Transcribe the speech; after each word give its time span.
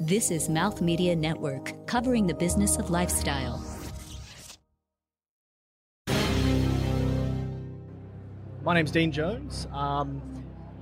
This 0.00 0.30
is 0.30 0.48
Mouth 0.48 0.80
Media 0.80 1.16
Network, 1.16 1.74
covering 1.88 2.28
the 2.28 2.34
business 2.34 2.76
of 2.76 2.88
lifestyle. 2.88 3.60
My 8.62 8.74
name's 8.74 8.92
Dean 8.92 9.10
Jones, 9.10 9.66
um, 9.72 10.22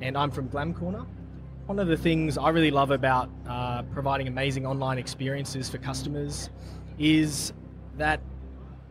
and 0.02 0.18
I'm 0.18 0.30
from 0.30 0.50
GlamCorner. 0.50 1.06
One 1.64 1.78
of 1.78 1.88
the 1.88 1.96
things 1.96 2.36
I 2.36 2.50
really 2.50 2.70
love 2.70 2.90
about 2.90 3.30
uh, 3.48 3.84
providing 3.84 4.28
amazing 4.28 4.66
online 4.66 4.98
experiences 4.98 5.70
for 5.70 5.78
customers 5.78 6.50
is 6.98 7.54
that 7.96 8.20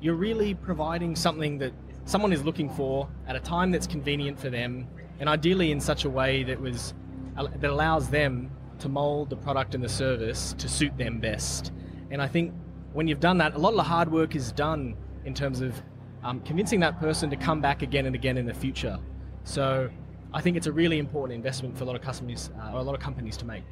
you're 0.02 0.16
really 0.16 0.56
providing 0.56 1.16
something 1.16 1.60
that 1.60 1.72
someone 2.06 2.34
is 2.34 2.44
looking 2.44 2.68
for 2.72 3.08
at 3.28 3.36
a 3.36 3.40
time 3.40 3.70
that's 3.70 3.86
convenient 3.86 4.40
for 4.40 4.50
them, 4.50 4.88
and 5.20 5.30
ideally 5.30 5.72
in 5.72 5.80
such 5.80 6.04
a 6.04 6.10
way 6.10 6.42
that 6.42 6.60
was 6.60 6.96
that 7.36 7.70
allows 7.70 8.10
them 8.10 8.50
to 8.80 8.90
mold 8.90 9.30
the 9.30 9.36
product 9.36 9.76
and 9.76 9.84
the 9.84 9.90
service 9.90 10.54
to 10.58 10.68
suit 10.68 10.98
them 10.98 11.20
best. 11.20 11.72
And 12.12 12.22
I 12.22 12.28
think 12.28 12.54
when 12.94 13.08
you've 13.08 13.20
done 13.20 13.38
that, 13.40 13.56
a 13.56 13.58
lot 13.58 13.70
of 13.70 13.76
the 13.76 13.84
hard 13.84 14.12
work 14.12 14.36
is 14.36 14.52
done 14.52 14.96
in 15.26 15.34
terms 15.34 15.62
of 15.62 15.82
um, 16.24 16.40
convincing 16.42 16.80
that 16.80 17.00
person 17.00 17.30
to 17.30 17.36
come 17.36 17.62
back 17.62 17.82
again 17.82 18.06
and 18.06 18.16
again 18.16 18.38
in 18.38 18.46
the 18.46 18.54
future. 18.54 19.00
So 19.44 19.90
I 20.34 20.42
think 20.42 20.58
it's 20.58 20.68
a 20.68 20.72
really 20.72 20.98
important 20.98 21.36
investment 21.36 21.78
for 21.78 21.84
a 21.84 21.88
lot 21.88 21.96
of 21.96 22.02
customers 22.02 22.50
uh, 22.60 22.74
or 22.74 22.80
a 22.80 22.84
lot 22.84 22.96
of 22.96 23.02
companies 23.02 23.38
to 23.38 23.46
make. 23.46 23.64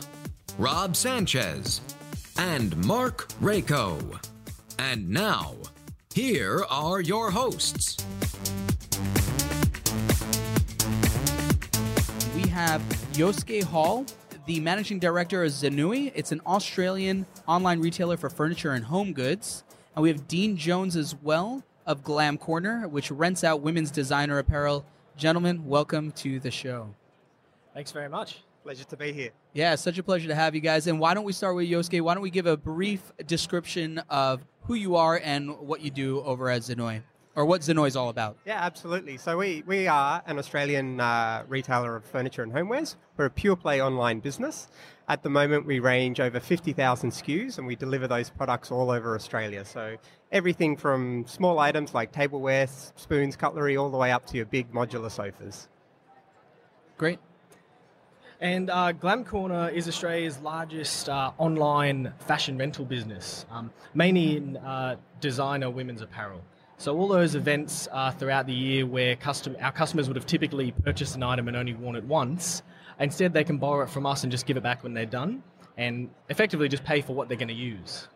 Rob 0.58 0.96
Sanchez, 0.96 1.82
and 2.38 2.76
Mark 2.86 3.28
Rako. 3.42 4.20
And 4.78 5.10
now, 5.10 5.56
here 6.14 6.66
are 6.70 7.02
your 7.02 7.32
hosts. 7.32 7.98
We 12.36 12.50
have 12.50 12.82
Yosuke 13.14 13.64
Hall, 13.64 14.06
the 14.48 14.60
managing 14.60 15.00
director 15.00 15.44
of 15.44 15.52
Zanui. 15.52 16.12
It's 16.16 16.32
an 16.32 16.42
Australian 16.46 17.26
online 17.48 17.80
retailer 17.80 18.18
for 18.18 18.30
furniture 18.30 18.72
and 18.72 18.84
home 18.84 19.14
goods. 19.14 19.64
And 19.96 20.04
we 20.04 20.10
have 20.10 20.28
Dean 20.28 20.58
Jones 20.58 20.96
as 20.96 21.16
well 21.16 21.64
of 21.90 22.04
GlamCorner, 22.04 22.88
which 22.88 23.10
rents 23.10 23.44
out 23.44 23.62
women's 23.62 23.90
designer 23.90 24.38
apparel. 24.38 24.86
Gentlemen, 25.18 25.66
welcome 25.66 26.12
to 26.12 26.40
the 26.40 26.52
show. 26.52 26.94
Thanks 27.74 27.92
very 27.92 28.08
much. 28.08 28.44
Pleasure 28.64 28.84
to 28.84 28.96
be 28.96 29.12
here. 29.12 29.32
Yeah, 29.54 29.74
such 29.74 29.98
a 29.98 30.04
pleasure 30.04 30.28
to 30.28 30.36
have 30.36 30.54
you 30.54 30.62
guys. 30.62 30.86
And 30.86 31.00
why 31.00 31.16
don't 31.16 31.24
we 31.24 31.34
start 31.34 31.56
with 31.56 31.68
Yosuke? 31.68 32.00
Why 32.02 32.14
don't 32.14 32.22
we 32.22 32.30
give 32.30 32.46
a 32.46 32.56
brief 32.56 33.12
description 33.26 34.04
of 34.08 34.46
who 34.66 34.76
you 34.76 34.98
are 34.98 35.20
and 35.24 35.58
what 35.58 35.82
you 35.82 35.90
do 35.90 36.22
over 36.22 36.52
at 36.52 36.62
Zanui? 36.62 37.02
Or 37.40 37.46
what 37.46 37.62
Zanui 37.62 37.88
is 37.88 37.96
all 37.96 38.10
about. 38.10 38.36
Yeah, 38.46 38.60
absolutely. 38.62 39.16
So 39.16 39.38
we, 39.38 39.64
we 39.66 39.88
are 39.88 40.22
an 40.26 40.38
Australian 40.38 41.00
uh, 41.00 41.46
retailer 41.48 41.96
of 41.96 42.04
furniture 42.04 42.44
and 42.44 42.52
homewares. 42.52 42.98
We're 43.16 43.28
a 43.28 43.30
pure 43.30 43.56
play 43.56 43.82
online 43.82 44.20
business. 44.20 44.68
At 45.08 45.24
the 45.24 45.30
moment, 45.30 45.66
we 45.66 45.80
range 45.80 46.20
over 46.20 46.42
50,000 46.42 47.12
SKUs 47.12 47.58
and 47.58 47.66
we 47.66 47.78
deliver 47.78 48.10
those 48.10 48.30
products 48.30 48.72
all 48.72 48.92
over 48.92 49.16
Australia. 49.16 49.64
So 49.64 49.96
everything 50.34 50.76
from 50.76 51.26
small 51.28 51.60
items 51.60 51.94
like 51.94 52.12
tableware, 52.12 52.68
spoons, 52.68 53.38
cutlery, 53.38 53.78
all 53.78 53.90
the 53.90 53.98
way 53.98 54.12
up 54.12 54.26
to 54.26 54.36
your 54.36 54.46
big 54.46 54.74
modular 54.74 55.10
sofas. 55.10 55.70
Great. 56.98 57.20
And 58.42 58.70
uh, 58.70 58.92
Glam 58.92 59.24
Corner 59.24 59.70
is 59.70 59.88
Australia's 59.88 60.40
largest 60.40 61.08
uh, 61.08 61.32
online 61.38 62.12
fashion 62.20 62.58
rental 62.58 62.84
business, 62.84 63.46
um, 63.50 63.72
mainly 63.94 64.36
in 64.36 64.58
uh, 64.58 64.98
designer 65.22 65.70
women's 65.70 66.02
apparel. 66.02 66.42
So 66.80 66.98
all 66.98 67.10
those 67.10 67.36
events 67.36 67.90
throughout 68.18 68.48
the 68.48 68.54
year 68.54 68.86
where 68.86 69.18
custom, 69.18 69.58
our 69.60 69.74
customers 69.74 70.08
would 70.08 70.16
have 70.16 70.26
typically 70.26 70.72
purchased 70.72 71.14
an 71.14 71.24
item 71.24 71.50
and 71.50 71.58
only 71.58 71.74
worn 71.74 71.98
it 71.98 72.06
once, 72.06 72.64
instead 73.02 73.34
they 73.34 73.44
can 73.44 73.58
borrow 73.58 73.84
it 73.84 73.90
from 73.90 74.06
us 74.06 74.24
and 74.24 74.32
just 74.32 74.46
give 74.46 74.56
it 74.56 74.64
back 74.64 74.82
when 74.82 74.94
they're 74.94 75.06
done, 75.06 75.44
and 75.76 76.10
effectively 76.30 76.70
just 76.70 76.86
pay 76.86 77.02
for 77.02 77.12
what 77.12 77.28
they're 77.28 77.38
going 77.38 77.50
to 77.50 77.54
use. 77.54 78.08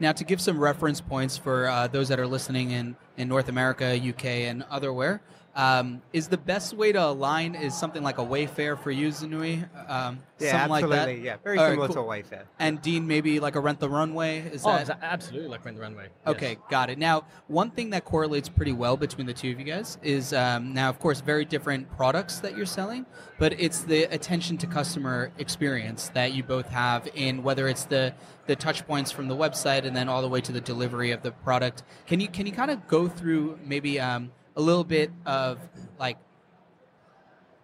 Now, 0.00 0.10
to 0.10 0.24
give 0.24 0.40
some 0.40 0.58
reference 0.58 1.00
points 1.00 1.36
for 1.36 1.68
uh, 1.68 1.86
those 1.86 2.08
that 2.08 2.18
are 2.18 2.26
listening 2.26 2.72
in, 2.72 2.96
in 3.18 3.28
North 3.28 3.48
America, 3.48 3.96
UK, 3.96 4.24
and 4.50 4.64
otherwhere, 4.68 5.22
um, 5.54 6.00
is 6.14 6.28
the 6.28 6.38
best 6.38 6.74
way 6.74 6.92
to 6.92 7.04
align 7.04 7.54
is 7.54 7.74
something 7.74 8.02
like 8.02 8.18
a 8.18 8.24
Wayfair 8.24 8.78
for 8.78 8.90
you, 8.90 9.08
Zanui? 9.08 9.68
Um, 9.88 10.20
yeah, 10.38 10.56
absolutely. 10.56 11.16
Like 11.16 11.22
yeah, 11.22 11.36
very 11.44 11.58
similar 11.58 11.88
cool. 11.88 11.94
to 11.94 12.00
a 12.00 12.04
Wayfair. 12.04 12.44
And 12.58 12.80
Dean, 12.80 13.06
maybe 13.06 13.38
like 13.38 13.54
a 13.54 13.60
Rent 13.60 13.78
the 13.78 13.90
Runway? 13.90 14.38
Is 14.40 14.64
oh, 14.64 14.70
that 14.70 14.98
absolutely 15.02 15.50
like 15.50 15.64
Rent 15.64 15.76
the 15.76 15.82
Runway? 15.82 16.04
Yes. 16.04 16.34
Okay, 16.34 16.56
got 16.70 16.88
it. 16.88 16.98
Now, 16.98 17.26
one 17.48 17.70
thing 17.70 17.90
that 17.90 18.06
correlates 18.06 18.48
pretty 18.48 18.72
well 18.72 18.96
between 18.96 19.26
the 19.26 19.34
two 19.34 19.50
of 19.50 19.58
you 19.58 19.66
guys 19.66 19.98
is 20.02 20.32
um, 20.32 20.72
now, 20.72 20.88
of 20.88 20.98
course, 20.98 21.20
very 21.20 21.44
different 21.44 21.90
products 21.96 22.38
that 22.38 22.56
you're 22.56 22.64
selling, 22.64 23.04
but 23.38 23.52
it's 23.60 23.82
the 23.82 24.04
attention 24.04 24.56
to 24.58 24.66
customer 24.66 25.32
experience 25.38 26.10
that 26.14 26.32
you 26.32 26.42
both 26.42 26.68
have 26.68 27.08
in 27.14 27.42
whether 27.42 27.68
it's 27.68 27.84
the 27.84 28.14
the 28.46 28.56
touch 28.56 28.84
points 28.86 29.12
from 29.12 29.28
the 29.28 29.36
website 29.36 29.84
and 29.84 29.94
then 29.94 30.08
all 30.08 30.20
the 30.20 30.28
way 30.28 30.40
to 30.40 30.50
the 30.50 30.60
delivery 30.60 31.10
of 31.10 31.22
the 31.22 31.30
product. 31.30 31.82
Can 32.06 32.20
you 32.20 32.28
can 32.28 32.46
you 32.46 32.52
kind 32.52 32.70
of 32.70 32.88
go 32.88 33.06
through 33.06 33.58
maybe? 33.64 34.00
Um, 34.00 34.32
a 34.56 34.60
little 34.60 34.84
bit 34.84 35.10
of 35.26 35.58
like 35.98 36.18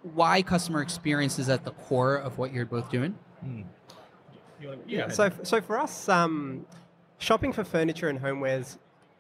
why 0.03 0.43
customer 0.43 0.83
experience 0.83 1.39
is 1.39 1.49
at 1.49 1.65
the 1.65 1.73
core 1.73 2.17
of 2.17 2.39
what 2.39 2.53
you're 2.53 2.67
both 2.67 2.91
doing? 2.91 3.15
Mm. 3.45 3.65
yeah. 4.87 5.09
So, 5.09 5.31
so 5.43 5.61
for 5.61 5.79
us, 5.79 6.09
um, 6.09 6.67
shopping 7.19 7.53
for 7.53 7.65
furniture 7.65 8.09
and 8.09 8.21
homewares 8.21 8.79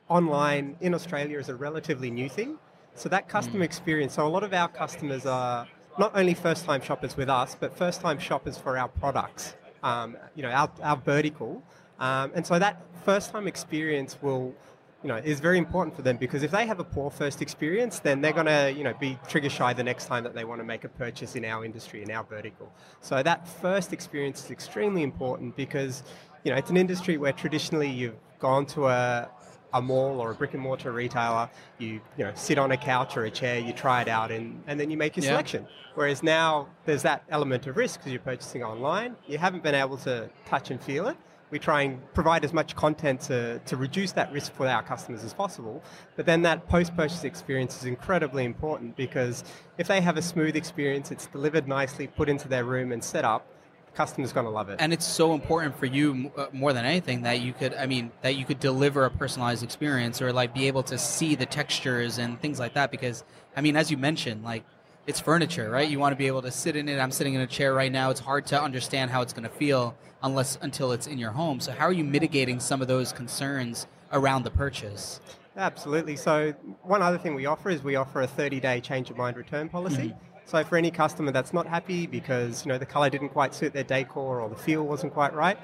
online 0.09 0.77
in 0.81 0.95
Australia 0.95 1.39
is 1.39 1.49
a 1.49 1.55
relatively 1.55 2.11
new 2.11 2.28
thing. 2.28 2.59
So 2.95 3.09
that 3.11 3.28
customer 3.28 3.61
mm. 3.61 3.65
experience. 3.65 4.15
So 4.15 4.27
a 4.27 4.28
lot 4.28 4.43
of 4.43 4.53
our 4.53 4.69
customers 4.69 5.27
are 5.27 5.67
not 5.99 6.12
only 6.15 6.34
first-time 6.34 6.81
shoppers 6.81 7.17
with 7.17 7.28
us, 7.28 7.57
but 7.59 7.77
first-time 7.77 8.19
shoppers 8.19 8.57
for 8.57 8.78
our 8.78 8.89
products. 8.89 9.55
Um, 9.83 10.16
you 10.34 10.42
know, 10.42 10.51
our, 10.51 10.71
our 10.83 10.97
vertical. 10.97 11.63
Um, 12.01 12.33
and 12.34 12.47
so 12.47 12.59
that 12.59 12.83
first-time 13.04 13.47
experience 13.47 14.19
will 14.22 14.54
you 15.03 15.09
know, 15.09 15.16
is 15.16 15.39
very 15.39 15.59
important 15.59 15.95
for 15.95 16.03
them 16.03 16.16
because 16.16 16.42
if 16.42 16.50
they 16.50 16.66
have 16.66 16.80
a 16.80 16.84
poor 16.84 17.10
first 17.10 17.41
experience, 17.41 18.00
then 18.00 18.21
they're 18.21 18.33
going 18.33 18.47
to, 18.47 18.74
you 18.77 18.83
know, 18.83 18.95
be 18.98 19.18
trigger 19.28 19.48
shy 19.48 19.72
the 19.72 19.84
next 19.84 20.06
time 20.06 20.24
that 20.24 20.34
they 20.34 20.45
want 20.45 20.60
to 20.60 20.65
make 20.65 20.84
a 20.84 20.89
purchase 20.89 21.36
in 21.36 21.45
our 21.45 21.65
industry, 21.65 22.03
in 22.03 22.10
our 22.10 22.24
vertical. 22.24 22.72
So 23.00 23.22
that 23.22 23.47
first 23.47 23.92
experience 23.92 24.45
is 24.45 24.50
extremely 24.50 25.04
important 25.04 25.54
because, 25.54 26.03
you 26.42 26.50
know, 26.50 26.59
it's 26.59 26.71
an 26.71 26.77
industry 26.77 27.16
where 27.16 27.33
traditionally 27.33 27.89
you've 27.89 28.16
gone 28.41 28.66
to 28.66 28.89
a, 28.89 29.28
a 29.74 29.83
mall 29.83 30.21
or 30.21 30.30
a 30.33 30.34
brick 30.34 30.54
and 30.54 30.62
mortar 30.62 30.92
retailer, 30.92 31.48
you 31.78 32.01
you 32.16 32.24
know 32.24 32.33
sit 32.34 32.59
on 32.59 32.72
a 32.72 32.77
couch 32.77 33.16
or 33.16 33.24
a 33.24 33.30
chair, 33.30 33.59
you 33.59 33.72
try 33.72 34.03
it 34.03 34.09
out, 34.09 34.30
and, 34.30 34.62
and 34.66 34.80
then 34.80 34.91
you 34.91 34.97
make 34.97 35.16
your 35.16 35.24
yeah. 35.24 35.30
selection. 35.30 35.66
Whereas 35.94 36.22
now 36.22 36.68
there's 36.84 37.03
that 37.03 37.24
element 37.28 37.66
of 37.66 37.77
risk 37.77 38.01
because 38.01 38.12
you're 38.12 38.21
purchasing 38.21 38.62
online. 38.62 39.16
You 39.27 39.39
haven't 39.39 39.62
been 39.62 39.74
able 39.74 39.97
to 39.98 40.30
touch 40.47 40.71
and 40.71 40.80
feel 40.80 41.09
it, 41.09 41.16
we 41.50 41.59
try 41.59 41.83
and 41.83 42.15
provide 42.15 42.45
as 42.45 42.53
much 42.53 42.77
content 42.77 43.21
to, 43.22 43.59
to 43.60 43.77
reduce 43.77 44.12
that 44.12 44.33
risk 44.33 44.53
for 44.53 44.66
our 44.66 44.83
customers 44.83 45.24
as 45.24 45.33
possible. 45.33 45.83
But 46.16 46.27
then 46.27 46.42
that 46.42 46.68
post 46.68 46.95
purchase 46.97 47.24
experience 47.24 47.77
is 47.78 47.84
incredibly 47.84 48.45
important 48.45 48.97
because 48.97 49.45
if 49.78 49.89
they 49.89 50.00
have 50.00 50.16
a 50.16 50.22
smooth 50.22 50.56
experience, 50.56 51.10
it's 51.10 51.27
delivered 51.27 51.66
nicely, 51.66 52.06
put 52.06 52.28
into 52.28 52.48
their 52.48 52.65
room 52.65 52.92
and 52.92 53.03
set 53.03 53.24
up, 53.24 53.47
customers 53.95 54.33
going 54.33 54.47
to 54.47 54.50
love 54.50 54.68
it. 54.68 54.77
And 54.78 54.92
it's 54.92 55.06
so 55.06 55.33
important 55.33 55.77
for 55.77 55.86
you 55.86 56.30
uh, 56.36 56.47
more 56.53 56.72
than 56.72 56.84
anything 56.84 57.22
that 57.22 57.41
you 57.41 57.53
could, 57.53 57.74
I 57.74 57.86
mean, 57.86 58.12
that 58.22 58.36
you 58.36 58.44
could 58.44 58.60
deliver 58.60 59.04
a 59.04 59.10
personalized 59.10 59.65
experience 59.65 60.21
or 60.22 60.33
like 60.33 60.54
be 60.54 60.66
able 60.68 60.83
to 60.84 60.98
see 60.98 61.34
the 61.34 61.47
textures 61.47 62.18
and 62.18 62.41
things 62.41 62.60
like 62.60 62.74
that. 62.74 62.91
Because, 62.91 63.24
I 63.56 63.60
mean, 63.60 63.77
as 63.77 63.91
you 63.91 63.97
mentioned, 63.97 64.44
like 64.44 64.65
it's 65.09 65.19
furniture, 65.19 65.71
right? 65.71 65.89
You 65.89 65.99
want 65.99 66.13
to 66.13 66.16
be 66.16 66.27
able 66.27 66.43
to 66.43 66.51
sit 66.51 66.77
in 66.77 66.87
it. 66.87 66.99
I'm 66.99 67.10
sitting 67.10 67.33
in 67.33 67.41
a 67.41 67.47
chair 67.47 67.72
right 67.72 67.91
now. 67.91 68.10
It's 68.10 68.21
hard 68.21 68.45
to 68.49 68.63
understand 68.63 69.10
how 69.10 69.22
it's 69.22 69.33
going 69.33 69.49
to 69.49 69.55
feel 69.57 69.97
unless 70.22 70.59
until 70.60 70.93
it's 70.93 71.07
in 71.07 71.16
your 71.19 71.31
home. 71.31 71.60
So, 71.60 71.72
how 71.72 71.87
are 71.87 71.93
you 71.93 72.05
mitigating 72.05 72.60
some 72.60 72.83
of 72.83 72.89
those 72.89 73.10
concerns 73.10 73.87
around 74.13 74.43
the 74.43 74.51
purchase? 74.51 75.21
Absolutely. 75.57 76.15
So, 76.15 76.53
one 76.83 77.01
other 77.01 77.16
thing 77.16 77.34
we 77.34 77.47
offer 77.47 77.71
is 77.71 77.83
we 77.83 77.97
offer 77.97 78.21
a 78.21 78.27
30 78.27 78.60
day 78.60 78.81
change 78.83 79.09
of 79.09 79.16
mind 79.16 79.39
return 79.39 79.71
policy. 79.71 80.09
Mm-hmm. 80.09 80.25
So 80.45 80.65
for 80.65 80.78
any 80.78 80.91
customer 80.91 81.31
that's 81.31 81.53
not 81.53 81.66
happy 81.66 82.07
because 82.07 82.65
you 82.65 82.71
know 82.71 82.78
the 82.78 82.87
color 82.87 83.11
didn't 83.11 83.31
quite 83.31 83.54
suit 83.54 83.75
their 83.75 83.84
decor 83.84 84.41
or 84.41 84.49
the 84.49 84.57
feel 84.57 84.87
wasn't 84.87 85.13
quite 85.13 85.34
right, 85.34 85.59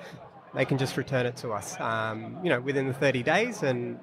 they 0.54 0.66
can 0.66 0.76
just 0.76 0.98
return 0.98 1.24
it 1.24 1.36
to 1.38 1.52
us. 1.52 1.78
Um, 1.80 2.38
you 2.42 2.50
know 2.50 2.60
within 2.60 2.86
the 2.86 2.92
30 2.92 3.22
days 3.22 3.62
and 3.62 3.98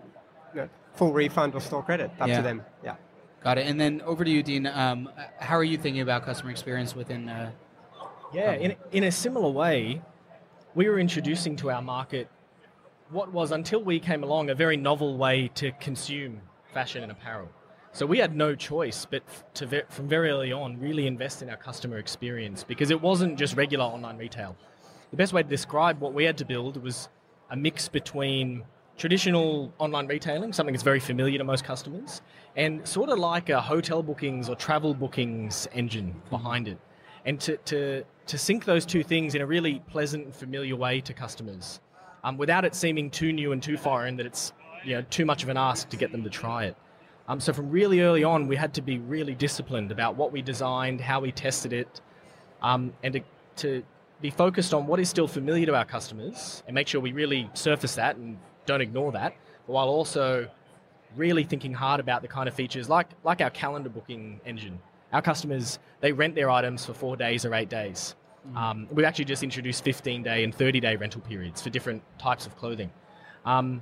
you 0.55 0.61
know, 0.61 0.69
full 0.93 1.13
refund 1.13 1.53
or 1.53 1.61
store 1.61 1.83
credit 1.83 2.11
up 2.19 2.27
yeah. 2.27 2.37
to 2.37 2.41
them. 2.41 2.63
Yeah. 2.83 2.95
Got 3.43 3.57
it. 3.57 3.67
And 3.67 3.79
then 3.79 4.01
over 4.01 4.23
to 4.23 4.29
you, 4.29 4.43
Dean. 4.43 4.67
Um, 4.67 5.09
how 5.39 5.57
are 5.57 5.63
you 5.63 5.77
thinking 5.77 6.01
about 6.01 6.23
customer 6.23 6.51
experience 6.51 6.95
within? 6.95 7.27
Uh, 7.27 7.51
yeah, 8.33 8.53
in 8.53 8.75
in 8.91 9.05
a 9.05 9.11
similar 9.11 9.49
way, 9.49 10.01
we 10.75 10.87
were 10.87 10.99
introducing 10.99 11.55
to 11.57 11.71
our 11.71 11.81
market 11.81 12.29
what 13.09 13.31
was 13.31 13.51
until 13.51 13.83
we 13.83 13.99
came 13.99 14.23
along 14.23 14.49
a 14.49 14.55
very 14.55 14.77
novel 14.77 15.17
way 15.17 15.49
to 15.55 15.71
consume 15.73 16.39
fashion 16.73 17.03
and 17.03 17.11
apparel. 17.11 17.49
So 17.93 18.05
we 18.05 18.19
had 18.19 18.35
no 18.35 18.55
choice 18.55 19.05
but 19.05 19.23
to 19.55 19.83
from 19.89 20.07
very 20.07 20.29
early 20.29 20.53
on 20.53 20.79
really 20.79 21.07
invest 21.07 21.41
in 21.41 21.49
our 21.49 21.57
customer 21.57 21.97
experience 21.97 22.63
because 22.63 22.89
it 22.89 23.01
wasn't 23.01 23.37
just 23.37 23.57
regular 23.57 23.83
online 23.83 24.17
retail. 24.17 24.55
The 25.09 25.17
best 25.17 25.33
way 25.33 25.43
to 25.43 25.49
describe 25.49 25.99
what 25.99 26.13
we 26.13 26.23
had 26.23 26.37
to 26.37 26.45
build 26.45 26.81
was 26.81 27.09
a 27.49 27.57
mix 27.57 27.89
between 27.89 28.63
traditional 29.01 29.73
online 29.79 30.05
retailing, 30.05 30.53
something 30.53 30.73
that's 30.73 30.83
very 30.83 30.99
familiar 30.99 31.39
to 31.39 31.43
most 31.43 31.63
customers, 31.63 32.21
and 32.55 32.87
sort 32.87 33.09
of 33.09 33.17
like 33.17 33.49
a 33.49 33.59
hotel 33.59 34.03
bookings 34.03 34.47
or 34.47 34.55
travel 34.55 34.93
bookings 34.93 35.67
engine 35.73 36.13
behind 36.29 36.67
it. 36.67 36.77
And 37.25 37.39
to, 37.39 37.57
to, 37.57 38.03
to 38.27 38.37
sync 38.37 38.63
those 38.63 38.85
two 38.85 39.01
things 39.01 39.33
in 39.33 39.41
a 39.41 39.45
really 39.45 39.81
pleasant 39.89 40.25
and 40.25 40.35
familiar 40.35 40.75
way 40.75 41.01
to 41.01 41.13
customers 41.13 41.79
um, 42.23 42.37
without 42.37 42.63
it 42.63 42.75
seeming 42.75 43.09
too 43.09 43.33
new 43.33 43.53
and 43.53 43.63
too 43.63 43.75
foreign 43.75 44.17
that 44.17 44.27
it's 44.27 44.53
you 44.85 44.93
know, 44.95 45.01
too 45.09 45.25
much 45.25 45.41
of 45.41 45.49
an 45.49 45.57
ask 45.57 45.89
to 45.89 45.97
get 45.97 46.11
them 46.11 46.23
to 46.23 46.29
try 46.29 46.65
it. 46.65 46.77
Um, 47.27 47.39
so 47.39 47.53
from 47.53 47.71
really 47.71 48.01
early 48.01 48.23
on, 48.23 48.47
we 48.47 48.55
had 48.55 48.71
to 48.75 48.83
be 48.83 48.99
really 48.99 49.33
disciplined 49.33 49.91
about 49.91 50.15
what 50.15 50.31
we 50.31 50.43
designed, 50.43 51.01
how 51.01 51.21
we 51.21 51.31
tested 51.31 51.73
it, 51.73 52.01
um, 52.61 52.93
and 53.01 53.13
to, 53.13 53.21
to, 53.55 53.83
be 54.21 54.29
focused 54.29 54.71
on 54.71 54.85
what 54.85 54.99
is 54.99 55.09
still 55.09 55.27
familiar 55.27 55.65
to 55.65 55.73
our 55.73 55.83
customers 55.83 56.61
and 56.67 56.75
make 56.75 56.87
sure 56.87 57.01
we 57.01 57.11
really 57.11 57.49
surface 57.55 57.95
that 57.95 58.17
and 58.17 58.37
don't 58.65 58.81
ignore 58.81 59.11
that, 59.13 59.35
while 59.65 59.87
also 59.87 60.49
really 61.15 61.43
thinking 61.43 61.73
hard 61.73 61.99
about 61.99 62.21
the 62.21 62.27
kind 62.27 62.47
of 62.47 62.53
features 62.53 62.87
like 62.87 63.07
like 63.23 63.41
our 63.41 63.49
calendar 63.49 63.89
booking 63.89 64.39
engine. 64.45 64.79
Our 65.13 65.21
customers 65.21 65.79
they 65.99 66.11
rent 66.11 66.35
their 66.35 66.49
items 66.49 66.85
for 66.85 66.93
four 66.93 67.17
days 67.17 67.45
or 67.45 67.53
eight 67.53 67.69
days. 67.69 68.15
Mm-hmm. 68.47 68.57
Um, 68.57 68.87
we've 68.91 69.05
actually 69.05 69.25
just 69.25 69.43
introduced 69.43 69.83
15 69.83 70.23
day 70.23 70.43
and 70.43 70.53
30 70.55 70.79
day 70.79 70.95
rental 70.95 71.21
periods 71.21 71.61
for 71.61 71.69
different 71.69 72.01
types 72.17 72.45
of 72.45 72.55
clothing. 72.57 72.91
Um, 73.45 73.81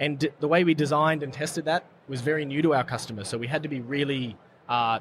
and 0.00 0.28
the 0.40 0.48
way 0.48 0.64
we 0.64 0.74
designed 0.74 1.22
and 1.22 1.32
tested 1.32 1.64
that 1.66 1.84
was 2.08 2.20
very 2.20 2.44
new 2.44 2.62
to 2.62 2.74
our 2.74 2.84
customers, 2.84 3.28
so 3.28 3.38
we 3.38 3.46
had 3.46 3.62
to 3.62 3.68
be 3.68 3.80
really 3.80 4.36
uh, 4.68 4.98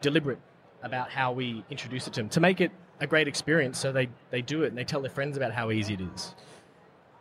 deliberate 0.00 0.38
about 0.82 1.10
how 1.10 1.32
we 1.32 1.64
introduce 1.70 2.06
it 2.06 2.14
to 2.14 2.20
them 2.20 2.28
to 2.30 2.40
make 2.40 2.60
it 2.60 2.70
a 3.00 3.06
great 3.06 3.28
experience. 3.28 3.78
So 3.78 3.92
they, 3.92 4.08
they 4.30 4.42
do 4.42 4.62
it 4.62 4.68
and 4.68 4.78
they 4.78 4.84
tell 4.84 5.00
their 5.00 5.10
friends 5.10 5.36
about 5.36 5.52
how 5.52 5.70
easy 5.70 5.94
it 5.94 6.00
is. 6.14 6.34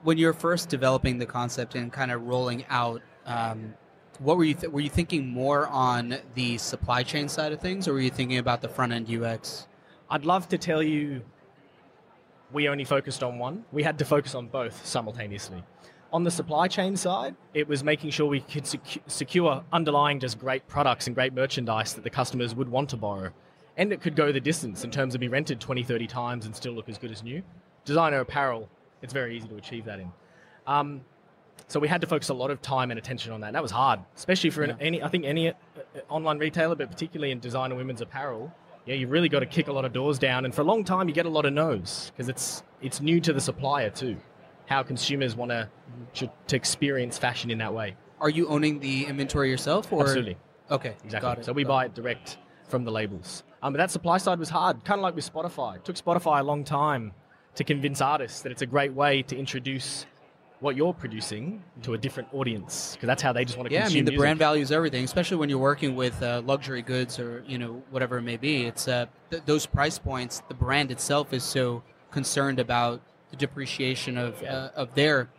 When 0.01 0.17
you're 0.17 0.33
first 0.33 0.69
developing 0.69 1.17
the 1.17 1.25
concept 1.25 1.75
and 1.75 1.91
kind 1.91 2.11
of 2.11 2.23
rolling 2.23 2.65
out, 2.69 3.01
um, 3.25 3.73
what 4.19 4.37
were 4.37 4.43
you 4.43 4.53
th- 4.53 4.71
were 4.71 4.79
you 4.79 4.89
thinking 4.89 5.27
more 5.27 5.67
on 5.67 6.17
the 6.35 6.57
supply 6.57 7.03
chain 7.03 7.27
side 7.27 7.51
of 7.51 7.59
things, 7.59 7.87
or 7.87 7.93
were 7.93 7.99
you 7.99 8.09
thinking 8.09 8.37
about 8.37 8.61
the 8.61 8.69
front 8.69 8.91
end 8.93 9.09
UX? 9.09 9.67
I'd 10.09 10.25
love 10.25 10.47
to 10.49 10.57
tell 10.57 10.81
you 10.81 11.21
we 12.51 12.67
only 12.67 12.83
focused 12.83 13.23
on 13.23 13.37
one. 13.37 13.63
We 13.71 13.83
had 13.83 13.97
to 13.99 14.05
focus 14.05 14.35
on 14.35 14.47
both 14.47 14.85
simultaneously. 14.85 15.63
On 16.11 16.23
the 16.23 16.31
supply 16.31 16.67
chain 16.67 16.97
side, 16.97 17.35
it 17.53 17.67
was 17.67 17.83
making 17.83 18.09
sure 18.09 18.25
we 18.25 18.39
could 18.39 18.63
secu- 18.63 19.01
secure 19.05 19.63
underlying 19.71 20.19
just 20.19 20.39
great 20.39 20.67
products 20.67 21.05
and 21.05 21.15
great 21.15 21.33
merchandise 21.33 21.93
that 21.93 22.03
the 22.03 22.09
customers 22.09 22.55
would 22.55 22.67
want 22.67 22.89
to 22.89 22.97
borrow. 22.97 23.31
And 23.77 23.93
it 23.93 24.01
could 24.01 24.15
go 24.15 24.31
the 24.31 24.39
distance 24.39 24.83
in 24.83 24.89
terms 24.89 25.13
of 25.13 25.21
be 25.21 25.27
rented 25.27 25.59
20, 25.59 25.83
30 25.83 26.07
times 26.07 26.45
and 26.45 26.55
still 26.55 26.73
look 26.73 26.89
as 26.89 26.97
good 26.97 27.11
as 27.11 27.23
new. 27.23 27.43
Designer 27.85 28.21
apparel, 28.21 28.69
it's 29.01 29.13
very 29.13 29.35
easy 29.37 29.47
to 29.47 29.55
achieve 29.55 29.85
that 29.85 29.99
in. 29.99 30.11
Um, 30.67 31.01
so 31.67 31.79
we 31.79 31.87
had 31.87 32.01
to 32.01 32.07
focus 32.07 32.29
a 32.29 32.33
lot 32.33 32.51
of 32.51 32.61
time 32.61 32.91
and 32.91 32.97
attention 32.97 33.31
on 33.31 33.41
that. 33.41 33.47
And 33.47 33.55
that 33.55 33.61
was 33.61 33.71
hard, 33.71 33.99
especially 34.15 34.49
for 34.49 34.65
yeah. 34.65 34.75
any, 34.79 35.03
I 35.03 35.07
think 35.07 35.25
any 35.25 35.49
uh, 35.49 35.53
online 36.07 36.39
retailer, 36.39 36.75
but 36.75 36.89
particularly 36.89 37.31
in 37.31 37.39
designer 37.39 37.75
women's 37.75 38.01
apparel. 38.01 38.53
Yeah, 38.85 38.95
you've 38.95 39.11
really 39.11 39.29
got 39.29 39.41
to 39.41 39.45
kick 39.45 39.67
a 39.67 39.71
lot 39.71 39.85
of 39.85 39.93
doors 39.93 40.17
down, 40.17 40.45
and 40.45 40.55
for 40.55 40.61
a 40.61 40.65
long 40.65 40.83
time 40.83 41.07
you 41.07 41.13
get 41.13 41.27
a 41.27 41.29
lot 41.29 41.45
of 41.45 41.53
no's 41.53 42.11
because 42.11 42.27
it's 42.27 42.63
it's 42.81 43.01
new 43.01 43.19
to 43.21 43.33
the 43.33 43.41
supplier 43.41 43.89
too 43.89 44.17
how 44.65 44.83
consumers 44.83 45.35
want 45.35 45.51
to 45.51 45.69
to 46.47 46.55
experience 46.55 47.17
fashion 47.17 47.51
in 47.51 47.57
that 47.57 47.73
way. 47.73 47.95
Are 48.21 48.29
you 48.29 48.47
owning 48.47 48.79
the 48.79 49.05
inventory 49.05 49.49
yourself, 49.49 49.91
or 49.91 50.03
absolutely? 50.03 50.37
Okay, 50.71 50.95
exactly. 51.03 51.43
So 51.43 51.53
we 51.53 51.63
buy 51.63 51.85
it 51.85 51.93
direct 51.93 52.37
from 52.67 52.83
the 52.83 52.91
labels. 52.91 53.43
Um, 53.61 53.73
but 53.73 53.77
that 53.77 53.91
supply 53.91 54.17
side 54.17 54.39
was 54.39 54.49
hard, 54.49 54.85
kind 54.85 54.99
of 54.99 55.03
like 55.03 55.15
with 55.15 55.31
Spotify. 55.31 55.77
It 55.77 55.85
took 55.85 55.95
Spotify 55.95 56.39
a 56.39 56.43
long 56.43 56.63
time 56.63 57.13
to 57.55 57.63
convince 57.63 58.01
artists 58.01 58.41
that 58.41 58.51
it's 58.51 58.61
a 58.61 58.65
great 58.65 58.93
way 58.93 59.21
to 59.23 59.37
introduce 59.37 60.05
what 60.59 60.75
you're 60.75 60.93
producing 60.93 61.63
to 61.83 61.93
a 61.93 61.97
different 61.97 62.27
audience 62.33 62.93
because 62.93 63.07
that's 63.07 63.21
how 63.21 63.31
they 63.31 63.45
just 63.45 63.57
want 63.57 63.69
to 63.69 63.73
yeah, 63.73 63.81
consume 63.81 63.95
I 63.95 63.99
mean 63.99 64.05
the 64.05 64.11
music. 64.11 64.21
brand 64.21 64.39
value 64.39 64.61
is 64.61 64.71
everything, 64.71 65.05
especially 65.05 65.37
when 65.37 65.49
you're 65.49 65.57
working 65.57 65.95
with 65.95 66.21
uh, 66.21 66.41
luxury 66.45 66.81
goods 66.81 67.19
or 67.19 67.43
you 67.47 67.57
know 67.57 67.81
whatever 67.91 68.17
it 68.17 68.23
may 68.23 68.37
be. 68.37 68.65
It's 68.65 68.87
uh, 68.87 69.05
th- 69.31 69.43
those 69.45 69.65
price 69.65 69.97
points. 69.97 70.41
The 70.47 70.53
brand 70.53 70.91
itself 70.91 71.33
is 71.33 71.43
so 71.43 71.81
concerned 72.11 72.59
about 72.59 73.01
the 73.31 73.37
depreciation 73.37 74.17
of 74.17 74.41
yeah. 74.41 74.55
uh, 74.55 74.71
of 74.75 74.93
their 74.95 75.29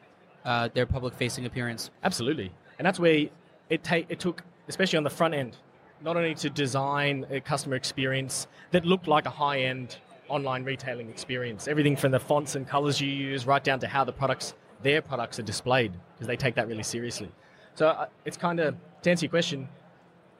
uh, 0.44 0.68
their 0.72 0.86
public 0.86 1.14
facing 1.14 1.44
appearance. 1.44 1.90
Absolutely, 2.02 2.50
and 2.78 2.86
that's 2.86 2.98
where 2.98 3.28
it 3.68 3.84
take 3.84 4.06
it 4.08 4.20
took, 4.20 4.42
especially 4.68 4.96
on 4.96 5.04
the 5.04 5.10
front 5.10 5.34
end, 5.34 5.56
not 6.00 6.16
only 6.16 6.34
to 6.36 6.48
design 6.48 7.26
a 7.30 7.40
customer 7.40 7.76
experience 7.76 8.46
that 8.70 8.86
looked 8.86 9.06
like 9.06 9.26
a 9.26 9.30
high 9.30 9.60
end 9.60 9.98
online 10.30 10.64
retailing 10.64 11.10
experience, 11.10 11.68
everything 11.68 11.96
from 11.96 12.12
the 12.12 12.20
fonts 12.20 12.54
and 12.54 12.66
colors 12.66 13.00
you 13.00 13.08
use, 13.08 13.46
right 13.46 13.62
down 13.62 13.80
to 13.80 13.86
how 13.86 14.04
the 14.04 14.12
products 14.12 14.54
their 14.82 15.02
products 15.02 15.38
are 15.38 15.42
displayed, 15.42 15.92
because 16.14 16.26
they 16.26 16.36
take 16.36 16.54
that 16.54 16.66
really 16.66 16.82
seriously. 16.82 17.30
So 17.74 17.88
uh, 17.88 18.06
it's 18.24 18.36
kind 18.36 18.60
of 18.60 18.76
to 19.02 19.10
answer 19.10 19.26
your 19.26 19.30
question, 19.30 19.68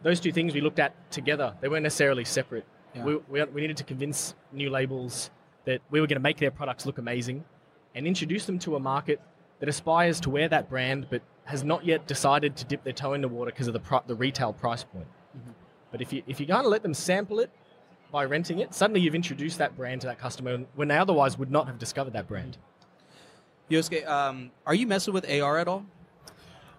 those 0.03 0.21
two 0.21 0.33
things 0.33 0.55
we 0.55 0.61
looked 0.61 0.79
at 0.79 0.95
together. 1.11 1.55
They 1.61 1.69
weren't 1.69 1.83
necessarily 1.83 2.25
separate. 2.25 2.65
Yeah. 2.95 3.05
We, 3.05 3.17
we, 3.29 3.45
we 3.45 3.61
needed 3.61 3.77
to 3.79 3.85
convince 3.85 4.35
new 4.53 4.71
labels 4.71 5.31
that 5.67 5.81
we 5.91 6.01
were 6.01 6.07
going 6.07 6.17
to 6.17 6.23
make 6.23 6.39
their 6.39 6.51
products 6.51 6.87
look 6.87 6.99
amazing 6.99 7.45
and 7.95 8.07
introduce 8.07 8.47
them 8.47 8.59
to 8.61 8.77
a 8.77 8.81
market 8.81 9.21
that 9.59 9.69
aspires 9.69 10.21
to 10.21 10.31
wear 10.31 10.49
that 10.49 10.71
brand 10.71 11.07
but 11.11 11.23
has 11.45 11.65
not 11.65 11.85
yet 11.85 12.07
decided 12.07 12.57
to 12.57 12.65
dip 12.65 12.83
their 12.83 12.93
toe 12.93 13.13
in 13.13 13.21
the 13.21 13.29
water 13.29 13.51
because 13.51 13.67
of 13.67 13.75
the, 13.75 14.03
the 14.07 14.15
retail 14.15 14.53
price 14.53 14.85
point. 14.85 15.07
Mm-hmm. 15.37 15.51
But 15.91 16.01
if, 16.01 16.13
you, 16.13 16.23
if 16.27 16.41
you're 16.41 16.47
going 16.47 16.63
to 16.63 16.69
let 16.69 16.83
them 16.83 16.95
sample 16.95 17.41
it 17.41 17.51
by 18.11 18.25
renting 18.25 18.59
it, 18.59 18.75
suddenly 18.75 19.01
you've 19.01 19.15
introduced 19.15 19.59
that 19.59 19.77
brand 19.77 20.01
to 20.03 20.07
that 20.09 20.19
customer 20.19 20.59
when 20.75 20.89
they 20.89 20.99
otherwise 20.99 21.39
would 21.39 21.51
not 21.51 21.67
have 21.67 21.79
discovered 21.79 22.13
that 22.13 22.29
brand. 22.29 22.57
Yosuke, 23.71 24.07
um, 24.09 24.51
are 24.67 24.75
you 24.75 24.87
messing 24.87 25.15
with 25.15 25.29
AR 25.31 25.59
at 25.59 25.69
all? 25.69 25.87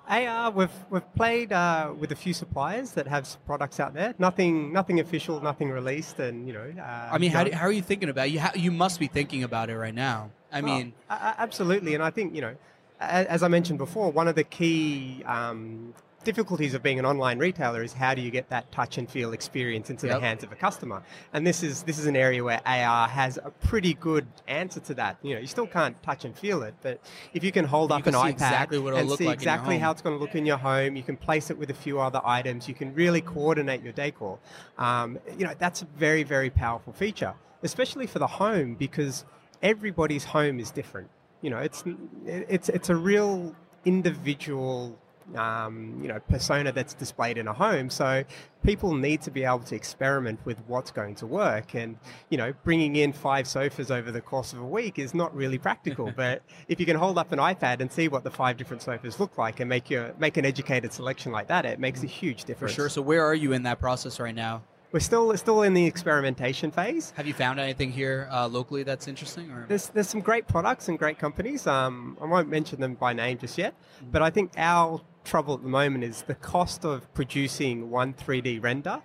AR, 0.09 0.51
we've 0.51 0.69
we've 0.89 1.15
played 1.15 1.53
uh, 1.53 1.93
with 1.97 2.11
a 2.11 2.15
few 2.15 2.33
suppliers 2.33 2.91
that 2.93 3.07
have 3.07 3.37
products 3.45 3.79
out 3.79 3.93
there. 3.93 4.13
Nothing, 4.19 4.73
nothing 4.73 4.99
official, 4.99 5.39
nothing 5.39 5.69
released, 5.69 6.19
and 6.19 6.45
you 6.45 6.53
know. 6.53 6.73
Uh, 6.77 7.09
I 7.11 7.17
mean, 7.17 7.31
how, 7.31 7.45
do, 7.45 7.51
how 7.51 7.65
are 7.65 7.71
you 7.71 7.81
thinking 7.81 8.09
about 8.09 8.27
it? 8.27 8.31
you? 8.31 8.39
Ha- 8.41 8.51
you 8.55 8.71
must 8.71 8.99
be 8.99 9.07
thinking 9.07 9.43
about 9.43 9.69
it 9.69 9.77
right 9.77 9.95
now. 9.95 10.31
I 10.51 10.59
mean, 10.59 10.93
absolutely, 11.09 11.93
and 11.93 12.03
I 12.03 12.09
think 12.09 12.35
you 12.35 12.41
know, 12.41 12.55
as 12.99 13.41
I 13.41 13.47
mentioned 13.47 13.77
before, 13.77 14.11
one 14.11 14.27
of 14.27 14.35
the 14.35 14.43
key 14.43 15.23
um, 15.25 15.93
difficulties 16.23 16.73
of 16.73 16.83
being 16.83 16.99
an 16.99 17.05
online 17.05 17.39
retailer 17.39 17.83
is 17.83 17.93
how 17.93 18.13
do 18.13 18.21
you 18.21 18.31
get 18.31 18.49
that 18.49 18.71
touch 18.71 18.97
and 18.97 19.09
feel 19.09 19.33
experience 19.33 19.89
into 19.89 20.07
yep. 20.07 20.17
the 20.17 20.21
hands 20.21 20.43
of 20.43 20.51
a 20.51 20.55
customer? 20.55 21.03
And 21.33 21.45
this 21.45 21.63
is 21.63 21.83
this 21.83 21.99
is 21.99 22.05
an 22.05 22.15
area 22.15 22.43
where 22.43 22.61
AR 22.65 23.07
has 23.07 23.37
a 23.37 23.51
pretty 23.51 23.93
good 23.95 24.25
answer 24.47 24.79
to 24.81 24.93
that. 24.95 25.17
You 25.21 25.35
know, 25.35 25.41
you 25.41 25.47
still 25.47 25.67
can't 25.67 26.01
touch 26.03 26.25
and 26.25 26.37
feel 26.37 26.63
it, 26.63 26.73
but 26.81 27.01
if 27.33 27.43
you 27.43 27.51
can 27.51 27.65
hold 27.65 27.91
you 27.91 27.97
up 27.97 28.03
can 28.03 28.15
an 28.15 28.21
iPad 28.21 28.31
exactly 28.31 28.77
and 28.77 29.11
see 29.11 29.25
like 29.25 29.35
exactly 29.35 29.77
how 29.77 29.91
it's 29.91 30.01
going 30.01 30.15
to 30.15 30.21
look 30.21 30.35
in 30.35 30.45
your 30.45 30.57
home, 30.57 30.95
you 30.95 31.03
can 31.03 31.17
place 31.17 31.49
it 31.49 31.57
with 31.57 31.69
a 31.69 31.75
few 31.75 31.99
other 31.99 32.21
items. 32.23 32.67
You 32.67 32.75
can 32.75 32.93
really 32.93 33.21
coordinate 33.21 33.83
your 33.83 33.93
decor. 33.93 34.39
Um, 34.77 35.19
you 35.37 35.45
know, 35.45 35.53
that's 35.57 35.81
a 35.81 35.85
very 35.97 36.23
very 36.23 36.49
powerful 36.49 36.93
feature, 36.93 37.33
especially 37.63 38.07
for 38.07 38.19
the 38.19 38.27
home 38.27 38.75
because 38.75 39.25
everybody's 39.61 40.25
home 40.25 40.59
is 40.59 40.71
different. 40.71 41.09
You 41.41 41.49
know, 41.49 41.57
it's 41.57 41.83
it's 42.25 42.69
it's 42.69 42.89
a 42.89 42.95
real 42.95 43.55
individual 43.85 44.97
um, 45.35 45.99
you 46.01 46.07
know 46.07 46.19
persona 46.19 46.71
that's 46.71 46.93
displayed 46.93 47.37
in 47.37 47.47
a 47.47 47.53
home. 47.53 47.89
So 47.89 48.23
people 48.63 48.93
need 48.93 49.21
to 49.21 49.31
be 49.31 49.43
able 49.43 49.59
to 49.59 49.75
experiment 49.75 50.39
with 50.45 50.57
what's 50.67 50.91
going 50.91 51.15
to 51.15 51.27
work. 51.27 51.73
And 51.75 51.97
you 52.29 52.37
know, 52.37 52.53
bringing 52.63 52.95
in 52.95 53.13
five 53.13 53.47
sofas 53.47 53.91
over 53.91 54.11
the 54.11 54.21
course 54.21 54.53
of 54.53 54.59
a 54.59 54.65
week 54.65 54.99
is 54.99 55.13
not 55.13 55.35
really 55.35 55.57
practical. 55.57 56.11
but 56.15 56.43
if 56.67 56.79
you 56.79 56.85
can 56.85 56.97
hold 56.97 57.17
up 57.17 57.31
an 57.31 57.39
iPad 57.39 57.81
and 57.81 57.91
see 57.91 58.07
what 58.07 58.23
the 58.23 58.31
five 58.31 58.57
different 58.57 58.81
sofas 58.81 59.19
look 59.19 59.37
like 59.37 59.59
and 59.59 59.69
make 59.69 59.89
your 59.89 60.13
make 60.19 60.37
an 60.37 60.45
educated 60.45 60.93
selection 60.93 61.31
like 61.31 61.47
that, 61.47 61.65
it 61.65 61.79
makes 61.79 62.03
a 62.03 62.07
huge 62.07 62.43
difference. 62.45 62.73
For 62.73 62.81
sure. 62.81 62.89
So 62.89 63.01
where 63.01 63.25
are 63.25 63.35
you 63.35 63.53
in 63.53 63.63
that 63.63 63.79
process 63.79 64.19
right 64.19 64.35
now? 64.35 64.63
We're 64.91 64.99
still 64.99 65.35
still 65.37 65.61
in 65.61 65.73
the 65.73 65.85
experimentation 65.85 66.69
phase. 66.69 67.11
Have 67.15 67.25
you 67.25 67.33
found 67.33 67.61
anything 67.61 67.91
here 67.91 68.27
uh, 68.29 68.47
locally 68.47 68.83
that's 68.83 69.07
interesting? 69.07 69.49
Or? 69.49 69.65
There's 69.67 69.87
there's 69.87 70.09
some 70.09 70.19
great 70.19 70.47
products 70.47 70.89
and 70.89 70.99
great 70.99 71.17
companies. 71.17 71.65
Um, 71.65 72.17
I 72.21 72.25
won't 72.25 72.49
mention 72.49 72.81
them 72.81 72.95
by 72.95 73.13
name 73.13 73.37
just 73.37 73.57
yet, 73.57 73.73
mm-hmm. 73.73 74.11
but 74.11 74.21
I 74.21 74.29
think 74.29 74.51
our 74.57 74.99
trouble 75.23 75.53
at 75.53 75.63
the 75.63 75.69
moment 75.69 76.03
is 76.03 76.23
the 76.23 76.35
cost 76.35 76.85
of 76.85 77.11
producing 77.13 77.89
one 77.89 78.13
3D 78.13 78.61
render 78.63 79.01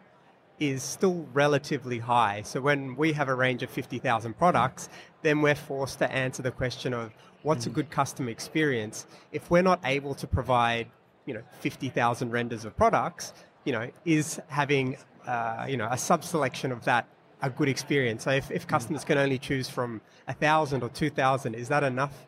is 0.58 0.82
still 0.82 1.26
relatively 1.32 1.99
high. 1.99 2.42
So 2.42 2.61
when 2.61 2.96
we 2.96 3.12
have 3.12 3.28
a 3.28 3.35
range 3.35 3.62
of 3.62 3.70
50,000 3.70 4.37
products, 4.38 4.88
then 5.23 5.42
we're 5.42 5.54
forced 5.54 5.99
to 5.99 6.11
answer 6.11 6.42
the 6.42 6.50
question 6.50 6.94
of 6.94 7.12
what's 7.42 7.64
mm. 7.64 7.68
a 7.68 7.70
good 7.70 7.90
customer 7.90 8.30
experience. 8.30 9.06
If 9.32 9.50
we're 9.50 9.62
not 9.62 9.80
able 9.85 10.14
to 10.14 10.26
provide, 10.26 10.88
you 11.26 11.35
know, 11.35 11.42
50,000 11.61 12.30
renders 12.30 12.64
of 12.64 12.76
products, 12.76 13.35
you 13.64 13.73
know, 13.73 13.90
is 14.04 14.40
having, 14.49 14.96
uh, 15.26 15.66
you 15.68 15.76
know, 15.76 15.88
a 15.90 15.99
sub-selection 15.99 16.73
of 16.73 16.85
that 16.85 17.06
a 17.42 17.50
good 17.50 17.68
experience? 17.68 18.25
So 18.25 18.30
if, 18.30 18.50
if 18.50 18.66
mm. 18.66 18.70
customers 18.70 19.04
can 19.04 19.18
only 19.18 19.38
choose 19.38 19.68
from 19.68 20.00
a 20.26 20.32
thousand 20.32 20.82
or 20.82 20.88
two 20.88 21.11
thousand, 21.11 21.54
is 21.54 21.68
that 21.68 21.85
enough 21.85 22.26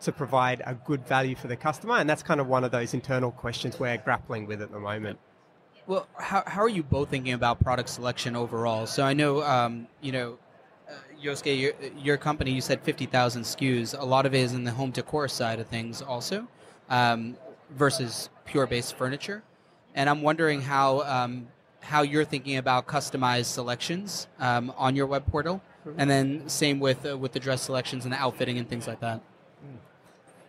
to 0.00 0.12
provide 0.12 0.62
a 0.66 0.74
good 0.74 1.06
value 1.06 1.34
for 1.34 1.48
the 1.48 1.56
customer? 1.56 1.96
And 1.96 2.08
that's 2.08 2.22
kind 2.22 2.40
of 2.40 2.46
one 2.46 2.64
of 2.64 2.70
those 2.70 2.94
internal 2.94 3.30
questions 3.30 3.78
we're 3.78 3.96
grappling 3.98 4.46
with 4.46 4.62
at 4.62 4.70
the 4.70 4.78
moment. 4.78 5.18
Well, 5.86 6.08
how, 6.18 6.42
how 6.46 6.62
are 6.62 6.68
you 6.68 6.82
both 6.82 7.10
thinking 7.10 7.32
about 7.32 7.60
product 7.60 7.88
selection 7.88 8.34
overall? 8.34 8.86
So 8.86 9.04
I 9.04 9.12
know, 9.12 9.42
um, 9.42 9.86
you 10.00 10.10
know, 10.10 10.38
uh, 10.88 10.92
Yosuke, 11.22 11.60
your, 11.60 11.72
your, 11.96 12.16
company, 12.16 12.50
you 12.50 12.60
said 12.60 12.80
50,000 12.82 13.42
SKUs. 13.42 13.98
A 13.98 14.04
lot 14.04 14.26
of 14.26 14.34
it 14.34 14.38
is 14.38 14.52
in 14.52 14.64
the 14.64 14.72
home 14.72 14.90
decor 14.90 15.28
side 15.28 15.60
of 15.60 15.68
things 15.68 16.02
also 16.02 16.46
um, 16.88 17.36
versus 17.70 18.30
pure 18.44 18.66
based 18.66 18.96
furniture. 18.96 19.42
And 19.94 20.10
I'm 20.10 20.22
wondering 20.22 20.60
how, 20.60 21.02
um, 21.02 21.46
how 21.80 22.02
you're 22.02 22.24
thinking 22.24 22.56
about 22.56 22.86
customized 22.86 23.46
selections 23.46 24.26
um, 24.40 24.72
on 24.76 24.96
your 24.96 25.06
web 25.06 25.24
portal. 25.26 25.62
Mm-hmm. 25.86 26.00
And 26.00 26.10
then 26.10 26.48
same 26.48 26.80
with, 26.80 27.06
uh, 27.06 27.16
with 27.16 27.32
the 27.32 27.40
dress 27.40 27.62
selections 27.62 28.04
and 28.04 28.12
the 28.12 28.18
outfitting 28.18 28.58
and 28.58 28.68
things 28.68 28.88
like 28.88 29.00
that. 29.00 29.22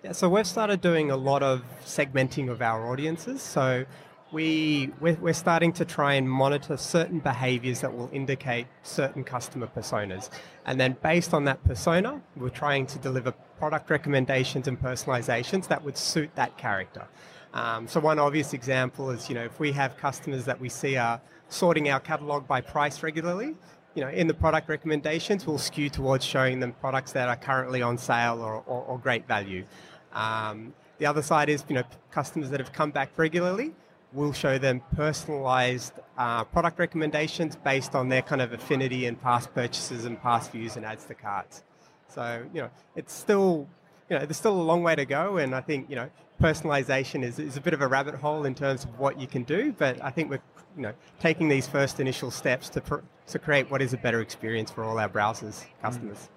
Yeah, 0.08 0.14
so 0.14 0.30
we've 0.30 0.48
started 0.48 0.80
doing 0.80 1.12
a 1.12 1.18
lot 1.18 1.44
of 1.44 1.66
segmenting 1.84 2.50
of 2.50 2.62
our 2.62 2.90
audiences. 2.90 3.42
So 3.42 3.84
we 4.32 4.90
we're, 5.02 5.34
starting 5.34 5.74
to 5.74 5.84
try 5.84 6.14
and 6.14 6.32
monitor 6.32 6.78
certain 6.78 7.20
behaviors 7.20 7.82
that 7.82 7.94
will 7.94 8.10
indicate 8.14 8.68
certain 8.84 9.26
customer 9.26 9.68
personas. 9.68 10.30
And 10.66 10.80
then 10.80 10.96
based 11.04 11.34
on 11.34 11.44
that 11.44 11.62
persona 11.66 12.22
we're 12.38 12.48
trying 12.48 12.86
to 12.86 13.00
deliver 13.00 13.34
product 13.60 13.90
recommendations 13.90 14.70
and 14.70 14.82
personalizations 14.82 15.68
that 15.68 15.84
would 15.84 15.98
suit 15.98 16.30
that 16.36 16.58
character. 16.58 17.06
Um, 17.54 17.86
so 17.86 18.00
one 18.00 18.18
obvious 18.18 18.54
example 18.54 19.10
is 19.10 19.28
you 19.28 19.36
know 19.36 19.44
if 19.44 19.60
we 19.60 19.74
have 19.74 19.98
customers 19.98 20.46
that 20.46 20.62
we 20.62 20.70
see 20.70 20.96
are 20.96 21.20
sorting 21.50 21.90
our 21.90 22.00
catalog 22.00 22.48
by 22.48 22.62
price 22.62 23.04
regularly 23.04 23.56
you 23.96 24.04
know 24.04 24.10
in 24.10 24.28
the 24.28 24.34
product 24.34 24.70
recommendations 24.70 25.48
we'll 25.48 25.58
skew 25.58 25.90
towards 25.90 26.24
showing 26.24 26.60
them 26.60 26.74
products 26.74 27.14
that 27.14 27.28
are 27.30 27.38
currently 27.38 27.82
on 27.82 27.98
sale 27.98 28.42
or, 28.42 28.56
or, 28.68 28.84
or 28.84 29.00
great 29.00 29.28
value 29.28 29.66
um, 30.14 30.74
the 30.98 31.06
other 31.06 31.22
side 31.22 31.50
is, 31.50 31.64
you 31.68 31.76
know, 31.76 31.84
customers 32.12 32.50
that 32.50 32.60
have 32.60 32.74
come 32.74 32.92
back 32.92 33.12
regularly, 33.18 33.74
we'll 34.14 34.34
show 34.34 34.58
them 34.58 34.82
personalized 34.96 35.94
uh, 36.18 36.44
product 36.46 36.80
recommendations 36.80 37.56
based 37.56 37.94
on 37.94 38.10
their 38.10 38.22
kind 38.22 38.42
of 38.42 38.54
affinity 38.54 39.06
and 39.06 39.22
past 39.22 39.54
purchases 39.54 40.06
and 40.06 40.22
past 40.22 40.52
views 40.52 40.76
and 40.76 40.86
adds 40.86 41.06
to 41.06 41.14
carts. 41.14 41.64
So, 42.08 42.44
you 42.54 42.62
know, 42.62 42.70
it's 42.96 43.14
still, 43.14 43.68
you 44.10 44.18
know, 44.18 44.26
there's 44.26 44.38
still 44.38 44.60
a 44.60 44.64
long 44.64 44.82
way 44.82 44.96
to 44.96 45.06
go. 45.06 45.38
And 45.38 45.54
I 45.54 45.62
think, 45.62 45.90
you 45.90 45.96
know, 45.96 46.10
personalization 46.42 47.24
is, 47.24 47.38
is 47.38 47.58
a 47.58 47.62
bit 47.62 47.74
of 47.74 47.82
a 47.82 47.88
rabbit 47.88 48.16
hole 48.16 48.46
in 48.46 48.56
terms 48.56 48.86
of 48.86 48.98
what 48.98 49.20
you 49.20 49.28
can 49.28 49.44
do. 49.44 49.74
But 49.78 50.02
I 50.04 50.10
think 50.10 50.30
we're, 50.30 50.42
you 50.76 50.84
know, 50.84 50.94
taking 51.20 51.50
these 51.50 51.68
first 51.68 52.00
initial 52.00 52.32
steps 52.32 52.70
to, 52.70 52.82
pr- 52.82 53.06
to 53.28 53.40
create 53.40 53.70
what 53.70 53.82
is 53.82 53.94
a 53.94 53.98
better 53.98 54.22
experience 54.22 54.72
for 54.72 54.84
all 54.84 54.98
our 54.98 55.10
browsers, 55.10 55.66
customers. 55.82 56.18
Mm. 56.18 56.37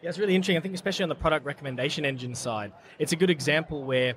Yeah, 0.00 0.10
it's 0.10 0.18
really 0.18 0.36
interesting. 0.36 0.56
I 0.56 0.60
think, 0.60 0.74
especially 0.74 1.02
on 1.02 1.08
the 1.08 1.16
product 1.16 1.44
recommendation 1.44 2.04
engine 2.04 2.34
side, 2.34 2.72
it's 3.00 3.12
a 3.12 3.16
good 3.16 3.30
example 3.30 3.82
where 3.82 4.14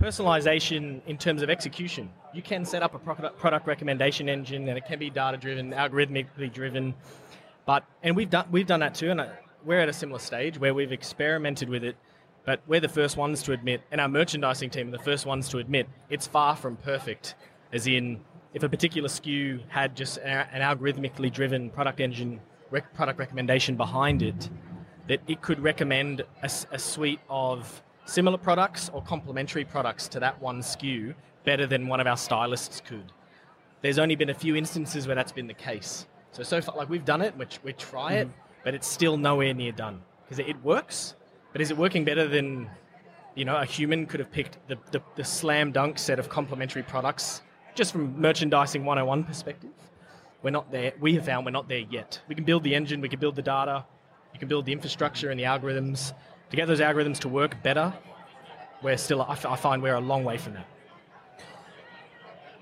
personalization 0.00 1.00
in 1.06 1.18
terms 1.18 1.42
of 1.42 1.50
execution, 1.50 2.10
you 2.34 2.42
can 2.42 2.64
set 2.64 2.82
up 2.82 2.94
a 2.94 2.98
product 2.98 3.66
recommendation 3.66 4.28
engine 4.28 4.68
and 4.68 4.76
it 4.76 4.86
can 4.86 4.98
be 4.98 5.08
data 5.08 5.36
driven, 5.36 5.70
algorithmically 5.70 6.52
driven. 6.52 6.94
But 7.64 7.84
and 8.02 8.16
we've 8.16 8.30
done 8.30 8.46
we've 8.50 8.66
done 8.66 8.80
that 8.80 8.96
too, 8.96 9.12
and 9.12 9.20
uh, 9.20 9.28
we're 9.64 9.78
at 9.78 9.88
a 9.88 9.92
similar 9.92 10.18
stage 10.18 10.58
where 10.58 10.74
we've 10.74 10.90
experimented 10.92 11.68
with 11.68 11.84
it. 11.84 11.96
But 12.44 12.60
we're 12.66 12.80
the 12.80 12.88
first 12.88 13.16
ones 13.16 13.42
to 13.44 13.52
admit, 13.52 13.82
and 13.92 14.00
our 14.00 14.08
merchandising 14.08 14.70
team 14.70 14.88
are 14.88 14.92
the 14.92 15.04
first 15.04 15.26
ones 15.26 15.48
to 15.50 15.58
admit 15.58 15.86
it's 16.08 16.26
far 16.26 16.56
from 16.56 16.76
perfect. 16.76 17.36
As 17.72 17.86
in, 17.86 18.20
if 18.52 18.64
a 18.64 18.68
particular 18.68 19.08
SKU 19.08 19.60
had 19.68 19.94
just 19.94 20.18
an 20.18 20.60
algorithmically 20.60 21.32
driven 21.32 21.70
product 21.70 22.00
engine 22.00 22.40
product 22.94 23.18
recommendation 23.18 23.76
behind 23.76 24.22
it, 24.22 24.48
that 25.10 25.20
it 25.26 25.42
could 25.42 25.58
recommend 25.58 26.22
a, 26.44 26.50
a 26.70 26.78
suite 26.78 27.18
of 27.28 27.82
similar 28.04 28.38
products 28.38 28.88
or 28.94 29.02
complementary 29.02 29.64
products 29.64 30.06
to 30.06 30.20
that 30.20 30.40
one 30.40 30.60
SKU 30.60 31.12
better 31.42 31.66
than 31.66 31.88
one 31.88 31.98
of 31.98 32.06
our 32.06 32.16
stylists 32.16 32.80
could. 32.80 33.10
There's 33.82 33.98
only 33.98 34.14
been 34.14 34.30
a 34.30 34.34
few 34.34 34.54
instances 34.54 35.08
where 35.08 35.16
that's 35.16 35.32
been 35.32 35.48
the 35.48 35.54
case. 35.54 36.06
So 36.30 36.44
so 36.44 36.60
far, 36.60 36.76
like 36.76 36.88
we've 36.88 37.04
done 37.04 37.22
it, 37.22 37.36
which 37.36 37.58
we 37.64 37.72
try 37.72 38.12
it, 38.12 38.28
mm. 38.28 38.32
but 38.62 38.72
it's 38.72 38.86
still 38.86 39.16
nowhere 39.16 39.52
near 39.52 39.72
done 39.72 40.00
because 40.24 40.38
it, 40.38 40.48
it, 40.48 40.62
works. 40.62 41.16
But 41.52 41.60
is 41.60 41.72
it 41.72 41.76
working 41.76 42.04
better 42.04 42.28
than 42.28 42.70
you 43.34 43.44
know 43.44 43.56
a 43.56 43.64
human 43.64 44.06
could 44.06 44.20
have 44.20 44.30
picked 44.30 44.58
the, 44.68 44.78
the, 44.92 45.02
the 45.16 45.24
slam 45.24 45.72
dunk 45.72 45.98
set 45.98 46.20
of 46.20 46.28
complementary 46.28 46.84
products 46.84 47.42
just 47.74 47.90
from 47.90 48.20
merchandising 48.20 48.84
101 48.84 49.24
perspective? 49.24 49.70
We're 50.44 50.50
not 50.50 50.70
there. 50.70 50.92
We 51.00 51.14
have 51.14 51.24
found 51.24 51.46
we're 51.46 51.50
not 51.50 51.68
there 51.68 51.84
yet. 51.90 52.20
We 52.28 52.36
can 52.36 52.44
build 52.44 52.62
the 52.62 52.76
engine, 52.76 53.00
we 53.00 53.08
can 53.08 53.18
build 53.18 53.34
the 53.34 53.42
data, 53.42 53.84
can 54.40 54.48
build 54.48 54.66
the 54.66 54.72
infrastructure 54.72 55.30
and 55.30 55.38
the 55.38 55.44
algorithms 55.44 56.12
to 56.50 56.56
get 56.56 56.66
those 56.66 56.80
algorithms 56.80 57.18
to 57.20 57.28
work 57.28 57.62
better. 57.62 57.92
We're 58.82 58.96
still, 58.96 59.22
I 59.22 59.34
find 59.34 59.82
we're 59.82 59.94
a 59.94 60.00
long 60.00 60.24
way 60.24 60.38
from 60.38 60.54
that. 60.54 60.66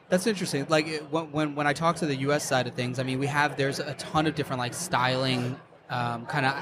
That's 0.09 0.27
interesting. 0.27 0.67
Like 0.69 1.03
when, 1.11 1.55
when 1.55 1.67
I 1.67 1.73
talk 1.73 1.97
to 1.97 2.07
the 2.07 2.17
U.S. 2.17 2.45
side 2.45 2.67
of 2.67 2.75
things, 2.75 2.99
I 2.99 3.03
mean, 3.03 3.19
we 3.19 3.27
have 3.27 3.57
there's 3.57 3.79
a 3.79 3.95
ton 3.95 4.27
of 4.27 4.35
different 4.35 4.59
like 4.59 4.75
styling, 4.75 5.59
um, 5.91 6.27
kind 6.27 6.47
of 6.47 6.55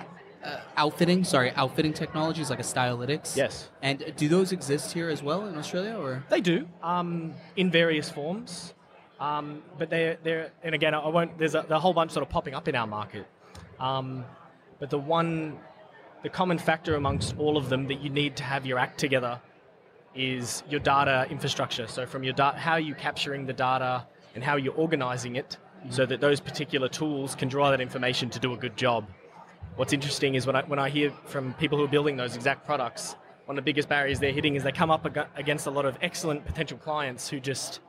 uh, 0.44 0.61
outfitting. 0.76 1.25
Sorry, 1.25 1.52
outfitting 1.52 1.92
technologies 1.92 2.50
like 2.50 2.58
a 2.58 2.64
Stylitics. 2.64 3.37
Yes. 3.37 3.70
And 3.82 4.12
do 4.16 4.28
those 4.28 4.50
exist 4.50 4.92
here 4.92 5.08
as 5.08 5.23
well 5.23 5.46
in 5.46 5.56
Australia, 5.56 5.96
or 5.96 6.25
they 6.28 6.40
do 6.40 6.68
um, 6.82 7.35
in 7.56 7.70
various 7.70 8.11
forms. 8.11 8.75
Um, 9.20 9.62
but 9.78 9.90
they're, 9.90 10.18
they're 10.23 10.50
and 10.62 10.75
again, 10.75 10.92
I 10.92 11.08
won't. 11.08 11.38
There's 11.38 11.54
a, 11.54 11.61
a, 11.70 11.78
whole 11.78 11.94
bunch 11.94 12.11
sort 12.11 12.23
of 12.23 12.28
popping 12.28 12.54
up 12.54 12.68
in 12.68 12.75
our 12.75 12.87
market. 12.87 13.26
But 14.78 14.90
the 14.90 14.99
one, 14.99 15.59
the 16.23 16.28
common 16.28 16.59
factor 16.59 16.95
amongst 16.95 17.37
all 17.38 17.56
of 17.56 17.68
them 17.68 17.87
that 17.88 18.00
you 18.00 18.11
need 18.11 18.37
to 18.37 18.45
have 18.45 18.66
your 18.66 18.78
act 18.78 18.99
together 18.99 19.40
is 20.14 20.62
your 20.68 20.80
data 20.80 21.26
infrastructure. 21.30 21.87
So 21.87 22.06
from 22.06 22.25
your 22.25 22.33
data, 22.33 22.56
how 22.56 22.73
are 22.73 22.80
you 22.80 22.95
capturing 22.95 23.47
the 23.47 23.52
data 23.52 24.06
and 24.37 24.45
how 24.45 24.56
you're 24.56 24.75
organizing 24.75 25.35
it 25.35 25.56
mm-hmm. 25.80 25.90
so 25.90 26.06
that 26.06 26.21
those 26.21 26.38
particular 26.38 26.88
tools 26.88 27.35
can 27.35 27.49
draw 27.49 27.71
that 27.71 27.80
information 27.80 28.30
to 28.30 28.38
do 28.38 28.52
a 28.52 28.56
good 28.56 28.76
job. 28.76 29.09
What's 29.76 29.92
interesting 29.92 30.37
is 30.37 30.47
when 30.47 30.56
I, 30.56 30.62
when 30.62 30.78
I 30.78 30.88
hear 30.90 31.11
from 31.25 31.54
people 31.54 31.78
who 31.78 31.85
are 31.85 31.88
building 31.88 32.16
those 32.16 32.37
exact 32.37 32.64
products, 32.64 33.16
one 33.47 33.59
of 33.59 33.64
the 33.64 33.68
biggest 33.68 33.88
barriers 33.88 34.21
they're 34.21 34.33
hitting 34.33 34.54
is 34.54 34.62
they 34.62 34.73
come 34.73 34.90
up 34.90 35.06
against 35.37 35.66
a 35.66 35.71
lot 35.71 35.87
of 35.87 35.99
excellent 36.00 36.47
potential 36.47 36.78
clients 36.78 37.28
who 37.28 37.40
just 37.40 37.80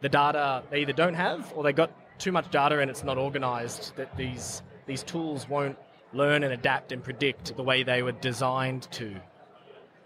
the 0.00 0.08
data 0.08 0.62
they 0.70 0.80
either 0.80 0.92
don't 0.92 1.14
have 1.14 1.52
or 1.54 1.62
they 1.62 1.72
got 1.72 1.90
too 2.18 2.32
much 2.32 2.50
data 2.50 2.78
and 2.78 2.90
it's 2.90 3.04
not 3.04 3.18
organized 3.18 3.94
that 3.96 4.14
these 4.16 4.62
these 4.86 5.02
tools 5.02 5.48
won't 5.48 5.76
learn 6.12 6.42
and 6.44 6.52
adapt 6.52 6.92
and 6.92 7.02
predict 7.02 7.56
the 7.56 7.62
way 7.62 7.82
they 7.82 8.02
were 8.02 8.12
designed 8.12 8.88
to 8.92 9.14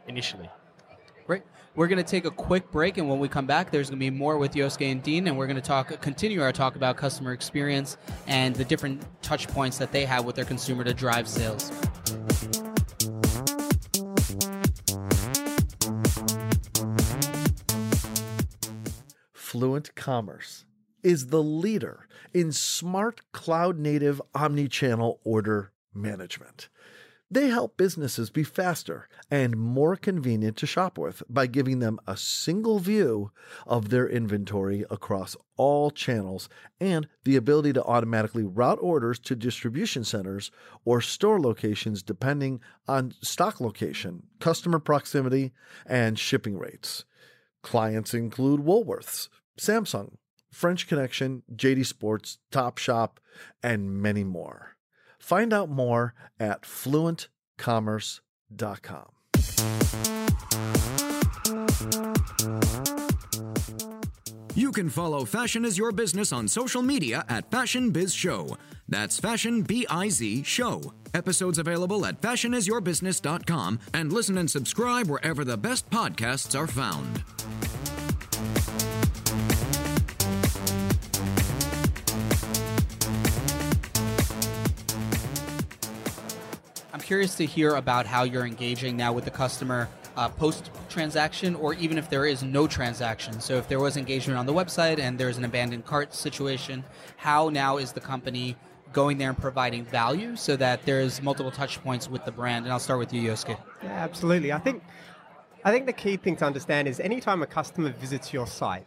initially. 0.08 0.48
Great. 1.26 1.42
We're 1.76 1.86
going 1.86 2.02
to 2.02 2.10
take 2.10 2.24
a 2.24 2.30
quick 2.30 2.70
break, 2.72 2.98
and 2.98 3.08
when 3.08 3.20
we 3.20 3.28
come 3.28 3.46
back, 3.46 3.70
there's 3.70 3.88
going 3.90 4.00
to 4.00 4.04
be 4.04 4.10
more 4.10 4.36
with 4.36 4.54
Yosuke 4.54 4.90
and 4.90 5.02
Dean, 5.02 5.28
and 5.28 5.38
we're 5.38 5.46
going 5.46 5.54
to 5.56 5.62
talk, 5.62 6.00
continue 6.00 6.42
our 6.42 6.52
talk 6.52 6.74
about 6.74 6.96
customer 6.96 7.32
experience 7.32 7.96
and 8.26 8.56
the 8.56 8.64
different 8.64 9.04
touch 9.22 9.46
points 9.48 9.78
that 9.78 9.92
they 9.92 10.04
have 10.04 10.24
with 10.24 10.34
their 10.34 10.44
consumer 10.44 10.82
to 10.82 10.92
drive 10.92 11.28
sales. 11.28 11.70
Fluent 19.32 19.94
Commerce 19.94 20.64
is 21.02 21.28
the 21.28 21.42
leader 21.42 22.08
in 22.34 22.52
smart 22.52 23.20
cloud 23.32 23.78
native 23.78 24.20
omni-channel 24.34 25.20
order 25.24 25.72
management. 25.94 26.68
They 27.32 27.48
help 27.48 27.76
businesses 27.76 28.28
be 28.28 28.42
faster 28.42 29.08
and 29.30 29.56
more 29.56 29.94
convenient 29.94 30.56
to 30.56 30.66
shop 30.66 30.98
with 30.98 31.22
by 31.30 31.46
giving 31.46 31.78
them 31.78 32.00
a 32.04 32.16
single 32.16 32.80
view 32.80 33.30
of 33.68 33.90
their 33.90 34.08
inventory 34.08 34.84
across 34.90 35.36
all 35.56 35.92
channels 35.92 36.48
and 36.80 37.06
the 37.22 37.36
ability 37.36 37.72
to 37.74 37.84
automatically 37.84 38.42
route 38.42 38.80
orders 38.82 39.20
to 39.20 39.36
distribution 39.36 40.02
centers 40.02 40.50
or 40.84 41.00
store 41.00 41.40
locations 41.40 42.02
depending 42.02 42.60
on 42.88 43.14
stock 43.22 43.60
location, 43.60 44.24
customer 44.40 44.80
proximity, 44.80 45.52
and 45.86 46.18
shipping 46.18 46.58
rates. 46.58 47.04
Clients 47.62 48.12
include 48.12 48.60
Woolworths, 48.60 49.28
Samsung, 49.56 50.14
French 50.50 50.88
Connection, 50.88 51.44
JD 51.54 51.86
Sports, 51.86 52.38
Topshop, 52.50 53.18
and 53.62 54.02
many 54.02 54.24
more. 54.24 54.76
Find 55.20 55.52
out 55.52 55.70
more 55.70 56.14
at 56.40 56.62
fluentcommerce.com. 56.62 59.06
You 64.56 64.72
can 64.72 64.90
follow 64.90 65.24
Fashion 65.24 65.64
is 65.64 65.78
Your 65.78 65.92
Business 65.92 66.32
on 66.32 66.48
social 66.48 66.82
media 66.82 67.24
at 67.28 67.48
Fashion 67.50 67.92
Biz 67.92 68.12
Show. 68.12 68.56
That's 68.88 69.20
Fashion 69.20 69.62
B 69.62 69.86
I 69.88 70.08
Z 70.08 70.42
Show. 70.42 70.92
Episodes 71.14 71.58
available 71.58 72.04
at 72.04 72.20
fashionisyourbusiness.com 72.20 73.78
and 73.94 74.12
listen 74.12 74.38
and 74.38 74.50
subscribe 74.50 75.08
wherever 75.08 75.44
the 75.44 75.56
best 75.56 75.88
podcasts 75.90 76.58
are 76.58 76.66
found. 76.66 77.22
Curious 87.10 87.34
to 87.34 87.44
hear 87.44 87.74
about 87.74 88.06
how 88.06 88.22
you're 88.22 88.46
engaging 88.46 88.96
now 88.96 89.12
with 89.12 89.24
the 89.24 89.30
customer 89.32 89.88
uh, 90.16 90.28
post 90.28 90.70
transaction 90.88 91.56
or 91.56 91.74
even 91.74 91.98
if 91.98 92.08
there 92.08 92.24
is 92.24 92.44
no 92.44 92.68
transaction. 92.68 93.40
So 93.40 93.56
if 93.56 93.66
there 93.66 93.80
was 93.80 93.96
engagement 93.96 94.38
on 94.38 94.46
the 94.46 94.52
website 94.52 95.00
and 95.00 95.18
there's 95.18 95.36
an 95.36 95.44
abandoned 95.44 95.84
cart 95.84 96.14
situation, 96.14 96.84
how 97.16 97.48
now 97.48 97.78
is 97.78 97.90
the 97.90 98.00
company 98.00 98.54
going 98.92 99.18
there 99.18 99.30
and 99.30 99.36
providing 99.36 99.84
value 99.84 100.36
so 100.36 100.54
that 100.58 100.84
there's 100.84 101.20
multiple 101.20 101.50
touch 101.50 101.82
points 101.82 102.08
with 102.08 102.24
the 102.24 102.30
brand? 102.30 102.64
And 102.64 102.72
I'll 102.72 102.78
start 102.78 103.00
with 103.00 103.12
you, 103.12 103.28
Yosuke. 103.28 103.58
Yeah, 103.82 103.88
absolutely. 103.90 104.52
I 104.52 104.60
think 104.60 104.80
I 105.64 105.72
think 105.72 105.86
the 105.86 105.92
key 105.92 106.16
thing 106.16 106.36
to 106.36 106.44
understand 106.44 106.86
is 106.86 107.00
anytime 107.00 107.42
a 107.42 107.46
customer 107.46 107.90
visits 107.90 108.32
your 108.32 108.46
site, 108.46 108.86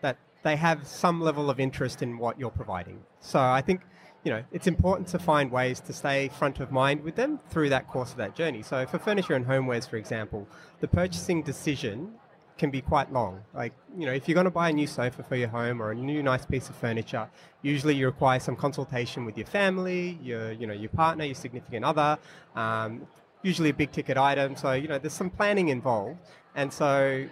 that 0.00 0.16
they 0.44 0.54
have 0.54 0.86
some 0.86 1.20
level 1.20 1.50
of 1.50 1.58
interest 1.58 2.02
in 2.02 2.18
what 2.18 2.38
you're 2.38 2.52
providing. 2.52 3.02
So 3.18 3.40
I 3.40 3.62
think 3.62 3.80
you 4.24 4.30
know, 4.30 4.42
it's 4.52 4.66
important 4.66 5.06
to 5.08 5.18
find 5.18 5.50
ways 5.52 5.80
to 5.80 5.92
stay 5.92 6.28
front 6.28 6.58
of 6.58 6.72
mind 6.72 7.04
with 7.04 7.14
them 7.14 7.38
through 7.50 7.68
that 7.68 7.86
course 7.86 8.10
of 8.10 8.16
that 8.16 8.34
journey. 8.34 8.62
So 8.62 8.86
for 8.86 8.98
furniture 8.98 9.34
and 9.34 9.46
homewares, 9.46 9.88
for 9.88 9.96
example, 9.96 10.48
the 10.80 10.88
purchasing 10.88 11.42
decision 11.42 12.14
can 12.56 12.70
be 12.70 12.80
quite 12.80 13.12
long. 13.12 13.42
Like, 13.52 13.74
you 13.98 14.06
know, 14.06 14.12
if 14.12 14.26
you're 14.26 14.34
going 14.34 14.44
to 14.44 14.50
buy 14.50 14.70
a 14.70 14.72
new 14.72 14.86
sofa 14.86 15.22
for 15.22 15.36
your 15.36 15.48
home 15.48 15.82
or 15.82 15.90
a 15.90 15.94
new 15.94 16.22
nice 16.22 16.46
piece 16.46 16.68
of 16.68 16.76
furniture, 16.76 17.28
usually 17.62 17.94
you 17.94 18.06
require 18.06 18.40
some 18.40 18.56
consultation 18.56 19.24
with 19.24 19.36
your 19.36 19.46
family, 19.46 20.18
your, 20.22 20.52
you 20.52 20.66
know, 20.66 20.72
your 20.72 20.90
partner, 20.90 21.24
your 21.24 21.34
significant 21.34 21.84
other, 21.84 22.16
um, 22.54 23.06
usually 23.42 23.70
a 23.70 23.74
big 23.74 23.92
ticket 23.92 24.16
item. 24.16 24.56
So, 24.56 24.72
you 24.72 24.88
know, 24.88 24.98
there's 24.98 25.12
some 25.12 25.30
planning 25.30 25.68
involved. 25.68 26.18
And 26.54 26.72
so 26.72 27.26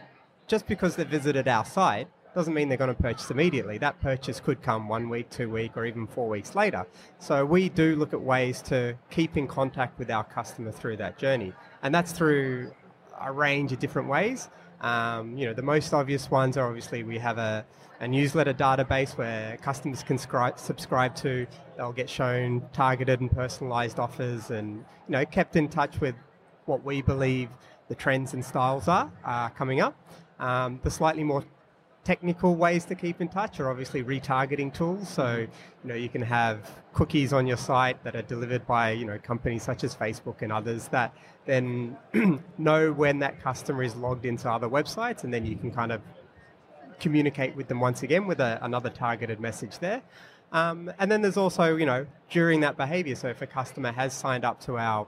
just 0.47 0.67
because 0.67 0.97
they 0.97 1.05
visited 1.05 1.49
our 1.49 1.65
site 1.65 2.09
doesn't 2.35 2.55
mean 2.55 2.69
they're 2.69 2.79
going 2.79 2.95
to 2.95 3.03
purchase 3.03 3.31
immediately. 3.31 3.79
That 3.79 4.01
purchase 4.01 4.41
could 4.41 4.63
come 4.63 4.89
one 4.89 5.09
week, 5.09 5.29
two 5.31 5.51
week, 5.51 5.77
or 5.77 5.85
even 5.85 6.07
four 6.07 6.29
weeks 6.29 6.55
later. 6.55 6.87
So 7.19 7.45
we 7.45 7.69
do 7.69 7.97
look 7.97 8.13
at 8.13 8.21
ways 8.21 8.63
to 8.63 8.97
keep 9.11 9.37
in 9.37 9.47
contact 9.47 9.99
with 9.99 10.11
our 10.11 10.25
customer 10.25 10.73
through 10.73 10.97
that 10.99 11.19
journey, 11.19 11.53
and 11.83 11.95
that's 11.95 12.13
through 12.13 12.73
a 13.21 13.33
range 13.33 13.73
of 13.73 13.79
different 13.79 14.09
ways. 14.09 14.49
Um, 14.81 15.37
you 15.37 15.47
know, 15.47 15.55
the 15.55 15.63
most 15.63 15.93
obvious 15.95 16.31
ones 16.31 16.57
are 16.57 16.67
obviously 16.67 17.05
we 17.05 17.19
have 17.19 17.39
a, 17.39 17.65
a 18.01 18.09
newsletter 18.09 18.53
database 18.53 19.17
where 19.17 19.57
customers 19.59 20.03
can 20.03 20.19
scri- 20.19 20.59
subscribe 20.59 21.15
to. 21.17 21.47
They'll 21.77 21.93
get 21.93 22.11
shown 22.11 22.63
targeted 22.73 23.21
and 23.21 23.31
personalized 23.31 23.99
offers, 23.99 24.51
and 24.51 24.79
you 24.79 25.13
know, 25.13 25.25
kept 25.25 25.57
in 25.57 25.69
touch 25.69 26.01
with 26.01 26.15
what 26.65 26.85
we 26.85 27.03
believe 27.03 27.49
the 27.89 27.95
trends 27.95 28.35
and 28.35 28.45
styles 28.45 28.89
are 28.89 29.11
uh, 29.25 29.51
coming 29.51 29.81
up. 29.81 29.95
Um, 30.41 30.81
the 30.83 30.91
slightly 30.91 31.23
more 31.23 31.45
technical 32.05 32.57
ways 32.57 32.85
to 32.87 32.95
keep 32.95 33.21
in 33.21 33.29
touch 33.29 33.61
are 33.61 33.71
obviously 33.71 34.03
retargeting 34.03 34.75
tools. 34.75 35.09
So, 35.09 35.37
you 35.37 35.89
know, 35.89 35.95
you 35.95 36.09
can 36.09 36.23
have 36.23 36.71
cookies 36.93 37.33
on 37.33 37.47
your 37.47 37.57
site 37.57 38.03
that 38.05 38.17
are 38.17 38.23
delivered 38.23 38.67
by, 38.67 38.91
you 38.91 39.05
know, 39.05 39.19
companies 39.19 39.63
such 39.63 39.85
as 39.85 39.95
Facebook 39.95 40.43
and 40.43 40.53
others 40.53 40.89
that 40.89 41.15
then 41.47 41.97
know 42.59 42.93
when 42.93 43.21
that 43.21 43.41
customer 43.41 43.83
is 43.83 43.95
logged 43.95 44.27
into 44.27 44.51
other 44.51 44.69
websites 44.69 45.25
and 45.25 45.33
then 45.33 45.47
you 45.47 45.57
can 45.57 45.71
kind 45.71 45.93
of 45.93 46.01
communicate 46.99 47.55
with 47.57 47.69
them 47.69 47.81
once 47.81 48.03
again 48.03 48.27
with 48.27 48.41
a, 48.41 48.59
another 48.63 48.91
targeted 48.91 49.39
message 49.41 49.79
there. 49.79 50.03
Um, 50.53 50.93
and 50.99 51.11
then 51.11 51.23
there's 51.23 51.37
also, 51.37 51.77
you 51.77 51.87
know, 51.87 52.07
during 52.31 52.61
that 52.61 52.77
behavior. 52.77 53.15
So 53.15 53.29
if 53.29 53.43
a 53.43 53.47
customer 53.47 53.93
has 53.93 54.13
signed 54.13 54.45
up 54.45 54.61
to 54.63 54.77
our 54.79 55.07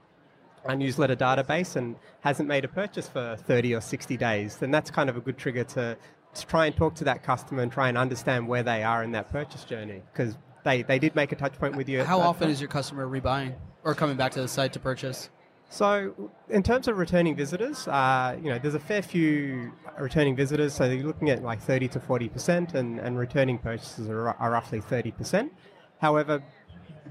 our 0.65 0.75
newsletter 0.75 1.15
database 1.15 1.77
and 1.77 1.95
hasn't 2.23 2.49
made 2.49 2.65
a 2.65 2.69
purchase 2.69 3.07
for 3.07 3.37
30 3.37 3.75
or 3.75 3.83
60 3.83 4.17
days, 4.17 4.57
then 4.57 4.71
that's 4.71 4.91
kind 4.91 5.11
of 5.11 5.17
a 5.19 5.21
good 5.21 5.37
trigger 5.37 5.63
to 5.63 5.95
to 6.35 6.47
try 6.47 6.67
and 6.67 6.77
talk 6.77 6.95
to 6.97 7.05
that 7.05 7.23
customer 7.23 7.63
and 7.63 7.71
try 7.71 7.89
and 7.89 7.99
understand 7.99 8.47
where 8.49 8.63
they 8.63 8.83
are 8.83 9.03
in 9.03 9.13
that 9.13 9.31
purchase 9.31 9.65
journey 9.65 10.03
because 10.13 10.37
they, 10.65 10.83
they 10.83 10.99
did 10.99 11.15
make 11.15 11.33
a 11.33 11.37
touch 11.37 11.55
point 11.59 11.77
with 11.77 11.89
you. 11.89 12.03
How 12.05 12.21
often 12.21 12.51
is 12.51 12.61
your 12.61 12.69
customer 12.69 13.07
rebuying 13.07 13.55
or 13.85 13.95
coming 13.95 14.17
back 14.17 14.33
to 14.33 14.41
the 14.41 14.49
site 14.49 14.73
to 14.73 14.81
purchase? 14.81 15.31
So, 15.71 16.31
in 16.51 16.63
terms 16.63 16.89
of 16.89 16.99
returning 16.99 17.35
visitors, 17.35 17.89
uh, 17.89 18.39
you 18.41 18.51
know, 18.51 18.59
there's 18.59 18.75
a 18.75 18.81
fair 18.81 19.03
few 19.03 19.73
returning 19.99 20.37
visitors. 20.37 20.75
So 20.75 20.85
you're 20.85 21.07
looking 21.07 21.31
at 21.31 21.43
like 21.43 21.61
30 21.61 21.89
to 21.89 22.01
40 22.01 22.29
percent, 22.29 22.75
and, 22.75 23.01
and 23.01 23.19
returning 23.19 23.59
purchases 23.59 24.09
are, 24.09 24.29
are 24.29 24.51
roughly 24.51 24.81
30 24.81 25.11
percent. 25.13 25.53
However, 26.01 26.43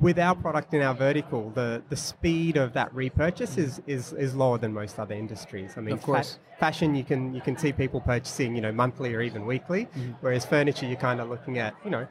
with 0.01 0.17
our 0.19 0.35
product 0.35 0.73
in 0.73 0.81
our 0.81 0.95
vertical, 0.95 1.51
the, 1.51 1.81
the 1.89 1.95
speed 1.95 2.57
of 2.57 2.73
that 2.73 2.93
repurchase 2.93 3.57
is, 3.57 3.81
is, 3.85 4.13
is 4.13 4.33
lower 4.35 4.57
than 4.57 4.73
most 4.73 4.99
other 4.99 5.15
industries. 5.15 5.73
I 5.77 5.81
mean, 5.81 5.93
of 5.93 6.01
course. 6.01 6.33
Fa- 6.33 6.59
fashion, 6.59 6.95
you 6.95 7.03
can 7.03 7.33
you 7.33 7.41
can 7.41 7.57
see 7.57 7.71
people 7.71 8.01
purchasing, 8.01 8.55
you 8.55 8.61
know, 8.61 8.71
monthly 8.71 9.13
or 9.13 9.21
even 9.21 9.45
weekly, 9.45 9.85
mm-hmm. 9.85 10.11
whereas 10.21 10.45
furniture, 10.45 10.85
you're 10.85 10.95
kind 10.95 11.19
of 11.21 11.29
looking 11.29 11.57
at, 11.57 11.75
you 11.83 11.91
know, 11.91 12.07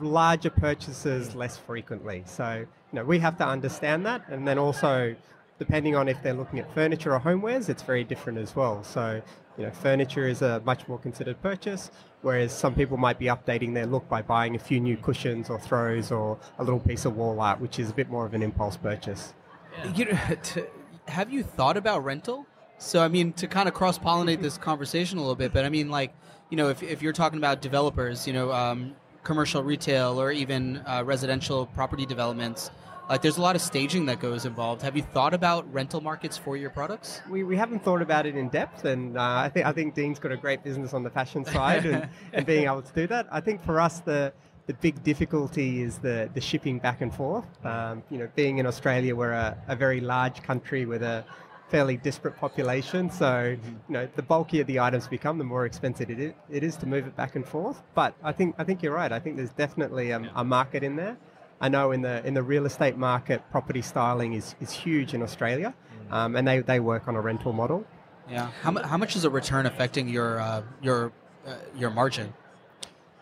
larger 0.00 0.50
purchases 0.50 1.34
less 1.34 1.56
frequently. 1.56 2.22
So, 2.26 2.66
you 2.92 2.96
know, 2.98 3.04
we 3.04 3.18
have 3.20 3.36
to 3.38 3.46
understand 3.46 4.04
that, 4.06 4.22
and 4.28 4.46
then 4.48 4.58
also 4.58 5.14
depending 5.58 5.94
on 5.94 6.08
if 6.08 6.22
they're 6.22 6.34
looking 6.34 6.58
at 6.58 6.72
furniture 6.74 7.14
or 7.14 7.20
homewares, 7.20 7.68
it's 7.68 7.82
very 7.82 8.04
different 8.04 8.38
as 8.38 8.56
well. 8.56 8.82
So, 8.82 9.22
you 9.56 9.64
know, 9.64 9.70
furniture 9.70 10.26
is 10.26 10.42
a 10.42 10.60
much 10.64 10.86
more 10.88 10.98
considered 10.98 11.40
purchase, 11.42 11.90
whereas 12.22 12.52
some 12.52 12.74
people 12.74 12.96
might 12.96 13.18
be 13.18 13.26
updating 13.26 13.74
their 13.74 13.86
look 13.86 14.08
by 14.08 14.22
buying 14.22 14.56
a 14.56 14.58
few 14.58 14.80
new 14.80 14.96
cushions 14.96 15.50
or 15.50 15.58
throws 15.58 16.10
or 16.10 16.38
a 16.58 16.64
little 16.64 16.80
piece 16.80 17.04
of 17.04 17.16
wall 17.16 17.40
art, 17.40 17.60
which 17.60 17.78
is 17.78 17.90
a 17.90 17.94
bit 17.94 18.10
more 18.10 18.26
of 18.26 18.34
an 18.34 18.42
impulse 18.42 18.76
purchase. 18.76 19.34
Yeah. 19.78 19.94
You 19.94 20.04
know, 20.06 20.20
to, 20.42 20.66
have 21.06 21.32
you 21.32 21.42
thought 21.42 21.76
about 21.76 22.04
rental? 22.04 22.46
So, 22.78 23.02
I 23.02 23.08
mean, 23.08 23.32
to 23.34 23.46
kind 23.46 23.68
of 23.68 23.74
cross 23.74 23.98
pollinate 23.98 24.42
this 24.42 24.58
conversation 24.58 25.18
a 25.18 25.20
little 25.20 25.36
bit, 25.36 25.52
but 25.52 25.64
I 25.64 25.68
mean, 25.68 25.88
like, 25.88 26.12
you 26.50 26.56
know, 26.56 26.68
if, 26.68 26.82
if 26.82 27.02
you're 27.02 27.12
talking 27.12 27.38
about 27.38 27.62
developers, 27.62 28.26
you 28.26 28.32
know, 28.32 28.52
um, 28.52 28.94
commercial 29.22 29.62
retail 29.62 30.20
or 30.20 30.30
even 30.30 30.82
uh, 30.86 31.02
residential 31.04 31.66
property 31.66 32.04
developments, 32.04 32.70
like 33.08 33.22
there's 33.22 33.36
a 33.36 33.42
lot 33.42 33.54
of 33.54 33.62
staging 33.62 34.06
that 34.06 34.20
goes 34.20 34.44
involved. 34.44 34.82
Have 34.82 34.96
you 34.96 35.02
thought 35.02 35.34
about 35.34 35.70
rental 35.72 36.00
markets 36.00 36.38
for 36.38 36.56
your 36.56 36.70
products? 36.70 37.20
We, 37.28 37.44
we 37.44 37.56
haven't 37.56 37.84
thought 37.84 38.02
about 38.02 38.26
it 38.26 38.36
in 38.36 38.48
depth, 38.48 38.84
and 38.84 39.16
uh, 39.18 39.20
I 39.20 39.48
think 39.48 39.66
I 39.66 39.72
think 39.72 39.94
Dean's 39.94 40.18
got 40.18 40.32
a 40.32 40.36
great 40.36 40.62
business 40.62 40.94
on 40.94 41.02
the 41.02 41.10
fashion 41.10 41.44
side 41.44 41.84
and, 41.86 42.08
and 42.32 42.46
being 42.46 42.66
able 42.66 42.82
to 42.82 42.92
do 42.94 43.06
that. 43.08 43.26
I 43.30 43.40
think 43.40 43.64
for 43.64 43.80
us 43.80 44.00
the 44.00 44.32
the 44.66 44.74
big 44.74 45.02
difficulty 45.02 45.82
is 45.82 45.98
the, 45.98 46.30
the 46.32 46.40
shipping 46.40 46.78
back 46.78 47.02
and 47.02 47.14
forth. 47.14 47.44
Um, 47.66 48.02
you 48.10 48.16
know, 48.16 48.28
being 48.34 48.58
in 48.58 48.66
Australia, 48.66 49.14
we're 49.14 49.32
a, 49.32 49.56
a 49.68 49.76
very 49.76 50.00
large 50.00 50.42
country 50.42 50.86
with 50.86 51.02
a 51.02 51.24
fairly 51.68 51.96
disparate 51.98 52.36
population. 52.36 53.10
So, 53.10 53.56
you 53.88 53.92
know, 53.92 54.08
the 54.16 54.22
bulkier 54.22 54.64
the 54.64 54.80
items 54.80 55.08
become, 55.08 55.38
the 55.38 55.44
more 55.44 55.66
expensive 55.66 56.10
it 56.10 56.18
is, 56.18 56.32
it 56.50 56.62
is 56.62 56.76
to 56.76 56.86
move 56.86 57.06
it 57.06 57.16
back 57.16 57.36
and 57.36 57.46
forth. 57.46 57.82
But 57.94 58.14
I 58.22 58.32
think 58.32 58.54
I 58.58 58.64
think 58.64 58.82
you're 58.82 58.94
right. 58.94 59.12
I 59.12 59.18
think 59.18 59.36
there's 59.36 59.52
definitely 59.52 60.10
a, 60.12 60.30
a 60.34 60.44
market 60.44 60.82
in 60.82 60.96
there. 60.96 61.16
I 61.64 61.68
know 61.70 61.92
in 61.92 62.02
the 62.02 62.22
in 62.26 62.34
the 62.34 62.42
real 62.42 62.66
estate 62.66 62.98
market, 62.98 63.40
property 63.50 63.80
styling 63.80 64.34
is, 64.34 64.54
is 64.60 64.70
huge 64.70 65.14
in 65.14 65.22
Australia, 65.22 65.72
um, 66.10 66.36
and 66.36 66.46
they, 66.46 66.60
they 66.60 66.78
work 66.78 67.08
on 67.08 67.16
a 67.16 67.22
rental 67.22 67.54
model. 67.54 67.86
Yeah. 68.30 68.50
How, 68.60 68.72
how 68.82 68.98
much 68.98 69.16
is 69.16 69.24
a 69.24 69.30
return 69.30 69.64
affecting 69.64 70.06
your 70.06 70.40
uh, 70.40 70.62
your 70.82 71.12
uh, 71.46 71.54
your 71.74 71.88
margin? 71.88 72.34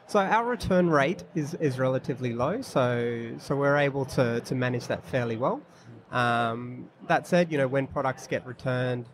So 0.08 0.18
our 0.18 0.44
return 0.44 0.90
rate 0.90 1.22
is, 1.36 1.54
is 1.54 1.78
relatively 1.78 2.32
low, 2.32 2.62
so 2.62 3.30
so 3.38 3.54
we're 3.54 3.76
able 3.76 4.06
to, 4.16 4.40
to 4.40 4.54
manage 4.56 4.88
that 4.88 5.04
fairly 5.04 5.36
well. 5.36 5.62
Um, 6.10 6.90
that 7.06 7.28
said, 7.28 7.52
you 7.52 7.58
know 7.58 7.68
when 7.68 7.86
products 7.86 8.26
get 8.26 8.44
returned, 8.44 9.06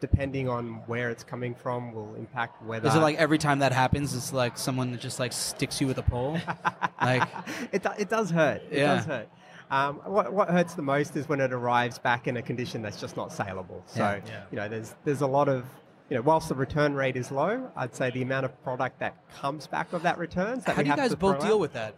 depending 0.00 0.48
on 0.48 0.82
where 0.86 1.10
it's 1.10 1.24
coming 1.24 1.54
from, 1.54 1.92
will 1.92 2.14
impact 2.14 2.62
whether. 2.62 2.88
Is 2.88 2.94
it 2.94 3.00
like 3.00 3.16
every 3.16 3.38
time 3.38 3.58
that 3.60 3.72
happens, 3.72 4.14
it's 4.14 4.32
like 4.32 4.58
someone 4.58 4.92
that 4.92 5.00
just 5.00 5.18
like 5.18 5.32
sticks 5.32 5.80
you 5.80 5.86
with 5.86 5.98
a 5.98 6.02
pole? 6.02 6.38
like 7.02 7.28
it, 7.72 7.84
it 7.98 8.08
does 8.08 8.30
hurt. 8.30 8.62
It 8.70 8.78
yeah. 8.78 8.96
does 8.96 9.04
hurt. 9.04 9.28
Um, 9.70 9.96
what, 10.06 10.32
what 10.32 10.48
hurts 10.48 10.74
the 10.74 10.82
most 10.82 11.14
is 11.16 11.28
when 11.28 11.40
it 11.40 11.52
arrives 11.52 11.98
back 11.98 12.26
in 12.26 12.38
a 12.38 12.42
condition 12.42 12.80
that's 12.80 12.98
just 13.00 13.16
not 13.16 13.32
saleable. 13.32 13.82
So, 13.86 14.00
Yeah. 14.00 14.20
Yeah. 14.26 14.44
you 14.50 14.56
know, 14.56 14.68
there's 14.68 14.94
there's 15.04 15.20
a 15.20 15.26
lot 15.26 15.48
of 15.48 15.64
you 16.08 16.16
know, 16.16 16.22
whilst 16.22 16.48
the 16.48 16.54
return 16.54 16.94
rate 16.94 17.16
is 17.16 17.30
low, 17.30 17.70
I'd 17.76 17.94
say 17.94 18.10
the 18.10 18.22
amount 18.22 18.46
of 18.46 18.62
product 18.62 18.98
that 19.00 19.14
comes 19.34 19.66
back 19.66 19.92
of 19.92 20.02
that 20.02 20.16
returns. 20.16 20.64
That 20.64 20.76
How 20.76 20.78
we 20.78 20.84
do 20.84 20.90
you 20.90 20.96
guys 20.96 21.14
both 21.14 21.40
deal 21.40 21.58
with 21.58 21.74
that? 21.74 21.94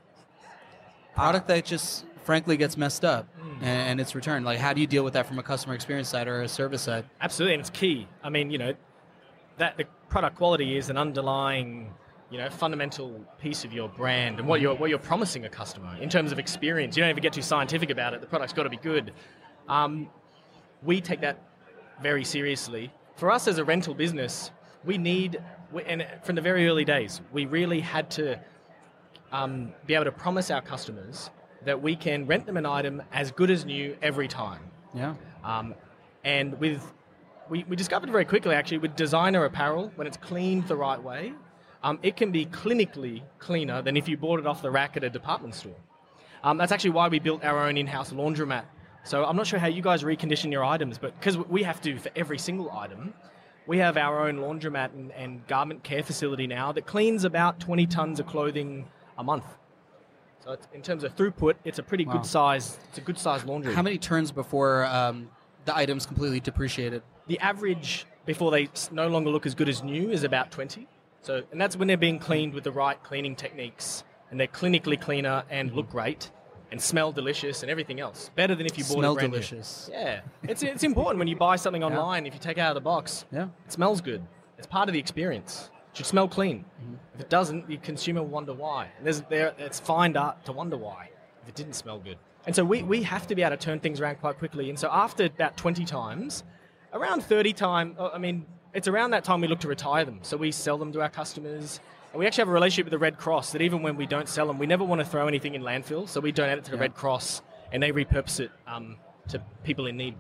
Product 1.14 1.46
that 1.48 1.64
just 1.64 2.06
frankly 2.30 2.56
gets 2.56 2.76
messed 2.76 3.04
up 3.04 3.26
and, 3.60 3.64
and 3.64 4.00
it's 4.00 4.14
returned. 4.14 4.44
Like, 4.44 4.60
how 4.60 4.72
do 4.72 4.80
you 4.80 4.86
deal 4.86 5.02
with 5.02 5.14
that 5.14 5.26
from 5.26 5.40
a 5.40 5.42
customer 5.42 5.74
experience 5.74 6.08
side 6.08 6.28
or 6.28 6.42
a 6.42 6.48
service 6.48 6.82
side? 6.82 7.04
Absolutely, 7.20 7.54
and 7.54 7.60
it's 7.60 7.70
key. 7.70 8.06
I 8.22 8.30
mean, 8.30 8.52
you 8.52 8.58
know, 8.58 8.72
that 9.58 9.76
the 9.76 9.84
product 10.08 10.36
quality 10.36 10.76
is 10.76 10.90
an 10.90 10.96
underlying, 10.96 11.92
you 12.30 12.38
know, 12.38 12.48
fundamental 12.48 13.26
piece 13.40 13.64
of 13.64 13.72
your 13.72 13.88
brand 13.88 14.38
and 14.38 14.46
what 14.46 14.60
you're 14.60 14.76
what 14.76 14.90
you're 14.90 15.00
promising 15.00 15.44
a 15.44 15.48
customer 15.48 15.92
in 16.00 16.08
terms 16.08 16.30
of 16.30 16.38
experience. 16.38 16.96
You 16.96 17.02
don't 17.02 17.10
even 17.10 17.20
get 17.20 17.32
too 17.32 17.42
scientific 17.42 17.90
about 17.90 18.14
it. 18.14 18.20
The 18.20 18.28
product's 18.28 18.52
got 18.52 18.62
to 18.62 18.70
be 18.70 18.76
good. 18.76 19.12
Um, 19.68 20.08
we 20.84 21.00
take 21.00 21.20
that 21.22 21.42
very 22.00 22.22
seriously. 22.22 22.92
For 23.16 23.32
us 23.32 23.48
as 23.48 23.58
a 23.58 23.64
rental 23.64 23.92
business, 23.92 24.52
we 24.84 24.98
need, 24.98 25.42
and 25.84 26.06
from 26.22 26.36
the 26.36 26.42
very 26.42 26.68
early 26.68 26.84
days, 26.84 27.20
we 27.32 27.46
really 27.46 27.80
had 27.80 28.08
to 28.12 28.38
um, 29.32 29.72
be 29.84 29.94
able 29.94 30.04
to 30.04 30.12
promise 30.12 30.52
our 30.52 30.62
customers 30.62 31.30
that 31.64 31.82
we 31.82 31.96
can 31.96 32.26
rent 32.26 32.46
them 32.46 32.56
an 32.56 32.66
item 32.66 33.02
as 33.12 33.30
good 33.32 33.50
as 33.50 33.64
new 33.64 33.96
every 34.02 34.28
time. 34.28 34.62
Yeah. 34.94 35.14
Um, 35.44 35.74
and 36.24 36.58
with 36.60 36.92
we, 37.48 37.64
we 37.64 37.76
discovered 37.76 38.10
very 38.10 38.24
quickly 38.24 38.54
actually 38.54 38.78
with 38.78 38.94
designer 38.96 39.44
apparel 39.44 39.90
when 39.96 40.06
it's 40.06 40.16
cleaned 40.16 40.68
the 40.68 40.76
right 40.76 41.02
way, 41.02 41.32
um, 41.82 41.98
it 42.02 42.16
can 42.16 42.30
be 42.30 42.46
clinically 42.46 43.22
cleaner 43.38 43.82
than 43.82 43.96
if 43.96 44.08
you 44.08 44.16
bought 44.16 44.38
it 44.38 44.46
off 44.46 44.62
the 44.62 44.70
rack 44.70 44.96
at 44.96 45.04
a 45.04 45.10
department 45.10 45.54
store. 45.54 45.74
Um, 46.42 46.56
that's 46.56 46.72
actually 46.72 46.90
why 46.90 47.08
we 47.08 47.18
built 47.18 47.44
our 47.44 47.66
own 47.66 47.76
in-house 47.76 48.12
laundromat. 48.12 48.64
So 49.04 49.24
I'm 49.24 49.36
not 49.36 49.46
sure 49.46 49.58
how 49.58 49.66
you 49.66 49.82
guys 49.82 50.02
recondition 50.02 50.52
your 50.52 50.64
items, 50.64 50.98
but 50.98 51.18
because 51.18 51.36
we 51.36 51.62
have 51.62 51.80
to 51.82 51.98
for 51.98 52.10
every 52.14 52.38
single 52.38 52.70
item, 52.70 53.14
we 53.66 53.78
have 53.78 53.96
our 53.96 54.26
own 54.26 54.36
laundromat 54.36 54.92
and, 54.94 55.10
and 55.12 55.46
garment 55.46 55.82
care 55.82 56.02
facility 56.02 56.46
now 56.46 56.72
that 56.72 56.86
cleans 56.86 57.24
about 57.24 57.60
20 57.60 57.86
tons 57.86 58.20
of 58.20 58.26
clothing 58.26 58.86
a 59.18 59.24
month. 59.24 59.44
So 60.44 60.52
it's, 60.52 60.66
in 60.72 60.82
terms 60.82 61.04
of 61.04 61.14
throughput, 61.16 61.54
it's 61.64 61.78
a 61.78 61.82
pretty 61.82 62.04
Wow. 62.06 62.14
good 62.14 62.26
size. 62.26 62.78
It's 62.88 62.98
a 62.98 63.02
good 63.02 63.18
size 63.18 63.44
laundry. 63.44 63.74
How 63.74 63.82
many 63.82 63.98
turns 63.98 64.32
before 64.32 64.84
um, 64.86 65.28
the 65.66 65.76
item's 65.76 66.06
completely 66.06 66.40
depreciated? 66.40 67.02
The 67.26 67.38
average 67.40 68.06
before 68.26 68.50
they 68.50 68.68
no 68.90 69.08
longer 69.08 69.30
look 69.30 69.46
as 69.46 69.54
good 69.54 69.68
as 69.68 69.82
new 69.82 70.10
is 70.10 70.24
about 70.24 70.50
20. 70.50 70.86
So, 71.22 71.42
and 71.52 71.60
that's 71.60 71.76
when 71.76 71.88
they're 71.88 71.96
being 71.98 72.18
cleaned 72.18 72.54
with 72.54 72.64
the 72.64 72.72
right 72.72 73.00
cleaning 73.02 73.36
techniques, 73.36 74.04
and 74.30 74.40
they're 74.40 74.46
clinically 74.46 74.98
cleaner 74.98 75.44
and 75.50 75.72
look 75.72 75.90
great, 75.90 76.30
and 76.72 76.80
smell 76.80 77.12
delicious 77.12 77.62
and 77.62 77.70
everything 77.70 78.00
else. 78.00 78.30
Better 78.34 78.54
than 78.54 78.64
if 78.64 78.78
you 78.78 78.84
bought 78.84 78.92
Smell 78.94 79.12
it 79.12 79.14
brand 79.16 79.32
delicious. 79.32 79.88
New. 79.88 79.94
Yeah, 79.98 80.20
it's 80.44 80.62
it's 80.62 80.82
important 80.84 81.18
when 81.18 81.28
you 81.28 81.36
buy 81.36 81.56
something 81.56 81.84
online. 81.88 82.24
If 82.26 82.32
you 82.32 82.40
take 82.40 82.56
it 82.56 82.60
out 82.62 82.70
of 82.70 82.76
the 82.76 82.80
box, 82.80 83.26
Yeah. 83.30 83.48
it 83.66 83.72
smells 83.72 84.00
good. 84.00 84.22
It's 84.56 84.66
part 84.66 84.88
of 84.88 84.94
the 84.94 84.98
experience. 84.98 85.68
Should 85.92 86.06
smell 86.06 86.28
clean. 86.28 86.64
Mm-hmm. 86.82 86.94
If 87.14 87.20
it 87.22 87.28
doesn't, 87.28 87.66
the 87.66 87.76
consumer 87.78 88.22
will 88.22 88.28
wonder 88.28 88.52
why. 88.52 88.88
And 88.96 89.06
there's 89.06 89.22
there 89.22 89.54
it's 89.58 89.80
fine 89.80 90.16
art 90.16 90.44
to 90.44 90.52
wonder 90.52 90.76
why 90.76 91.10
if 91.42 91.48
it 91.48 91.54
didn't 91.54 91.74
smell 91.74 91.98
good. 91.98 92.18
And 92.46 92.56
so 92.56 92.64
we, 92.64 92.82
we 92.82 93.02
have 93.02 93.26
to 93.26 93.34
be 93.34 93.42
able 93.42 93.56
to 93.56 93.62
turn 93.62 93.80
things 93.80 94.00
around 94.00 94.16
quite 94.16 94.38
quickly. 94.38 94.70
And 94.70 94.78
so 94.78 94.88
after 94.90 95.26
about 95.26 95.56
20 95.56 95.84
times, 95.84 96.42
around 96.92 97.22
30 97.22 97.52
time, 97.52 97.96
I 97.98 98.18
mean, 98.18 98.46
it's 98.72 98.88
around 98.88 99.10
that 99.10 99.24
time 99.24 99.40
we 99.40 99.48
look 99.48 99.60
to 99.60 99.68
retire 99.68 100.04
them. 100.04 100.20
So 100.22 100.36
we 100.36 100.52
sell 100.52 100.78
them 100.78 100.92
to 100.92 101.02
our 101.02 101.10
customers. 101.10 101.80
And 102.12 102.18
we 102.18 102.26
actually 102.26 102.42
have 102.42 102.48
a 102.48 102.52
relationship 102.52 102.86
with 102.86 102.92
the 102.92 102.98
Red 102.98 103.18
Cross 103.18 103.52
that 103.52 103.62
even 103.62 103.82
when 103.82 103.96
we 103.96 104.06
don't 104.06 104.28
sell 104.28 104.46
them, 104.46 104.58
we 104.58 104.66
never 104.66 104.84
want 104.84 105.00
to 105.00 105.04
throw 105.04 105.28
anything 105.28 105.54
in 105.54 105.62
landfill. 105.62 106.08
So 106.08 106.20
we 106.20 106.32
donate 106.32 106.58
it 106.58 106.64
to 106.64 106.70
the 106.70 106.78
Red 106.78 106.94
Cross 106.94 107.42
and 107.72 107.82
they 107.82 107.92
repurpose 107.92 108.40
it 108.40 108.50
um, 108.66 108.96
to 109.28 109.40
people 109.62 109.86
in 109.86 109.96
need. 109.96 110.14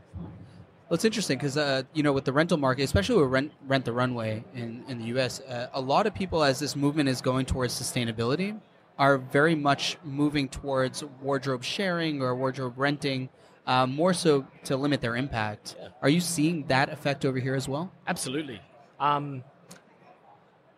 Well, 0.90 0.96
it's 0.96 1.04
interesting 1.04 1.38
because 1.38 1.56
uh, 1.56 1.84
you 1.94 2.02
know 2.02 2.12
with 2.12 2.24
the 2.24 2.32
rental 2.32 2.58
market, 2.58 2.82
especially 2.82 3.22
with 3.22 3.30
rent 3.30 3.52
rent 3.68 3.84
the 3.84 3.92
runway 3.92 4.42
in 4.56 4.82
in 4.88 4.98
the 4.98 5.04
U.S., 5.14 5.38
uh, 5.38 5.68
a 5.72 5.80
lot 5.80 6.08
of 6.08 6.14
people, 6.14 6.42
as 6.42 6.58
this 6.58 6.74
movement 6.74 7.08
is 7.08 7.20
going 7.20 7.46
towards 7.46 7.80
sustainability, 7.80 8.58
are 8.98 9.16
very 9.16 9.54
much 9.54 9.98
moving 10.02 10.48
towards 10.48 11.04
wardrobe 11.22 11.62
sharing 11.62 12.20
or 12.20 12.34
wardrobe 12.34 12.74
renting, 12.76 13.28
uh, 13.68 13.86
more 13.86 14.12
so 14.12 14.44
to 14.64 14.76
limit 14.76 15.00
their 15.00 15.14
impact. 15.14 15.76
Are 16.02 16.08
you 16.08 16.20
seeing 16.20 16.66
that 16.66 16.88
effect 16.88 17.24
over 17.24 17.38
here 17.38 17.54
as 17.54 17.68
well? 17.68 17.92
Absolutely. 18.08 18.60
Um, 18.98 19.44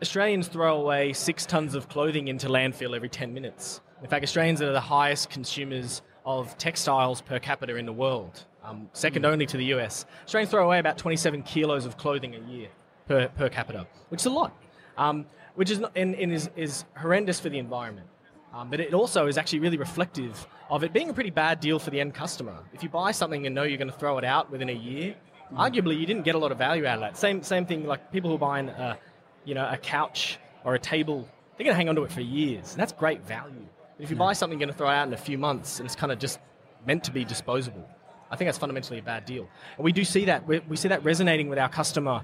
Australians 0.03 0.46
throw 0.46 0.79
away 0.79 1.14
six 1.14 1.46
tons 1.46 1.75
of 1.75 1.88
clothing 1.88 2.29
into 2.29 2.48
landfill 2.48 2.94
every 2.94 3.09
10 3.09 3.33
minutes. 3.33 3.81
In 4.03 4.11
fact, 4.11 4.25
Australians 4.25 4.61
are 4.61 4.72
the 4.72 4.81
highest 4.81 5.31
consumers 5.31 6.03
of 6.27 6.59
textiles 6.59 7.22
per 7.22 7.38
capita 7.38 7.77
in 7.77 7.87
the 7.87 7.92
world, 7.94 8.44
um, 8.64 8.88
second 8.92 9.25
only 9.25 9.46
to 9.46 9.57
the 9.57 9.66
US. 9.66 10.07
Australians 10.25 10.51
throw 10.51 10.64
away 10.64 10.79
about 10.79 10.98
27 10.98 11.42
kilos 11.42 11.87
of 11.87 11.96
clothing 11.96 12.35
a 12.35 12.40
year 12.51 12.68
per, 13.07 13.29
per 13.29 13.48
capita, 13.48 13.87
which 14.09 14.22
is 14.22 14.27
a 14.27 14.31
lot, 14.31 14.57
um, 14.96 15.27
which 15.55 15.70
is, 15.70 15.81
not, 15.81 15.92
and, 15.96 16.14
and 16.14 16.33
is, 16.33 16.51
is 16.57 16.85
horrendous 16.96 17.40
for 17.40 17.48
the 17.48 17.59
environment. 17.59 18.07
Um, 18.55 18.68
but 18.68 18.81
it 18.81 18.92
also 18.92 19.27
is 19.27 19.38
actually 19.38 19.61
really 19.61 19.79
reflective 19.79 20.46
of 20.68 20.85
it 20.85 20.92
being 20.92 21.09
a 21.09 21.14
pretty 21.14 21.31
bad 21.31 21.61
deal 21.61 21.79
for 21.79 21.90
the 21.90 22.01
end 22.01 22.14
customer. 22.14 22.57
If 22.75 22.83
you 22.83 22.88
buy 22.88 23.11
something 23.12 23.46
and 23.46 23.55
know 23.55 23.62
you're 23.62 23.79
going 23.79 23.90
to 23.90 23.96
throw 23.96 24.18
it 24.18 24.25
out 24.25 24.51
within 24.51 24.68
a 24.68 24.75
year, 24.75 25.14
arguably 25.55 25.98
you 25.98 26.07
didn't 26.07 26.25
get 26.25 26.35
a 26.35 26.38
lot 26.38 26.53
of 26.53 26.59
value 26.59 26.87
out 26.87 26.96
of 26.96 27.01
that. 27.01 27.16
Same 27.16 27.42
same 27.42 27.64
thing 27.64 27.87
like 27.87 28.12
people 28.12 28.29
who 28.31 28.37
are 28.37 28.38
buying 28.38 28.68
a, 28.68 28.98
you 29.44 29.55
know, 29.55 29.66
a 29.70 29.79
couch 29.79 30.38
or 30.64 30.75
a 30.75 30.79
table, 30.79 31.29
they're 31.57 31.64
going 31.64 31.75
to 31.75 31.77
hang 31.77 31.88
on 31.88 31.96
to 31.96 32.03
it 32.03 32.12
for 32.12 32.20
years, 32.20 32.72
and 32.72 32.81
that's 32.81 32.92
great 32.92 33.25
value. 33.27 33.66
But 33.96 34.05
if 34.05 34.11
you 34.11 34.16
buy 34.16 34.33
something 34.35 34.59
you're 34.59 34.66
going 34.66 34.72
to 34.72 34.79
throw 34.79 34.88
out 34.88 35.07
in 35.07 35.14
a 35.14 35.18
few 35.18 35.38
months 35.38 35.79
and 35.79 35.87
it's 35.87 35.96
kind 35.96 36.12
of 36.12 36.18
just 36.18 36.38
meant 36.87 37.05
to 37.05 37.11
be 37.11 37.25
disposable, 37.25 37.88
I 38.33 38.37
think 38.37 38.49
that's 38.49 38.59
fundamentally 38.59 38.99
a 38.99 39.03
bad 39.03 39.27
deal. 39.27 39.47
And 39.77 39.85
we 39.85 39.92
do 39.92 40.05
see 40.05 40.25
that 40.25 40.47
we, 40.47 40.61
we 40.61 40.77
see 40.77 40.88
that 40.88 41.05
resonating 41.05 41.49
with 41.49 41.59
our 41.59 41.68
customer 41.68 42.23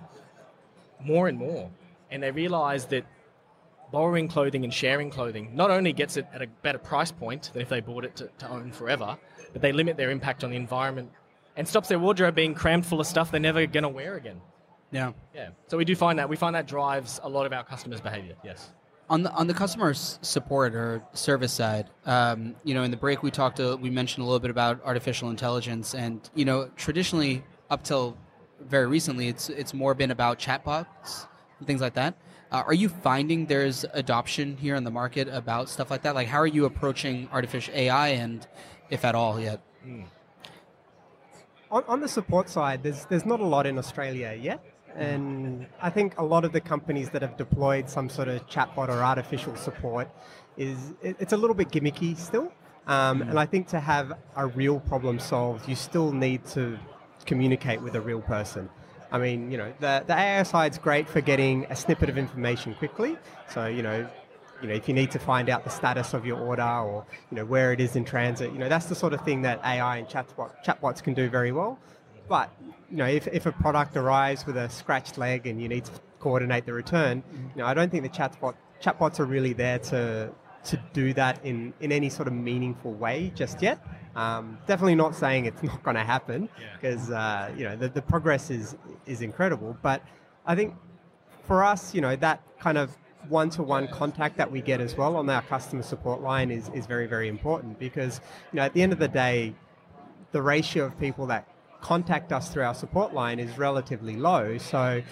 more 1.00 1.28
and 1.28 1.38
more, 1.38 1.70
and 2.10 2.22
they 2.22 2.30
realize 2.30 2.86
that 2.86 3.04
borrowing 3.92 4.26
clothing 4.26 4.64
and 4.64 4.72
sharing 4.72 5.10
clothing 5.10 5.54
not 5.54 5.70
only 5.70 5.92
gets 5.92 6.16
it 6.16 6.26
at 6.32 6.42
a 6.42 6.46
better 6.62 6.78
price 6.78 7.12
point 7.12 7.50
than 7.52 7.62
if 7.62 7.68
they 7.68 7.80
bought 7.80 8.04
it 8.04 8.16
to, 8.16 8.30
to 8.38 8.48
own 8.48 8.72
forever, 8.72 9.18
but 9.52 9.62
they 9.62 9.70
limit 9.70 9.96
their 9.96 10.10
impact 10.10 10.44
on 10.44 10.50
the 10.50 10.56
environment 10.56 11.10
and 11.56 11.68
stops 11.68 11.88
their 11.88 11.98
wardrobe 11.98 12.34
being 12.34 12.54
crammed 12.54 12.86
full 12.86 13.00
of 13.00 13.06
stuff 13.06 13.30
they're 13.30 13.40
never 13.40 13.66
going 13.66 13.82
to 13.82 13.88
wear 13.88 14.16
again. 14.16 14.40
Yeah. 14.90 15.12
Yeah. 15.34 15.50
So 15.66 15.76
we 15.76 15.84
do 15.84 15.94
find 15.94 16.18
that 16.18 16.28
we 16.28 16.36
find 16.36 16.54
that 16.54 16.66
drives 16.66 17.20
a 17.22 17.28
lot 17.28 17.44
of 17.44 17.52
our 17.52 17.64
customers' 17.64 18.00
behavior. 18.00 18.34
Yes. 18.42 18.70
On 19.10 19.22
the 19.22 19.32
on 19.32 19.46
the 19.46 19.54
customer 19.54 19.94
support 19.94 20.74
or 20.74 21.02
service 21.14 21.52
side, 21.52 21.88
um, 22.04 22.54
you 22.62 22.74
know, 22.74 22.82
in 22.82 22.90
the 22.90 22.96
break 22.96 23.22
we 23.22 23.30
talked, 23.30 23.58
uh, 23.58 23.76
we 23.80 23.88
mentioned 23.88 24.22
a 24.22 24.26
little 24.26 24.38
bit 24.38 24.50
about 24.50 24.82
artificial 24.84 25.30
intelligence, 25.30 25.94
and 25.94 26.28
you 26.34 26.44
know, 26.44 26.70
traditionally 26.76 27.42
up 27.70 27.82
till 27.82 28.18
very 28.60 28.86
recently, 28.86 29.28
it's 29.28 29.48
it's 29.48 29.72
more 29.72 29.94
been 29.94 30.10
about 30.10 30.38
chatbots 30.38 31.26
and 31.58 31.66
things 31.66 31.80
like 31.80 31.94
that. 31.94 32.16
Uh, 32.52 32.64
are 32.66 32.74
you 32.74 32.88
finding 32.88 33.46
there's 33.46 33.86
adoption 33.92 34.56
here 34.56 34.74
in 34.74 34.84
the 34.84 34.90
market 34.90 35.28
about 35.28 35.68
stuff 35.68 35.90
like 35.90 36.02
that? 36.02 36.14
Like, 36.14 36.28
how 36.28 36.38
are 36.38 36.46
you 36.46 36.66
approaching 36.66 37.28
artificial 37.32 37.74
AI, 37.74 38.08
and 38.08 38.46
if 38.90 39.04
at 39.04 39.14
all 39.14 39.40
yet? 39.40 39.60
on, 41.70 41.84
on 41.86 42.00
the 42.00 42.08
support 42.08 42.48
side, 42.48 42.82
there's 42.82 43.04
there's 43.06 43.26
not 43.26 43.40
a 43.40 43.44
lot 43.44 43.66
in 43.66 43.78
Australia 43.78 44.36
yet, 44.40 44.62
and 44.94 45.66
I 45.80 45.90
think 45.90 46.18
a 46.18 46.24
lot 46.24 46.44
of 46.44 46.52
the 46.52 46.60
companies 46.60 47.10
that 47.10 47.22
have 47.22 47.36
deployed 47.36 47.88
some 47.88 48.08
sort 48.08 48.28
of 48.28 48.46
chatbot 48.48 48.88
or 48.88 49.02
artificial 49.02 49.54
support 49.56 50.08
is 50.56 50.94
it, 51.02 51.16
it's 51.18 51.32
a 51.32 51.36
little 51.36 51.54
bit 51.54 51.70
gimmicky 51.70 52.16
still. 52.16 52.52
Um, 52.86 53.20
and 53.22 53.38
I 53.38 53.44
think 53.44 53.68
to 53.68 53.80
have 53.80 54.14
a 54.34 54.46
real 54.46 54.80
problem 54.80 55.18
solved, 55.18 55.68
you 55.68 55.74
still 55.74 56.10
need 56.10 56.46
to 56.46 56.78
communicate 57.26 57.82
with 57.82 57.94
a 57.94 58.00
real 58.00 58.22
person. 58.22 58.70
I 59.12 59.18
mean, 59.18 59.50
you 59.50 59.58
know, 59.58 59.72
the, 59.78 60.04
the 60.06 60.14
AI 60.14 60.42
side's 60.42 60.78
great 60.78 61.08
for 61.08 61.20
getting 61.20 61.66
a 61.66 61.76
snippet 61.76 62.08
of 62.08 62.16
information 62.18 62.74
quickly. 62.74 63.18
So, 63.48 63.66
you 63.66 63.82
know, 63.82 64.08
you 64.62 64.68
know, 64.68 64.74
if 64.74 64.88
you 64.88 64.94
need 64.94 65.10
to 65.12 65.18
find 65.18 65.48
out 65.48 65.64
the 65.64 65.70
status 65.70 66.14
of 66.14 66.26
your 66.26 66.38
order 66.38 66.62
or 66.62 67.06
you 67.30 67.36
know 67.36 67.44
where 67.44 67.72
it 67.72 67.80
is 67.80 67.94
in 67.94 68.04
transit, 68.04 68.52
you 68.52 68.58
know 68.58 68.68
that's 68.68 68.86
the 68.86 68.94
sort 68.94 69.12
of 69.12 69.20
thing 69.20 69.42
that 69.42 69.60
AI 69.64 69.98
and 69.98 70.08
chatbot, 70.08 70.50
chatbots 70.64 71.02
can 71.02 71.14
do 71.14 71.28
very 71.28 71.52
well. 71.52 71.78
But 72.28 72.52
you 72.90 72.96
know, 72.96 73.06
if, 73.06 73.26
if 73.28 73.46
a 73.46 73.52
product 73.52 73.96
arrives 73.96 74.46
with 74.46 74.56
a 74.56 74.68
scratched 74.68 75.18
leg 75.18 75.46
and 75.46 75.60
you 75.60 75.68
need 75.68 75.84
to 75.86 75.92
coordinate 76.20 76.66
the 76.66 76.72
return, 76.72 77.22
you 77.32 77.62
know, 77.62 77.66
I 77.66 77.74
don't 77.74 77.90
think 77.90 78.02
the 78.02 78.08
chatbot 78.08 78.54
chatbots 78.82 79.18
are 79.20 79.24
really 79.24 79.52
there 79.52 79.78
to 79.78 80.30
to 80.64 80.76
do 80.92 81.14
that 81.14 81.42
in, 81.44 81.72
in 81.80 81.92
any 81.92 82.10
sort 82.10 82.28
of 82.28 82.34
meaningful 82.34 82.92
way 82.92 83.32
just 83.34 83.62
yet. 83.62 83.78
Um, 84.16 84.58
definitely 84.66 84.96
not 84.96 85.14
saying 85.14 85.46
it's 85.46 85.62
not 85.72 85.82
going 85.82 85.96
to 85.96 86.04
happen 86.04 86.48
because 86.74 87.10
uh, 87.10 87.50
you 87.56 87.64
know 87.64 87.76
the, 87.76 87.88
the 87.88 88.02
progress 88.02 88.50
is 88.50 88.76
is 89.06 89.22
incredible. 89.22 89.76
But 89.82 90.02
I 90.46 90.54
think 90.54 90.74
for 91.48 91.64
us, 91.64 91.94
you 91.94 92.00
know, 92.02 92.14
that 92.16 92.42
kind 92.60 92.78
of 92.78 92.96
one-to-one 93.28 93.88
contact 93.88 94.36
that 94.36 94.50
we 94.50 94.60
get 94.60 94.80
as 94.80 94.96
well 94.96 95.16
on 95.16 95.28
our 95.28 95.42
customer 95.42 95.82
support 95.82 96.20
line 96.20 96.50
is, 96.50 96.70
is 96.74 96.86
very, 96.86 97.06
very 97.06 97.28
important 97.28 97.78
because, 97.78 98.20
you 98.52 98.58
know, 98.58 98.62
at 98.62 98.72
the 98.74 98.82
end 98.82 98.92
of 98.92 98.98
the 98.98 99.08
day, 99.08 99.54
the 100.32 100.40
ratio 100.40 100.84
of 100.84 100.98
people 101.00 101.26
that 101.26 101.48
contact 101.80 102.32
us 102.32 102.48
through 102.50 102.64
our 102.64 102.74
support 102.74 103.14
line 103.14 103.38
is 103.38 103.56
relatively 103.58 104.16
low. 104.16 104.58
So 104.58 105.02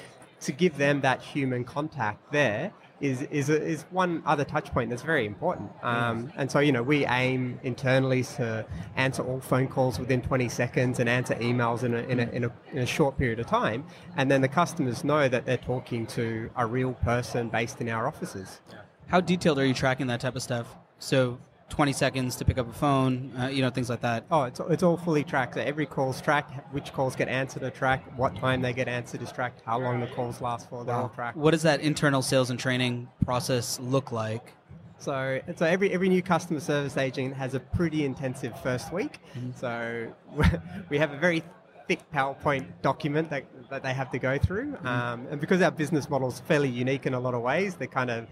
to 0.40 0.52
give 0.52 0.76
them 0.76 1.00
that 1.00 1.22
human 1.22 1.64
contact 1.64 2.33
there 2.33 2.72
is 3.00 3.22
is, 3.22 3.50
is 3.50 3.83
one 3.90 4.22
other 4.24 4.44
touch 4.44 4.72
point 4.72 4.88
that's 4.90 5.02
very 5.02 5.26
important. 5.26 5.70
Um, 5.83 6.33
and 6.37 6.50
so, 6.50 6.61
you 6.61 6.72
know, 6.72 6.83
we 6.83 7.05
aim 7.07 7.61
internally 7.62 8.22
to 8.37 8.64
answer 8.96 9.22
all 9.22 9.40
phone 9.40 9.68
calls 9.68 9.98
within 9.98 10.22
20 10.22 10.48
seconds 10.48 10.98
and 10.98 11.09
answer 11.09 11.35
emails 11.35 11.83
in 11.83 11.94
a, 11.94 11.98
in 11.98 12.20
a, 12.20 12.31
in 12.31 12.44
a, 12.44 12.52
in 12.72 12.79
a 12.79 12.87
short 12.87 13.18
period 13.18 13.38
of 13.38 13.46
time. 13.46 13.85
And 14.16 14.31
then 14.31 14.40
the 14.40 14.48
customers 14.48 15.05
know 15.05 15.29
that 15.29 15.44
they're 15.44 15.57
talking 15.59 16.07
to 16.09 16.50
a 16.57 16.66
real 16.66 16.94
person 16.94 17.48
based 17.48 17.81
in 17.81 17.88
our 17.90 18.07
offices. 18.07 18.61
How 19.09 19.20
detailed 19.20 19.59
are 19.59 19.66
you 19.66 19.74
tracking 19.74 20.07
that 20.07 20.20
type 20.20 20.35
of 20.35 20.42
stuff? 20.42 20.74
So 20.98 21.38
20 21.68 21.92
seconds 21.92 22.37
to 22.37 22.44
pick 22.44 22.59
up 22.59 22.68
a 22.68 22.72
phone, 22.72 23.33
uh, 23.38 23.48
you 23.48 23.61
know, 23.61 23.70
things 23.70 23.90
like 23.90 24.00
that. 24.00 24.24
Oh, 24.31 24.44
it's, 24.44 24.61
it's 24.70 24.83
all 24.83 24.96
fully 24.96 25.24
tracked. 25.24 25.57
Every 25.57 25.87
call's 25.87 26.20
tracked, 26.20 26.72
which 26.72 26.92
calls 26.92 27.16
get 27.16 27.29
answered 27.29 27.62
are 27.64 27.70
tracked, 27.70 28.16
what 28.16 28.37
time 28.37 28.62
they 28.62 28.72
get 28.72 28.88
answered 28.88 29.22
is 29.22 29.33
tracked, 29.33 29.62
how 29.66 29.79
long 29.79 30.00
the 30.00 30.07
calls 30.07 30.40
last 30.40 30.68
for, 30.70 30.85
they're 30.85 30.94
all 30.94 31.09
tracked. 31.09 31.37
What 31.37 31.50
does 31.50 31.62
that 31.62 31.81
internal 31.81 32.22
sales 32.22 32.50
and 32.50 32.59
training 32.59 33.09
process 33.24 33.81
look 33.81 34.12
like? 34.12 34.52
So, 34.98 35.40
so 35.57 35.66
every, 35.66 35.92
every 35.92 36.09
new 36.09 36.22
customer 36.22 36.61
service 36.61 36.96
agent 36.96 37.35
has 37.35 37.55
a 37.55 37.61
pretty 37.61 38.05
intensive 38.05 38.59
first 38.62 38.92
week. 38.92 39.18
Mm-hmm. 39.37 39.50
So 39.57 40.12
we 40.88 40.98
have 40.98 41.12
a 41.12 41.18
very 41.18 41.42
thick 41.88 42.00
PowerPoint 42.12 42.66
document 42.83 43.31
that, 43.31 43.44
that 43.70 43.83
they 43.83 43.92
have 43.92 44.11
to 44.12 44.18
go 44.18 44.38
through. 44.38 44.72
Mm-hmm. 44.72 44.87
Um, 44.87 45.26
and 45.31 45.40
because 45.40 45.61
our 45.62 45.70
business 45.70 46.09
model 46.09 46.29
is 46.29 46.40
fairly 46.40 46.68
unique 46.68 47.07
in 47.07 47.14
a 47.14 47.20
lot 47.20 47.35
of 47.35 47.42
ways, 47.42 47.74
they're 47.74 47.88
kind 47.88 48.11
of 48.11 48.26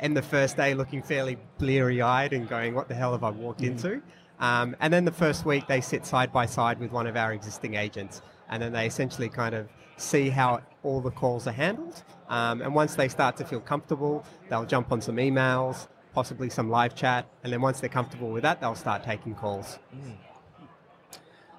end 0.00 0.16
the 0.16 0.22
first 0.22 0.56
day 0.56 0.74
looking 0.74 1.02
fairly 1.02 1.36
bleary 1.58 2.02
eyed 2.02 2.32
and 2.32 2.48
going, 2.48 2.74
What 2.74 2.88
the 2.88 2.94
hell 2.94 3.12
have 3.12 3.24
I 3.24 3.30
walked 3.30 3.60
mm. 3.60 3.68
into? 3.68 4.02
Um, 4.40 4.74
and 4.80 4.92
then 4.92 5.04
the 5.04 5.12
first 5.12 5.44
week, 5.44 5.66
they 5.68 5.80
sit 5.80 6.06
side 6.06 6.32
by 6.32 6.46
side 6.46 6.80
with 6.80 6.90
one 6.90 7.06
of 7.06 7.16
our 7.16 7.32
existing 7.32 7.74
agents. 7.74 8.22
And 8.48 8.62
then 8.62 8.72
they 8.72 8.86
essentially 8.86 9.28
kind 9.28 9.54
of 9.54 9.68
see 9.96 10.30
how 10.30 10.62
all 10.82 11.00
the 11.00 11.10
calls 11.10 11.46
are 11.46 11.52
handled. 11.52 12.02
Um, 12.28 12.62
and 12.62 12.74
once 12.74 12.94
they 12.94 13.08
start 13.08 13.36
to 13.36 13.44
feel 13.44 13.60
comfortable, 13.60 14.24
they'll 14.48 14.64
jump 14.64 14.92
on 14.92 15.00
some 15.00 15.16
emails, 15.16 15.88
possibly 16.14 16.48
some 16.48 16.70
live 16.70 16.94
chat. 16.94 17.26
And 17.44 17.52
then 17.52 17.60
once 17.60 17.80
they're 17.80 17.90
comfortable 17.90 18.30
with 18.30 18.42
that, 18.42 18.60
they'll 18.60 18.74
start 18.74 19.04
taking 19.04 19.34
calls. 19.34 19.78
Mm. 19.94 20.16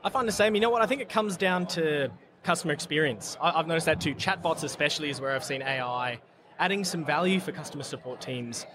I 0.03 0.09
find 0.09 0.27
the 0.27 0.33
same. 0.33 0.55
You 0.55 0.61
know 0.61 0.71
what? 0.71 0.81
I 0.81 0.87
think 0.87 1.01
it 1.01 1.09
comes 1.09 1.37
down 1.37 1.67
to 1.67 2.09
customer 2.43 2.73
experience. 2.73 3.37
I, 3.39 3.51
have 3.51 3.67
noticed 3.67 3.85
that 3.85 4.01
too. 4.01 4.15
Chatbots, 4.15 4.63
especially, 4.63 5.11
is 5.11 5.21
where 5.21 5.35
I've 5.35 5.43
seen 5.43 5.61
AI 5.61 6.19
adding 6.61 6.83
some 6.83 7.03
value 7.03 7.39
for 7.39 7.51
customer 7.51 7.83
support 7.83 8.21
teams 8.21 8.67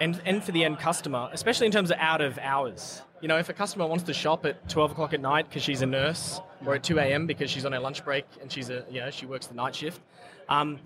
and, 0.00 0.22
and 0.24 0.42
for 0.42 0.52
the 0.52 0.64
end 0.64 0.78
customer, 0.78 1.28
especially 1.32 1.66
in 1.66 1.72
terms 1.72 1.90
of 1.90 1.98
out 1.98 2.20
of 2.20 2.38
hours. 2.38 3.02
You 3.20 3.26
know, 3.26 3.36
if 3.36 3.48
a 3.48 3.52
customer 3.52 3.86
wants 3.86 4.04
to 4.04 4.14
shop 4.14 4.46
at 4.46 4.68
12 4.68 4.92
o'clock 4.92 5.12
at 5.12 5.20
night 5.20 5.48
because 5.48 5.62
she's 5.62 5.82
a 5.82 5.86
nurse, 5.86 6.40
or 6.64 6.76
at 6.76 6.84
2 6.84 6.98
a.m. 7.00 7.26
because 7.26 7.50
she's 7.50 7.64
on 7.64 7.72
her 7.72 7.80
lunch 7.80 8.04
break 8.04 8.24
and 8.40 8.50
she's 8.50 8.70
a, 8.70 8.84
you 8.88 9.00
know, 9.00 9.10
she 9.10 9.26
works 9.26 9.48
the 9.48 9.54
night 9.54 9.74
shift, 9.74 10.00
um, 10.48 10.78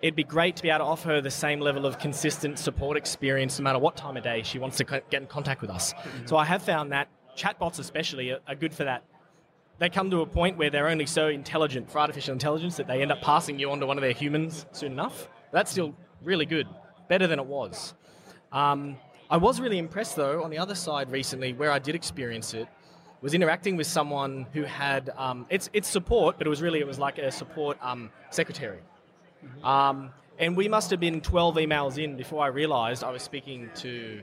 it'd 0.00 0.14
be 0.14 0.24
great 0.24 0.54
to 0.56 0.62
be 0.62 0.70
able 0.70 0.78
to 0.78 0.84
offer 0.84 1.08
her 1.08 1.20
the 1.20 1.30
same 1.30 1.58
level 1.58 1.84
of 1.84 1.98
consistent 1.98 2.56
support 2.56 2.96
experience 2.96 3.58
no 3.58 3.64
matter 3.64 3.80
what 3.80 3.96
time 3.96 4.16
of 4.16 4.22
day 4.22 4.42
she 4.44 4.60
wants 4.60 4.76
to 4.76 4.84
get 4.84 5.20
in 5.20 5.26
contact 5.26 5.60
with 5.60 5.70
us. 5.70 5.92
Mm-hmm. 5.92 6.26
So 6.26 6.36
I 6.36 6.44
have 6.44 6.62
found 6.62 6.92
that 6.92 7.08
chatbots, 7.36 7.80
especially, 7.80 8.30
are, 8.30 8.38
are 8.46 8.54
good 8.54 8.72
for 8.72 8.84
that 8.84 9.02
they 9.80 9.88
come 9.88 10.10
to 10.10 10.20
a 10.20 10.26
point 10.26 10.58
where 10.58 10.68
they're 10.68 10.88
only 10.88 11.06
so 11.06 11.28
intelligent 11.28 11.90
for 11.90 12.00
artificial 12.00 12.34
intelligence 12.34 12.76
that 12.76 12.86
they 12.86 13.00
end 13.00 13.10
up 13.10 13.22
passing 13.22 13.58
you 13.58 13.70
on 13.70 13.80
to 13.80 13.86
one 13.86 13.96
of 13.96 14.02
their 14.02 14.12
humans 14.12 14.66
soon 14.72 14.92
enough. 14.92 15.26
That's 15.52 15.70
still 15.70 15.94
really 16.22 16.46
good, 16.46 16.66
better 17.08 17.26
than 17.26 17.38
it 17.38 17.46
was. 17.46 17.94
Um, 18.52 18.96
I 19.30 19.36
was 19.36 19.60
really 19.60 19.78
impressed 19.78 20.16
though 20.16 20.42
on 20.42 20.50
the 20.50 20.58
other 20.58 20.74
side 20.74 21.10
recently, 21.10 21.52
where 21.52 21.70
I 21.70 21.78
did 21.78 21.94
experience 21.94 22.54
it, 22.54 22.68
was 23.20 23.34
interacting 23.34 23.76
with 23.76 23.86
someone 23.86 24.46
who 24.52 24.62
had 24.62 25.10
um, 25.16 25.46
it's 25.50 25.68
it's 25.72 25.88
support, 25.88 26.38
but 26.38 26.46
it 26.46 26.50
was 26.50 26.62
really 26.62 26.80
it 26.80 26.86
was 26.86 26.98
like 26.98 27.18
a 27.18 27.30
support 27.30 27.78
um, 27.82 28.10
secretary. 28.30 28.80
Um, 29.62 30.10
and 30.38 30.56
we 30.56 30.68
must 30.68 30.90
have 30.90 31.00
been 31.00 31.20
12 31.20 31.56
emails 31.56 32.02
in 32.02 32.16
before 32.16 32.42
I 32.42 32.48
realized 32.48 33.04
I 33.04 33.10
was 33.10 33.22
speaking 33.22 33.70
to 33.76 34.22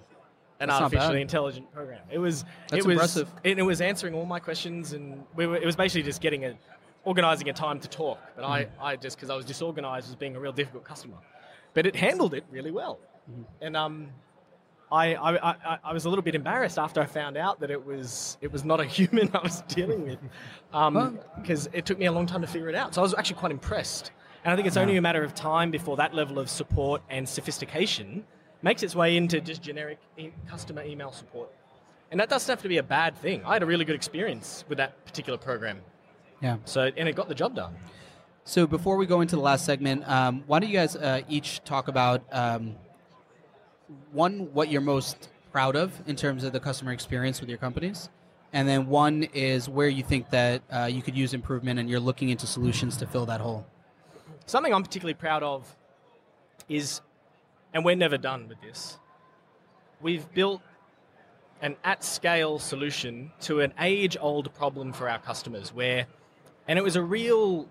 an 0.59 0.69
That's 0.69 0.81
artificially 0.81 1.21
intelligent 1.21 1.71
program. 1.71 2.01
It 2.09 2.17
was 2.17 2.43
That's 2.69 2.83
it 2.83 2.87
was 2.87 2.93
impressive. 2.93 3.29
It, 3.43 3.59
it, 3.59 3.61
was 3.61 3.81
answering 3.81 4.15
all 4.15 4.25
my 4.25 4.39
questions, 4.39 4.93
and 4.93 5.23
we 5.35 5.45
were, 5.45 5.57
it 5.57 5.65
was 5.65 5.75
basically 5.75 6.03
just 6.03 6.21
getting 6.21 6.45
a 6.45 6.55
organising 7.07 7.49
a 7.49 7.53
time 7.53 7.79
to 7.79 7.87
talk. 7.87 8.19
But. 8.35 8.43
I. 8.45 8.67
I 8.79 8.95
just 8.97 9.17
because 9.17 9.29
I 9.29 9.35
was 9.35 9.45
disorganised 9.45 10.07
was 10.07 10.15
being 10.15 10.35
a 10.35 10.39
real 10.39 10.51
difficult 10.51 10.83
customer. 10.83 11.17
But 11.73 11.85
it 11.85 11.95
handled 11.95 12.33
it 12.33 12.43
really 12.51 12.71
well, 12.71 12.99
mm. 13.31 13.45
and 13.61 13.77
um, 13.77 14.09
I, 14.91 15.15
I, 15.15 15.51
I, 15.51 15.79
I, 15.83 15.93
was 15.93 16.05
a 16.05 16.09
little 16.09 16.23
bit 16.23 16.33
embarrassed 16.33 16.79
after 16.79 17.01
I 17.01 17.05
found 17.05 17.37
out 17.37 17.59
that 17.59 17.69
it 17.69 17.85
was 17.85 18.37
it 18.41 18.51
was 18.51 18.63
not 18.63 18.79
a 18.79 18.85
human 18.97 19.29
I 19.33 19.39
was 19.39 19.61
dealing 19.67 20.03
with, 20.03 20.19
because 21.41 21.67
um, 21.67 21.73
it 21.73 21.85
took 21.85 21.99
me 21.99 22.05
a 22.05 22.11
long 22.11 22.25
time 22.25 22.41
to 22.41 22.47
figure 22.47 22.69
it 22.69 22.75
out. 22.75 22.95
So 22.95 23.01
I 23.01 23.03
was 23.03 23.13
actually 23.13 23.37
quite 23.37 23.51
impressed, 23.51 24.11
and 24.43 24.51
I 24.51 24.55
think 24.55 24.67
it's 24.67 24.77
only 24.77 24.97
a 24.97 25.01
matter 25.01 25.23
of 25.23 25.35
time 25.35 25.71
before 25.71 25.97
that 25.97 26.13
level 26.13 26.39
of 26.39 26.49
support 26.49 27.01
and 27.09 27.27
sophistication 27.27 28.25
makes 28.61 28.81
its 28.81 28.95
way 28.95 29.17
into 29.17 29.39
just 29.41 29.61
generic 29.61 29.99
e- 30.17 30.31
customer 30.49 30.83
email 30.83 31.11
support. 31.11 31.49
And 32.09 32.19
that 32.19 32.29
doesn't 32.29 32.49
have 32.49 32.61
to 32.61 32.69
be 32.69 32.77
a 32.77 32.83
bad 32.83 33.17
thing. 33.17 33.43
I 33.45 33.53
had 33.53 33.63
a 33.63 33.65
really 33.65 33.85
good 33.85 33.95
experience 33.95 34.63
with 34.69 34.77
that 34.77 35.05
particular 35.05 35.37
program. 35.37 35.81
Yeah. 36.41 36.57
So 36.65 36.91
and 36.95 37.09
it 37.09 37.15
got 37.15 37.27
the 37.27 37.35
job 37.35 37.55
done. 37.55 37.75
So 38.43 38.65
before 38.65 38.95
we 38.95 39.05
go 39.05 39.21
into 39.21 39.35
the 39.35 39.41
last 39.41 39.65
segment, 39.65 40.07
um, 40.07 40.43
why 40.47 40.59
don't 40.59 40.69
you 40.69 40.77
guys 40.77 40.95
uh, 40.95 41.21
each 41.27 41.63
talk 41.65 41.87
about 41.87 42.23
um, 42.31 42.75
one 44.11 44.53
what 44.53 44.69
you're 44.69 44.81
most 44.81 45.29
proud 45.51 45.75
of 45.75 45.91
in 46.07 46.15
terms 46.15 46.43
of 46.43 46.53
the 46.53 46.59
customer 46.59 46.91
experience 46.91 47.41
with 47.41 47.49
your 47.49 47.57
companies, 47.57 48.09
and 48.53 48.67
then 48.67 48.87
one 48.87 49.23
is 49.33 49.67
where 49.67 49.89
you 49.89 50.03
think 50.03 50.29
that 50.29 50.61
uh, 50.71 50.85
you 50.85 51.01
could 51.01 51.17
use 51.17 51.33
improvement 51.33 51.79
and 51.79 51.89
you're 51.89 51.99
looking 51.99 52.29
into 52.29 52.47
solutions 52.47 52.97
to 52.97 53.07
fill 53.07 53.25
that 53.25 53.41
hole. 53.41 53.65
Something 54.45 54.73
I'm 54.73 54.83
particularly 54.83 55.15
proud 55.15 55.43
of 55.43 55.75
is, 56.69 57.01
and 57.73 57.83
we're 57.83 57.95
never 57.95 58.17
done 58.17 58.47
with 58.47 58.61
this. 58.61 58.97
We've 59.99 60.31
built 60.33 60.61
an 61.61 61.75
at 61.83 62.03
scale 62.03 62.59
solution 62.59 63.31
to 63.41 63.61
an 63.61 63.73
age 63.79 64.15
old 64.19 64.53
problem 64.53 64.93
for 64.93 65.09
our 65.09 65.19
customers 65.19 65.73
where 65.73 66.05
and 66.67 66.77
it 66.77 66.83
was 66.83 66.95
a 66.95 67.01
real, 67.01 67.67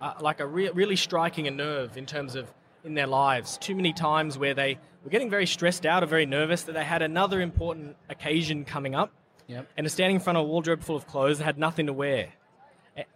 uh, 0.00 0.14
like 0.20 0.40
a 0.40 0.46
re- 0.46 0.70
really 0.70 0.96
striking 0.96 1.46
a 1.46 1.50
nerve 1.50 1.96
in 1.96 2.06
terms 2.06 2.34
of 2.34 2.52
in 2.84 2.94
their 2.94 3.06
lives. 3.06 3.58
Too 3.58 3.74
many 3.74 3.92
times 3.92 4.38
where 4.38 4.54
they 4.54 4.78
were 5.04 5.10
getting 5.10 5.30
very 5.30 5.46
stressed 5.46 5.86
out 5.86 6.02
or 6.02 6.06
very 6.06 6.26
nervous 6.26 6.62
that 6.62 6.72
they 6.72 6.84
had 6.84 7.02
another 7.02 7.40
important 7.40 7.96
occasion 8.08 8.64
coming 8.64 8.94
up, 8.94 9.12
yep. 9.46 9.68
and 9.76 9.86
are 9.86 9.90
standing 9.90 10.16
in 10.16 10.20
front 10.20 10.38
of 10.38 10.44
a 10.44 10.48
wardrobe 10.48 10.82
full 10.82 10.96
of 10.96 11.06
clothes 11.06 11.38
that 11.38 11.44
had 11.44 11.58
nothing 11.58 11.86
to 11.86 11.92
wear. 11.92 12.28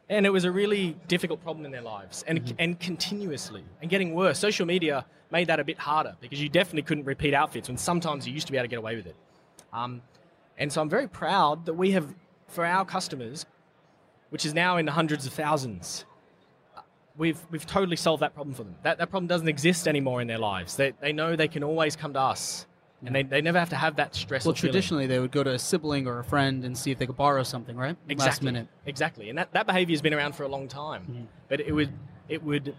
And 0.09 0.25
it 0.25 0.31
was 0.31 0.45
a 0.45 0.53
really 0.53 0.97
difficult 1.09 1.43
problem 1.43 1.67
in 1.67 1.73
their 1.73 1.83
lives, 1.83 2.25
and 2.27 2.43
mm-hmm. 2.43 2.55
and 2.59 2.81
continuously, 2.81 3.65
and 3.83 3.91
getting 3.91 4.15
worse. 4.15 4.39
Social 4.39 4.67
media 4.67 5.05
made 5.31 5.49
that 5.49 5.61
a 5.61 5.65
bit 5.65 5.79
harder 5.79 6.15
because 6.21 6.41
you 6.41 6.49
definitely 6.49 6.83
couldn't 6.83 7.05
repeat 7.05 7.35
outfits 7.35 7.69
when 7.69 7.77
sometimes 7.77 8.27
you 8.27 8.33
used 8.33 8.47
to 8.47 8.53
be 8.53 8.59
able 8.59 8.65
to 8.65 8.69
get 8.69 8.79
away 8.79 8.97
with 8.97 9.07
it. 9.07 9.17
Um, 9.73 10.01
and 10.57 10.73
so 10.73 10.81
I'm 10.81 10.89
very 10.89 11.09
proud 11.09 11.67
that 11.67 11.75
we 11.75 11.91
have, 11.91 12.15
for 12.49 12.65
our 12.65 12.85
customers, 12.85 13.45
which 14.35 14.45
is 14.45 14.53
now 14.53 14.79
in 14.79 14.85
the 14.85 14.91
hundreds 14.91 15.27
of 15.27 15.33
thousands. 15.33 16.05
We've, 17.17 17.39
we've 17.53 17.65
totally 17.65 17.95
solved 17.95 18.21
that 18.25 18.35
problem 18.35 18.53
for 18.53 18.65
them. 18.65 18.75
That, 18.83 18.99
that 18.99 19.09
problem 19.09 19.29
doesn't 19.29 19.47
exist 19.47 19.87
anymore 19.87 20.21
in 20.21 20.27
their 20.27 20.39
lives. 20.39 20.75
They, 20.75 20.93
they 21.01 21.13
know 21.13 21.37
they 21.37 21.47
can 21.47 21.63
always 21.63 21.95
come 21.95 22.15
to 22.15 22.21
us 22.21 22.67
and 23.07 23.15
they, 23.15 23.23
they 23.23 23.41
never 23.41 23.61
have 23.61 23.71
to 23.71 23.77
have 23.77 23.95
that 23.95 24.17
stress. 24.17 24.45
Well, 24.45 24.53
traditionally 24.53 25.07
they 25.07 25.21
would 25.21 25.31
go 25.31 25.45
to 25.45 25.53
a 25.53 25.59
sibling 25.61 26.09
or 26.09 26.19
a 26.19 26.25
friend 26.25 26.65
and 26.65 26.77
see 26.77 26.91
if 26.91 26.99
they 26.99 27.07
could 27.07 27.17
borrow 27.17 27.45
something, 27.45 27.77
right? 27.77 27.97
Exactly. 28.09 28.27
Last 28.27 28.43
minute. 28.43 28.69
Exactly, 28.87 29.29
and 29.29 29.39
that, 29.39 29.53
that 29.53 29.67
behavior 29.67 29.95
has 29.95 30.03
been 30.03 30.15
around 30.15 30.35
for 30.35 30.43
a 30.43 30.49
long 30.49 30.67
time. 30.67 31.03
Mm-hmm. 31.03 31.25
But 31.49 31.61
it 31.61 31.73
would 31.73 31.93
it 32.29 32.43
would 32.43 32.75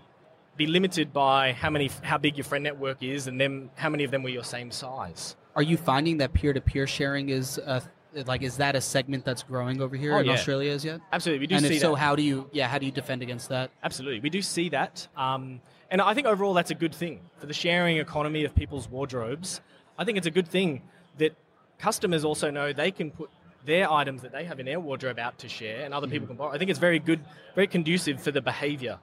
be 0.57 0.67
limited 0.67 1.13
by 1.13 1.53
how 1.53 1.69
many 1.69 1.89
how 2.01 2.17
big 2.17 2.37
your 2.37 2.43
friend 2.43 2.65
network 2.65 3.01
is, 3.01 3.27
and 3.27 3.39
then 3.39 3.69
how 3.75 3.89
many 3.89 4.03
of 4.03 4.11
them 4.11 4.23
were 4.23 4.29
your 4.29 4.43
same 4.43 4.71
size. 4.71 5.37
Are 5.55 5.63
you 5.63 5.77
finding 5.77 6.17
that 6.17 6.33
peer 6.33 6.51
to 6.51 6.59
peer 6.59 6.85
sharing 6.85 7.29
is 7.29 7.59
a 7.59 7.81
like 8.25 8.41
is 8.41 8.57
that 8.57 8.75
a 8.75 8.81
segment 8.81 9.25
that's 9.25 9.43
growing 9.43 9.81
over 9.81 9.95
here 9.95 10.13
oh, 10.13 10.19
in 10.19 10.25
yeah. 10.25 10.33
Australia 10.33 10.71
as 10.71 10.85
yet? 10.85 11.01
Absolutely, 11.11 11.41
we 11.41 11.47
do. 11.47 11.55
And 11.55 11.65
see 11.65 11.75
if 11.75 11.81
so, 11.81 11.91
that. 11.91 11.97
how 11.97 12.15
do 12.15 12.23
you 12.23 12.49
yeah 12.51 12.67
how 12.67 12.77
do 12.77 12.85
you 12.85 12.91
defend 12.91 13.21
against 13.21 13.49
that? 13.49 13.71
Absolutely, 13.83 14.19
we 14.19 14.29
do 14.29 14.41
see 14.41 14.69
that, 14.69 15.07
um, 15.17 15.61
and 15.91 16.01
I 16.01 16.13
think 16.13 16.27
overall 16.27 16.53
that's 16.53 16.71
a 16.71 16.75
good 16.75 16.93
thing 16.93 17.21
for 17.37 17.45
the 17.45 17.53
sharing 17.53 17.97
economy 17.97 18.43
of 18.43 18.55
people's 18.55 18.89
wardrobes. 18.89 19.61
I 19.97 20.05
think 20.05 20.17
it's 20.17 20.27
a 20.27 20.31
good 20.31 20.47
thing 20.47 20.81
that 21.17 21.35
customers 21.79 22.25
also 22.25 22.49
know 22.51 22.73
they 22.73 22.91
can 22.91 23.11
put 23.11 23.29
their 23.65 23.91
items 23.91 24.21
that 24.21 24.31
they 24.31 24.45
have 24.45 24.59
in 24.59 24.65
their 24.65 24.79
wardrobe 24.79 25.19
out 25.19 25.37
to 25.39 25.49
share, 25.49 25.83
and 25.83 25.93
other 25.93 26.07
mm. 26.07 26.11
people 26.11 26.27
can 26.27 26.35
borrow. 26.35 26.53
I 26.53 26.57
think 26.57 26.69
it's 26.69 26.79
very 26.79 26.99
good, 26.99 27.19
very 27.55 27.67
conducive 27.67 28.21
for 28.21 28.31
the 28.31 28.41
behaviour 28.41 28.99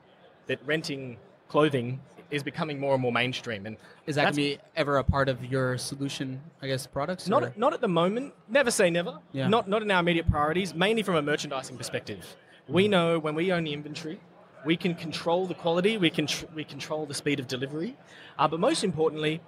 that 0.46 0.59
renting 0.66 1.18
clothing 1.48 2.01
is 2.33 2.42
becoming 2.42 2.81
more 2.81 2.95
and 2.95 3.03
more 3.03 3.12
mainstream. 3.12 3.66
And 3.66 3.77
is 4.07 4.16
that 4.16 4.23
going 4.23 4.33
to 4.33 4.37
be 4.37 4.59
ever 4.75 4.97
a 4.97 5.05
part 5.05 5.29
of 5.29 5.45
your 5.45 5.77
solution, 5.79 6.40
I 6.62 6.66
guess, 6.66 6.87
products? 6.87 7.29
Not, 7.29 7.42
or? 7.45 7.53
not 7.57 7.75
at 7.75 7.81
the 7.81 7.88
moment. 7.88 8.33
Never 8.49 8.71
say 8.71 8.90
never. 8.90 9.18
Yeah. 9.33 9.47
Not, 9.47 9.68
not 9.68 9.83
in 9.83 9.90
our 9.90 10.01
immediate 10.01 10.29
priorities, 10.29 10.75
mainly 10.75 11.03
from 11.03 11.16
a 11.16 11.23
merchandising 11.23 11.77
perspective. 11.77 12.37
We 12.66 12.87
mm. 12.87 12.90
know 12.90 13.18
when 13.18 13.35
we 13.35 13.53
own 13.53 13.64
the 13.64 13.75
inventory, 13.75 14.18
we 14.64 14.77
can 14.77 14.95
control 14.95 15.47
the 15.47 15.55
quality, 15.55 15.99
we 15.99 16.09
can 16.09 16.27
tr- 16.27 16.47
we 16.55 16.64
control 16.64 17.05
the 17.05 17.14
speed 17.14 17.40
of 17.40 17.49
delivery, 17.49 17.97
uh, 18.38 18.47
but 18.47 18.61
most 18.61 18.85
importantly, 18.85 19.40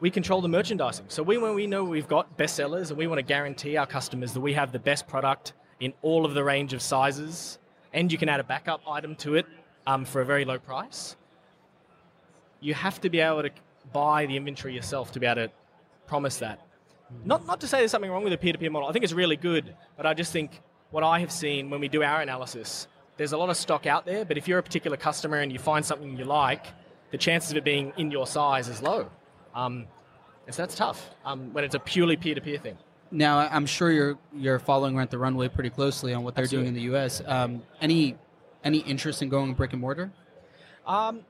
we 0.00 0.10
control 0.10 0.40
the 0.40 0.48
merchandising. 0.48 1.06
So 1.08 1.22
we, 1.22 1.38
when 1.38 1.54
we 1.54 1.66
know 1.66 1.84
we've 1.84 2.08
got 2.08 2.36
bestsellers 2.36 2.90
and 2.90 2.98
we 2.98 3.06
want 3.06 3.18
to 3.18 3.22
guarantee 3.22 3.76
our 3.76 3.86
customers 3.86 4.32
that 4.32 4.40
we 4.40 4.52
have 4.54 4.72
the 4.72 4.80
best 4.80 5.06
product 5.06 5.52
in 5.78 5.94
all 6.02 6.26
of 6.26 6.34
the 6.34 6.42
range 6.42 6.72
of 6.72 6.82
sizes, 6.82 7.58
and 7.92 8.10
you 8.10 8.18
can 8.18 8.28
add 8.28 8.40
a 8.40 8.44
backup 8.44 8.82
item 8.88 9.14
to 9.16 9.36
it 9.36 9.46
um, 9.86 10.04
for 10.04 10.20
a 10.20 10.26
very 10.26 10.44
low 10.44 10.58
price 10.58 11.16
you 12.60 12.74
have 12.74 13.00
to 13.02 13.10
be 13.10 13.20
able 13.20 13.42
to 13.42 13.50
buy 13.92 14.26
the 14.26 14.36
inventory 14.36 14.74
yourself 14.74 15.12
to 15.12 15.20
be 15.20 15.26
able 15.26 15.46
to 15.46 15.50
promise 16.06 16.38
that. 16.38 16.60
Not, 17.24 17.46
not 17.46 17.60
to 17.60 17.68
say 17.68 17.78
there's 17.78 17.90
something 17.90 18.10
wrong 18.10 18.24
with 18.24 18.32
a 18.32 18.38
peer 18.38 18.52
to 18.52 18.58
peer 18.58 18.70
model. 18.70 18.88
I 18.88 18.92
think 18.92 19.04
it's 19.04 19.12
really 19.12 19.36
good, 19.36 19.76
but 19.96 20.06
I 20.06 20.14
just 20.14 20.32
think 20.32 20.60
what 20.90 21.04
I 21.04 21.20
have 21.20 21.30
seen 21.30 21.70
when 21.70 21.80
we 21.80 21.88
do 21.88 22.02
our 22.02 22.20
analysis, 22.20 22.88
there's 23.16 23.32
a 23.32 23.38
lot 23.38 23.48
of 23.48 23.56
stock 23.56 23.86
out 23.86 24.06
there, 24.06 24.24
but 24.24 24.36
if 24.36 24.48
you're 24.48 24.58
a 24.58 24.62
particular 24.62 24.96
customer 24.96 25.38
and 25.38 25.52
you 25.52 25.58
find 25.58 25.84
something 25.84 26.16
you 26.16 26.24
like, 26.24 26.66
the 27.12 27.18
chances 27.18 27.52
of 27.52 27.56
it 27.58 27.64
being 27.64 27.92
in 27.96 28.10
your 28.10 28.26
size 28.26 28.68
is 28.68 28.82
low. 28.82 29.08
Um, 29.54 29.86
and 30.46 30.54
so 30.54 30.62
that's 30.62 30.74
tough 30.74 31.10
um, 31.24 31.52
when 31.52 31.64
it's 31.64 31.74
a 31.74 31.80
purely 31.80 32.16
peer 32.16 32.34
to 32.34 32.40
peer 32.40 32.58
thing. 32.58 32.76
Now, 33.10 33.38
I'm 33.38 33.66
sure 33.66 33.92
you're 33.92 34.18
you're 34.34 34.58
following 34.58 34.96
Rent 34.96 35.10
the 35.10 35.18
Runway 35.18 35.48
pretty 35.48 35.70
closely 35.70 36.12
on 36.12 36.24
what 36.24 36.34
they're 36.34 36.42
Absolutely. 36.42 36.72
doing 36.72 36.76
in 36.76 36.82
the 36.82 36.98
U.S. 36.98 37.22
Um, 37.24 37.62
any 37.80 38.16
any 38.64 38.78
interest 38.78 39.22
in 39.22 39.28
going 39.28 39.54
brick 39.54 39.72
and 39.72 39.80
mortar? 39.80 40.10
Um, 40.86 41.20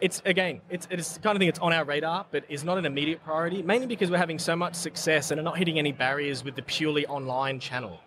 it's 0.00 0.22
again, 0.24 0.60
it's 0.70 0.86
it's 0.90 1.18
kind 1.18 1.36
of 1.36 1.40
thing 1.40 1.48
that's 1.48 1.60
on 1.60 1.72
our 1.72 1.84
radar, 1.84 2.26
but 2.30 2.44
is 2.48 2.64
not 2.64 2.78
an 2.78 2.86
immediate 2.86 3.22
priority. 3.24 3.62
Mainly 3.62 3.86
because 3.86 4.10
we're 4.10 4.18
having 4.18 4.38
so 4.38 4.56
much 4.56 4.74
success 4.74 5.30
and 5.30 5.40
are 5.40 5.44
not 5.44 5.56
hitting 5.56 5.78
any 5.78 5.92
barriers 5.92 6.44
with 6.44 6.56
the 6.56 6.62
purely 6.62 7.06
online 7.06 7.60
channel. 7.60 8.00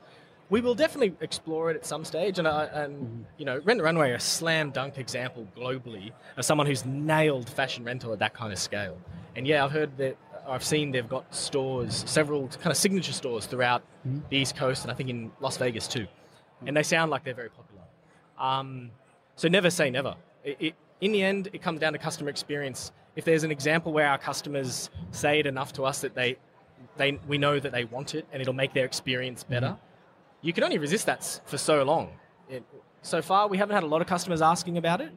We 0.49 0.61
will 0.61 0.75
definitely 0.75 1.13
explore 1.19 1.71
it 1.71 1.75
at 1.75 1.85
some 1.85 2.05
stage, 2.05 2.39
and, 2.39 2.47
uh, 2.47 2.69
and 2.71 3.25
you 3.37 3.43
know, 3.43 3.59
Rent 3.65 3.79
the 3.79 3.83
Runway, 3.83 4.13
a 4.13 4.19
slam 4.19 4.71
dunk 4.71 4.97
example 4.97 5.45
globally 5.57 6.11
of 6.37 6.45
someone 6.45 6.67
who's 6.67 6.85
nailed 6.85 7.49
fashion 7.49 7.83
rental 7.83 8.13
at 8.13 8.19
that 8.19 8.33
kind 8.33 8.53
of 8.53 8.59
scale. 8.59 8.97
And 9.35 9.45
yeah, 9.45 9.65
I've 9.65 9.71
heard 9.71 9.97
that 9.97 10.15
I've 10.47 10.63
seen 10.63 10.91
they've 10.91 11.07
got 11.07 11.33
stores, 11.35 12.03
several 12.07 12.47
kind 12.47 12.67
of 12.67 12.77
signature 12.77 13.11
stores 13.11 13.45
throughout 13.45 13.81
mm-hmm. 14.07 14.19
the 14.29 14.37
East 14.37 14.55
Coast, 14.55 14.83
and 14.83 14.91
I 14.91 14.95
think 14.95 15.09
in 15.09 15.31
Las 15.41 15.57
Vegas 15.57 15.87
too. 15.87 16.07
And 16.65 16.75
they 16.75 16.83
sound 16.83 17.11
like 17.11 17.23
they're 17.23 17.33
very 17.33 17.49
popular. 17.49 17.83
Um, 18.39 18.91
so 19.35 19.47
never 19.47 19.69
say 19.69 19.89
never. 19.89 20.15
It, 20.43 20.57
it, 20.59 20.75
in 21.01 21.11
the 21.11 21.23
end, 21.23 21.49
it 21.53 21.61
comes 21.61 21.79
down 21.79 21.93
to 21.93 21.99
customer 21.99 22.29
experience. 22.29 22.91
If 23.15 23.25
there's 23.25 23.43
an 23.43 23.51
example 23.51 23.91
where 23.91 24.07
our 24.07 24.17
customers 24.17 24.89
say 25.11 25.39
it 25.39 25.45
enough 25.45 25.73
to 25.73 25.83
us 25.83 26.01
that 26.01 26.15
they, 26.15 26.37
they 26.97 27.19
we 27.27 27.37
know 27.37 27.59
that 27.59 27.71
they 27.71 27.85
want 27.85 28.15
it 28.15 28.27
and 28.31 28.41
it'll 28.41 28.53
make 28.53 28.73
their 28.73 28.85
experience 28.85 29.43
better, 29.43 29.67
mm-hmm. 29.67 30.47
you 30.47 30.53
can 30.53 30.63
only 30.63 30.77
resist 30.77 31.05
that 31.05 31.41
for 31.45 31.57
so 31.57 31.83
long. 31.83 32.11
It, 32.49 32.63
so 33.01 33.21
far, 33.21 33.47
we 33.47 33.57
haven't 33.57 33.75
had 33.75 33.83
a 33.83 33.87
lot 33.87 34.01
of 34.01 34.07
customers 34.07 34.41
asking 34.41 34.77
about 34.77 35.01
it, 35.01 35.11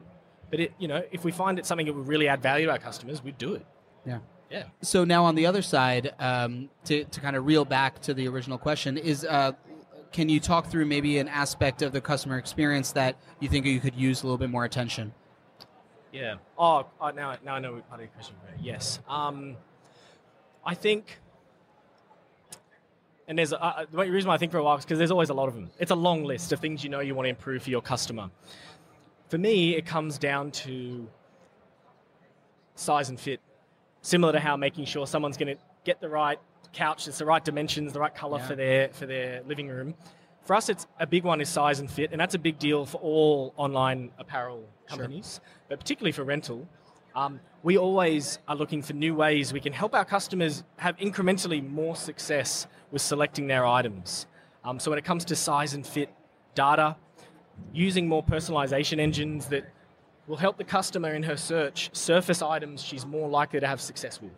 but 0.49 0.59
it, 0.59 0.73
you 0.79 0.87
know, 0.87 1.03
if 1.11 1.23
we 1.23 1.31
find 1.31 1.59
it 1.59 1.65
something 1.65 1.85
that 1.85 1.93
would 1.93 2.07
really 2.07 2.27
add 2.27 2.41
value 2.41 2.67
to 2.67 2.71
our 2.71 2.79
customers, 2.79 3.23
we'd 3.23 3.37
do 3.37 3.55
it. 3.55 3.65
Yeah. 4.05 4.19
Yeah. 4.49 4.63
So 4.81 5.05
now 5.05 5.23
on 5.23 5.35
the 5.35 5.45
other 5.45 5.61
side, 5.61 6.13
um, 6.19 6.69
to, 6.85 7.05
to 7.05 7.19
kind 7.21 7.35
of 7.37 7.45
reel 7.45 7.63
back 7.63 8.01
to 8.01 8.13
the 8.13 8.27
original 8.27 8.57
question, 8.57 8.97
is 8.97 9.23
uh, 9.23 9.53
can 10.11 10.27
you 10.27 10.41
talk 10.41 10.67
through 10.67 10.85
maybe 10.85 11.19
an 11.19 11.29
aspect 11.29 11.81
of 11.81 11.93
the 11.93 12.01
customer 12.01 12.37
experience 12.37 12.91
that 12.91 13.15
you 13.39 13.47
think 13.47 13.65
you 13.65 13.79
could 13.79 13.95
use 13.95 14.23
a 14.23 14.25
little 14.25 14.37
bit 14.37 14.49
more 14.49 14.65
attention? 14.65 15.13
Yeah. 16.11 16.35
Oh, 16.57 16.85
oh 16.99 17.09
now, 17.11 17.35
now 17.43 17.55
I 17.55 17.59
know 17.59 17.73
what 17.73 17.89
part 17.89 18.01
of 18.01 18.07
the 18.07 18.13
question. 18.13 18.35
Yes. 18.61 18.99
Um, 19.07 19.55
I 20.65 20.75
think, 20.75 21.19
and 23.27 23.37
there's 23.37 23.53
a, 23.53 23.63
uh, 23.63 23.85
the 23.91 23.97
reason 23.97 24.27
why 24.27 24.35
I 24.35 24.37
think 24.37 24.51
for 24.51 24.57
a 24.57 24.63
while 24.63 24.77
is 24.77 24.83
because 24.83 24.97
there's 24.97 25.11
always 25.11 25.29
a 25.29 25.33
lot 25.33 25.47
of 25.47 25.55
them. 25.55 25.69
It's 25.79 25.91
a 25.91 25.95
long 25.95 26.23
list 26.23 26.51
of 26.51 26.59
things 26.59 26.83
you 26.83 26.89
know 26.89 26.99
you 26.99 27.15
want 27.15 27.25
to 27.25 27.29
improve 27.29 27.63
for 27.63 27.69
your 27.69 27.81
customer. 27.81 28.29
For 29.29 29.37
me, 29.37 29.75
it 29.75 29.85
comes 29.85 30.17
down 30.17 30.51
to 30.51 31.07
size 32.75 33.09
and 33.09 33.19
fit 33.19 33.39
similar 34.01 34.33
to 34.33 34.39
how 34.39 34.57
making 34.57 34.85
sure 34.85 35.07
someone's 35.07 35.37
going 35.37 35.55
to 35.55 35.61
get 35.85 36.01
the 36.01 36.09
right 36.09 36.39
couch, 36.73 37.07
it's 37.07 37.19
the 37.19 37.25
right 37.25 37.43
dimensions, 37.43 37.93
the 37.93 37.99
right 37.99 38.13
color 38.13 38.37
yeah. 38.39 38.47
for 38.47 38.55
their 38.55 38.89
for 38.89 39.05
their 39.05 39.41
living 39.43 39.67
room. 39.67 39.93
For 40.43 40.55
us, 40.55 40.69
it's 40.69 40.87
a 40.99 41.05
big 41.05 41.23
one 41.23 41.39
is 41.39 41.49
size 41.49 41.79
and 41.79 41.89
fit, 41.89 42.11
and 42.11 42.19
that's 42.19 42.35
a 42.35 42.39
big 42.39 42.57
deal 42.57 42.85
for 42.85 42.97
all 42.97 43.53
online 43.57 44.11
apparel 44.17 44.67
companies, 44.87 45.39
sure. 45.43 45.53
but 45.69 45.79
particularly 45.79 46.11
for 46.11 46.23
rental. 46.23 46.67
Um, 47.15 47.39
we 47.61 47.77
always 47.77 48.39
are 48.47 48.55
looking 48.55 48.81
for 48.81 48.93
new 48.93 49.13
ways 49.13 49.53
we 49.53 49.59
can 49.59 49.73
help 49.73 49.93
our 49.93 50.05
customers 50.05 50.63
have 50.77 50.97
incrementally 50.97 51.67
more 51.67 51.95
success 51.95 52.67
with 52.91 53.01
selecting 53.01 53.47
their 53.47 53.65
items. 53.65 54.27
Um, 54.63 54.79
so 54.79 54.89
when 54.91 54.97
it 54.97 55.05
comes 55.05 55.25
to 55.25 55.35
size 55.35 55.73
and 55.73 55.85
fit 55.85 56.09
data, 56.55 56.95
using 57.73 58.07
more 58.07 58.23
personalization 58.23 58.99
engines 58.99 59.47
that 59.47 59.71
will 60.27 60.37
help 60.37 60.57
the 60.57 60.63
customer 60.63 61.13
in 61.13 61.23
her 61.23 61.37
search 61.37 61.89
surface 61.93 62.41
items 62.41 62.81
she's 62.81 63.05
more 63.05 63.29
likely 63.29 63.59
to 63.59 63.67
have 63.67 63.81
success 63.81 64.21
with, 64.21 64.31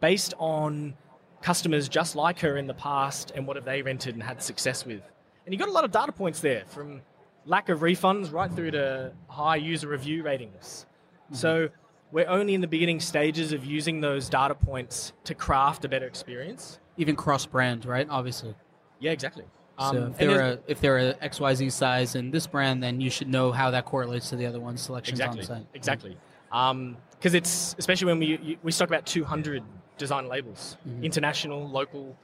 based 0.00 0.34
on 0.38 0.94
customers 1.42 1.88
just 1.88 2.16
like 2.16 2.38
her 2.40 2.56
in 2.56 2.66
the 2.66 2.74
past 2.74 3.32
and 3.34 3.46
what 3.46 3.56
have 3.56 3.64
they 3.64 3.80
rented 3.82 4.14
and 4.14 4.22
had 4.22 4.42
success 4.42 4.84
with. 4.84 5.02
And 5.48 5.54
you've 5.54 5.60
got 5.60 5.70
a 5.70 5.72
lot 5.72 5.84
of 5.84 5.90
data 5.90 6.12
points 6.12 6.40
there 6.40 6.64
from 6.66 7.00
lack 7.46 7.70
of 7.70 7.80
refunds 7.80 8.30
right 8.30 8.52
through 8.52 8.72
to 8.72 9.12
high 9.28 9.56
user 9.56 9.88
review 9.88 10.22
ratings. 10.22 10.84
Mm-hmm. 11.24 11.36
So 11.36 11.70
we're 12.12 12.28
only 12.28 12.52
in 12.52 12.60
the 12.60 12.66
beginning 12.66 13.00
stages 13.00 13.52
of 13.52 13.64
using 13.64 14.02
those 14.02 14.28
data 14.28 14.54
points 14.54 15.14
to 15.24 15.34
craft 15.34 15.86
a 15.86 15.88
better 15.88 16.06
experience. 16.06 16.78
Even 16.98 17.16
cross 17.16 17.46
brand, 17.46 17.86
right? 17.86 18.06
Obviously. 18.10 18.54
Yeah, 19.00 19.12
exactly. 19.12 19.44
Um, 19.78 19.96
so 19.96 20.06
if 20.08 20.18
they're 20.18 20.40
a, 20.40 20.58
if 20.66 20.80
they're 20.82 20.98
a 20.98 21.14
XYZ 21.14 21.72
size 21.72 22.14
in 22.14 22.30
this 22.30 22.46
brand, 22.46 22.82
then 22.82 23.00
you 23.00 23.08
should 23.08 23.28
know 23.28 23.50
how 23.50 23.70
that 23.70 23.86
correlates 23.86 24.28
to 24.28 24.36
the 24.36 24.44
other 24.44 24.60
one's 24.60 24.82
selections 24.82 25.18
exactly, 25.18 25.40
on 25.40 25.40
the 25.40 25.46
site. 25.46 25.66
Exactly. 25.72 26.18
Because 26.50 26.72
um, 26.72 26.96
it's 27.22 27.74
especially 27.78 28.08
when 28.08 28.18
we 28.18 28.58
we 28.62 28.70
stock 28.70 28.88
about 28.88 29.06
200 29.06 29.62
design 29.96 30.28
labels, 30.28 30.76
mm-hmm. 30.86 31.04
international, 31.04 31.66
local, 31.66 32.18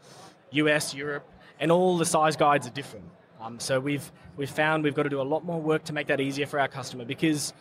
US, 0.50 0.92
Europe, 0.92 1.26
and 1.60 1.70
all 1.72 1.98
the 1.98 2.06
size 2.06 2.36
guides 2.36 2.66
are 2.66 2.70
different. 2.70 3.06
Um, 3.40 3.60
so 3.60 3.78
we've 3.78 4.10
we've 4.36 4.50
found 4.50 4.84
we've 4.84 4.94
got 4.94 5.04
to 5.04 5.08
do 5.08 5.20
a 5.20 5.22
lot 5.22 5.44
more 5.44 5.60
work 5.60 5.84
to 5.84 5.92
make 5.92 6.06
that 6.06 6.20
easier 6.20 6.46
for 6.46 6.58
our 6.58 6.68
customer 6.68 7.04
because 7.04 7.52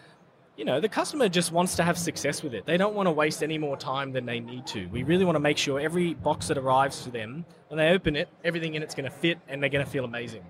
you 0.56 0.65
know, 0.65 0.79
the 0.79 0.89
customer 0.89 1.27
just 1.29 1.51
wants 1.51 1.75
to 1.77 1.84
have 1.84 1.97
success 1.97 2.43
with 2.43 2.53
it. 2.53 2.65
They 2.65 2.77
don't 2.77 2.93
want 2.93 3.08
to 3.08 3.12
waste 3.12 3.41
any 3.41 3.58
more 3.58 3.75
time 3.75 4.12
than 4.12 4.25
they 4.25 4.39
need 4.39 4.67
to. 4.67 4.86
We 4.88 5.01
really 5.01 5.25
want 5.25 5.36
to 5.36 5.39
make 5.39 5.58
sure 5.58 5.79
every 5.79 6.13
box 6.13 6.47
that 6.49 6.60
arrives 6.60 7.03
to 7.03 7.12
them, 7.12 7.45
when 7.69 7.79
they 7.79 7.89
open 7.89 8.15
it, 8.15 8.29
everything 8.43 8.75
in 8.75 8.84
it's 8.84 8.93
going 8.93 9.10
to 9.10 9.15
fit 9.15 9.39
and 9.47 9.62
they're 9.62 9.71
going 9.71 9.84
to 9.84 9.89
feel 9.89 10.06
amazing. 10.06 10.43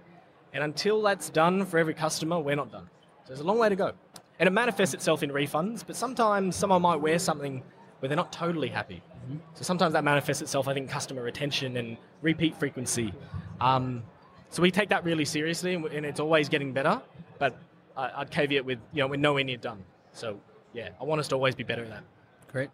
And 0.51 0.63
until 0.63 1.01
that's 1.01 1.29
done 1.29 1.65
for 1.65 1.77
every 1.77 1.93
customer, 1.93 2.38
we're 2.39 2.56
not 2.56 2.71
done. 2.71 2.89
So 3.23 3.29
there's 3.29 3.39
a 3.39 3.45
long 3.45 3.58
way 3.58 3.69
to 3.69 3.75
go. 3.77 3.93
And 4.39 4.47
it 4.47 4.51
manifests 4.51 4.93
itself 4.93 5.23
in 5.23 5.29
refunds, 5.29 5.86
but 5.88 5.95
sometimes 5.95 6.56
someone 6.58 6.82
might 6.82 6.97
wear 6.97 7.17
something 7.17 7.63
where 7.99 8.10
they're 8.10 8.17
not 8.17 8.34
totally 8.34 8.67
happy. 8.67 9.01
Mm-hmm. 9.24 9.38
So 9.54 9.64
sometimes 9.64 9.94
that 9.94 10.04
manifests 10.04 10.42
itself, 10.42 10.68
I 10.68 10.74
think, 10.74 10.90
customer 10.90 11.24
retention 11.24 11.78
and 11.78 11.98
repeat 12.22 12.56
frequency. 12.56 13.14
Um, 13.62 14.04
so 14.50 14.62
we 14.62 14.72
take 14.72 14.90
that 14.90 15.04
really 15.04 15.26
seriously, 15.26 15.74
and 15.74 16.06
it's 16.06 16.20
always 16.20 16.50
getting 16.50 16.74
better. 16.74 17.02
But 17.40 17.58
I'd 17.98 18.30
caveat 18.30 18.66
with, 18.66 18.80
you 18.92 19.02
know, 19.02 19.08
we're 19.08 19.16
nowhere 19.16 19.44
near 19.44 19.58
done. 19.58 19.84
So 20.12 20.40
yeah, 20.74 20.90
I 21.00 21.04
want 21.04 21.20
us 21.20 21.28
to 21.30 21.36
always 21.36 21.56
be 21.56 21.64
better 21.64 21.84
at 21.84 21.90
that. 21.90 22.04
Great. 22.52 22.70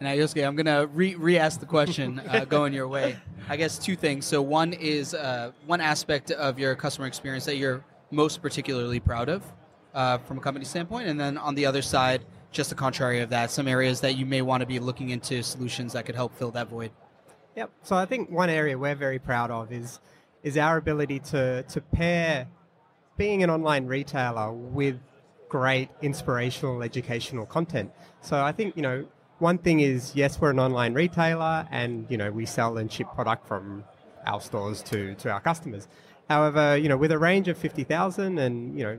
And 0.00 0.08
Yosuke, 0.08 0.46
I'm 0.46 0.54
gonna 0.54 0.86
re 0.86 1.16
re 1.16 1.38
ask 1.38 1.58
the 1.58 1.66
question 1.66 2.20
uh, 2.20 2.44
going 2.48 2.72
your 2.72 2.86
way. 2.86 3.16
I 3.48 3.56
guess 3.56 3.78
two 3.78 3.96
things. 3.96 4.26
So 4.26 4.40
one 4.40 4.72
is 4.72 5.12
uh, 5.12 5.52
one 5.66 5.80
aspect 5.80 6.30
of 6.30 6.58
your 6.58 6.74
customer 6.76 7.06
experience 7.06 7.44
that 7.46 7.56
you're 7.56 7.84
most 8.10 8.40
particularly 8.40 9.00
proud 9.00 9.28
of 9.28 9.42
uh, 9.94 10.18
from 10.18 10.38
a 10.38 10.40
company 10.40 10.64
standpoint, 10.64 11.08
and 11.08 11.18
then 11.18 11.36
on 11.36 11.54
the 11.54 11.66
other 11.66 11.82
side, 11.82 12.24
just 12.50 12.70
the 12.70 12.76
contrary 12.76 13.20
of 13.20 13.30
that, 13.30 13.50
some 13.50 13.68
areas 13.68 14.00
that 14.00 14.16
you 14.16 14.26
may 14.26 14.42
want 14.42 14.60
to 14.60 14.66
be 14.66 14.78
looking 14.78 15.10
into 15.10 15.42
solutions 15.42 15.92
that 15.92 16.06
could 16.06 16.14
help 16.14 16.36
fill 16.36 16.50
that 16.52 16.68
void. 16.68 16.90
Yep. 17.56 17.70
So 17.82 17.96
I 17.96 18.06
think 18.06 18.30
one 18.30 18.50
area 18.50 18.78
we're 18.78 18.94
very 18.94 19.18
proud 19.18 19.50
of 19.50 19.72
is 19.72 20.00
is 20.42 20.56
our 20.56 20.76
ability 20.76 21.18
to 21.18 21.62
to 21.64 21.80
pair 21.80 22.46
being 23.16 23.42
an 23.42 23.50
online 23.50 23.86
retailer 23.86 24.52
with 24.52 24.98
great 25.48 25.88
inspirational 26.02 26.82
educational 26.82 27.46
content. 27.46 27.90
So 28.20 28.42
I 28.42 28.52
think, 28.52 28.76
you 28.76 28.82
know, 28.82 29.06
one 29.38 29.58
thing 29.58 29.80
is 29.80 30.14
yes, 30.14 30.40
we're 30.40 30.50
an 30.50 30.60
online 30.60 30.94
retailer 30.94 31.66
and, 31.70 32.06
you 32.08 32.16
know, 32.16 32.30
we 32.30 32.46
sell 32.46 32.78
and 32.78 32.90
ship 32.90 33.08
product 33.14 33.46
from 33.46 33.84
our 34.26 34.40
stores 34.40 34.82
to, 34.84 35.14
to 35.16 35.30
our 35.30 35.40
customers. 35.40 35.88
However, 36.28 36.76
you 36.76 36.88
know, 36.88 36.96
with 36.96 37.12
a 37.12 37.18
range 37.18 37.48
of 37.48 37.56
50,000 37.56 38.38
and, 38.38 38.78
you 38.78 38.84
know, 38.84 38.98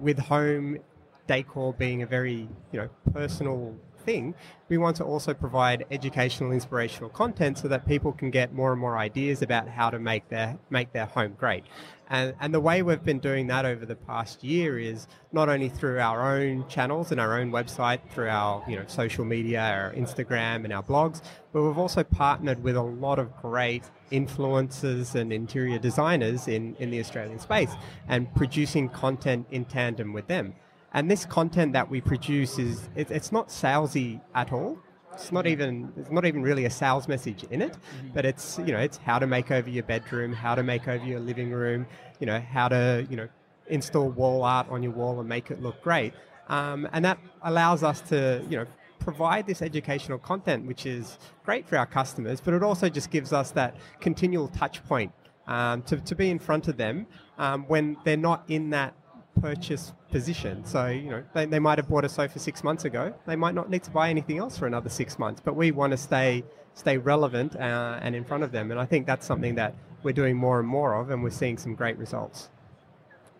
with 0.00 0.18
home 0.18 0.78
decor 1.26 1.72
being 1.74 2.02
a 2.02 2.06
very, 2.06 2.48
you 2.72 2.80
know, 2.80 2.88
personal 3.12 3.74
thing, 4.04 4.34
we 4.68 4.78
want 4.78 4.96
to 4.96 5.04
also 5.04 5.34
provide 5.34 5.86
educational, 5.90 6.52
inspirational 6.52 7.10
content 7.10 7.58
so 7.58 7.68
that 7.68 7.86
people 7.86 8.12
can 8.12 8.30
get 8.30 8.52
more 8.52 8.72
and 8.72 8.80
more 8.80 8.98
ideas 8.98 9.42
about 9.42 9.68
how 9.68 9.90
to 9.90 9.98
make 9.98 10.28
their 10.28 10.58
make 10.70 10.92
their 10.92 11.06
home 11.06 11.34
great. 11.38 11.64
And, 12.10 12.34
and 12.38 12.52
the 12.52 12.60
way 12.60 12.82
we've 12.82 13.02
been 13.02 13.18
doing 13.18 13.46
that 13.46 13.64
over 13.64 13.86
the 13.86 13.96
past 13.96 14.44
year 14.44 14.78
is 14.78 15.06
not 15.32 15.48
only 15.48 15.70
through 15.70 16.00
our 16.00 16.36
own 16.36 16.68
channels 16.68 17.10
and 17.10 17.18
our 17.20 17.40
own 17.40 17.50
website, 17.50 18.00
through 18.10 18.28
our 18.28 18.62
you 18.68 18.76
know 18.76 18.84
social 18.86 19.24
media, 19.24 19.60
our 19.60 19.92
Instagram 19.94 20.64
and 20.64 20.72
our 20.72 20.82
blogs, 20.82 21.22
but 21.52 21.62
we've 21.62 21.78
also 21.78 22.04
partnered 22.04 22.62
with 22.62 22.76
a 22.76 22.82
lot 22.82 23.18
of 23.18 23.34
great 23.36 23.84
influencers 24.12 25.14
and 25.14 25.32
interior 25.32 25.78
designers 25.78 26.46
in, 26.46 26.76
in 26.78 26.90
the 26.90 27.00
Australian 27.00 27.38
space 27.38 27.70
and 28.06 28.32
producing 28.34 28.88
content 28.88 29.46
in 29.50 29.64
tandem 29.64 30.12
with 30.12 30.26
them. 30.28 30.54
And 30.94 31.10
this 31.10 31.26
content 31.26 31.72
that 31.72 31.90
we 31.90 32.00
produce 32.00 32.58
is 32.58 32.88
it, 32.94 33.10
it's 33.10 33.32
not 33.32 33.48
salesy 33.48 34.20
at 34.34 34.52
all. 34.52 34.78
It's 35.12 35.30
not 35.30 35.46
even 35.46 35.92
it's 35.96 36.10
not 36.10 36.24
even 36.24 36.42
really 36.42 36.64
a 36.64 36.70
sales 36.70 37.06
message 37.06 37.44
in 37.50 37.62
it, 37.62 37.72
mm-hmm. 37.72 38.08
but 38.14 38.24
it's 38.24 38.58
you 38.58 38.72
know 38.72 38.78
it's 38.78 38.96
how 38.96 39.18
to 39.18 39.26
make 39.26 39.50
over 39.50 39.70
your 39.70 39.84
bedroom, 39.84 40.32
how 40.32 40.54
to 40.54 40.62
make 40.62 40.88
over 40.88 41.04
your 41.04 41.20
living 41.20 41.50
room, 41.50 41.86
you 42.18 42.26
know 42.26 42.40
how 42.40 42.68
to 42.68 43.06
you 43.08 43.16
know 43.16 43.28
install 43.68 44.10
wall 44.10 44.42
art 44.42 44.66
on 44.70 44.82
your 44.82 44.92
wall 44.92 45.20
and 45.20 45.28
make 45.28 45.50
it 45.50 45.62
look 45.62 45.80
great, 45.82 46.14
um, 46.48 46.88
and 46.92 47.04
that 47.04 47.18
allows 47.42 47.84
us 47.84 48.00
to 48.02 48.44
you 48.48 48.56
know 48.56 48.66
provide 48.98 49.46
this 49.46 49.62
educational 49.62 50.18
content, 50.18 50.66
which 50.66 50.86
is 50.86 51.18
great 51.44 51.68
for 51.68 51.76
our 51.76 51.86
customers, 51.86 52.40
but 52.40 52.54
it 52.54 52.62
also 52.62 52.88
just 52.88 53.10
gives 53.10 53.32
us 53.32 53.50
that 53.52 53.76
continual 54.00 54.48
touch 54.48 54.82
point 54.84 55.12
um, 55.46 55.82
to, 55.82 55.98
to 55.98 56.14
be 56.14 56.30
in 56.30 56.38
front 56.38 56.68
of 56.68 56.76
them 56.76 57.06
um, 57.38 57.64
when 57.68 57.96
they're 58.04 58.16
not 58.16 58.42
in 58.48 58.70
that 58.70 58.94
purchase 59.40 59.92
position. 60.10 60.64
So, 60.64 60.86
you 60.86 61.10
know, 61.10 61.24
they, 61.34 61.46
they 61.46 61.58
might 61.58 61.78
have 61.78 61.88
bought 61.88 62.04
a 62.04 62.08
sofa 62.08 62.38
six 62.38 62.64
months 62.64 62.84
ago. 62.84 63.14
They 63.26 63.36
might 63.36 63.54
not 63.54 63.70
need 63.70 63.82
to 63.84 63.90
buy 63.90 64.10
anything 64.10 64.38
else 64.38 64.58
for 64.58 64.66
another 64.66 64.88
six 64.88 65.18
months, 65.18 65.40
but 65.44 65.56
we 65.56 65.70
want 65.70 65.90
to 65.92 65.96
stay 65.96 66.44
stay 66.74 66.98
relevant 66.98 67.54
uh, 67.56 67.98
and 68.02 68.16
in 68.16 68.24
front 68.24 68.42
of 68.42 68.50
them. 68.50 68.70
And 68.70 68.80
I 68.80 68.84
think 68.84 69.06
that's 69.06 69.24
something 69.24 69.54
that 69.54 69.74
we're 70.02 70.12
doing 70.12 70.36
more 70.36 70.58
and 70.58 70.68
more 70.68 70.94
of, 70.94 71.10
and 71.10 71.22
we're 71.22 71.30
seeing 71.30 71.56
some 71.56 71.74
great 71.74 71.96
results. 71.98 72.50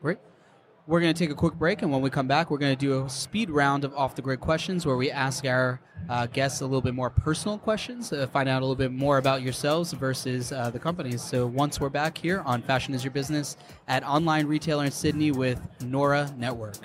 Great. 0.01 0.19
We're 0.87 1.01
going 1.01 1.15
to 1.15 1.19
take 1.19 1.31
a 1.31 1.35
quick 1.35 1.55
break, 1.55 1.81
and 1.81 1.91
when 1.91 2.03
we 2.03 2.11
come 2.11 2.27
back, 2.27 2.51
we're 2.51 2.59
going 2.59 2.77
to 2.77 2.79
do 2.79 3.05
a 3.05 3.09
speed 3.09 3.49
round 3.49 3.85
of 3.85 3.95
off 3.95 4.15
the 4.15 4.21
grid 4.21 4.41
questions 4.41 4.85
where 4.85 4.99
we 4.99 5.11
ask 5.11 5.47
our 5.47 5.81
uh, 6.11 6.27
guests 6.27 6.61
a 6.61 6.65
little 6.67 6.83
bit 6.83 6.93
more 6.93 7.09
personal 7.09 7.57
questions, 7.57 8.13
uh, 8.13 8.27
find 8.27 8.51
out 8.51 8.61
a 8.61 8.65
little 8.67 8.77
bit 8.77 8.93
more 8.93 9.17
about 9.17 9.41
yourselves 9.41 9.95
versus 9.95 10.53
uh, 10.53 10.69
the 10.69 10.79
companies. 10.79 11.23
So 11.23 11.47
once 11.47 11.81
we're 11.81 11.89
back 11.89 12.19
here 12.19 12.43
on 12.45 12.61
Fashion 12.61 12.93
is 12.93 13.03
Your 13.03 13.13
Business 13.13 13.57
at 13.89 14.05
online 14.05 14.47
retailer 14.47 14.85
in 14.85 14.91
Sydney 14.91 15.31
with 15.31 15.59
Nora 15.81 16.31
Network. 16.37 16.77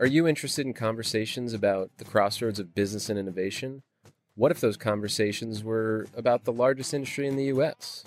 Are 0.00 0.06
you 0.06 0.28
interested 0.28 0.64
in 0.64 0.74
conversations 0.74 1.52
about 1.52 1.90
the 1.98 2.04
crossroads 2.04 2.60
of 2.60 2.72
business 2.72 3.10
and 3.10 3.18
innovation? 3.18 3.82
What 4.36 4.52
if 4.52 4.60
those 4.60 4.76
conversations 4.76 5.64
were 5.64 6.06
about 6.16 6.44
the 6.44 6.52
largest 6.52 6.94
industry 6.94 7.26
in 7.26 7.34
the 7.34 7.46
US? 7.46 8.04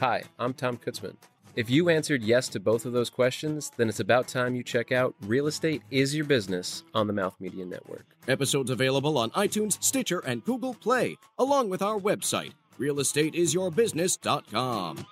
Hi, 0.00 0.24
I'm 0.38 0.52
Tom 0.52 0.76
Kutzman. 0.76 1.16
If 1.56 1.70
you 1.70 1.88
answered 1.88 2.22
yes 2.22 2.46
to 2.50 2.60
both 2.60 2.84
of 2.84 2.92
those 2.92 3.08
questions, 3.08 3.72
then 3.78 3.88
it's 3.88 4.00
about 4.00 4.28
time 4.28 4.54
you 4.54 4.62
check 4.62 4.92
out 4.92 5.14
Real 5.22 5.46
Estate 5.46 5.80
is 5.90 6.14
Your 6.14 6.26
Business 6.26 6.84
on 6.92 7.06
the 7.06 7.14
Mouth 7.14 7.36
Media 7.40 7.64
Network. 7.64 8.04
Episodes 8.28 8.68
available 8.68 9.16
on 9.16 9.30
iTunes, 9.30 9.82
Stitcher, 9.82 10.20
and 10.20 10.44
Google 10.44 10.74
Play, 10.74 11.16
along 11.38 11.70
with 11.70 11.80
our 11.80 11.98
website, 11.98 12.52
realestateisyourbusiness.com. 12.78 15.06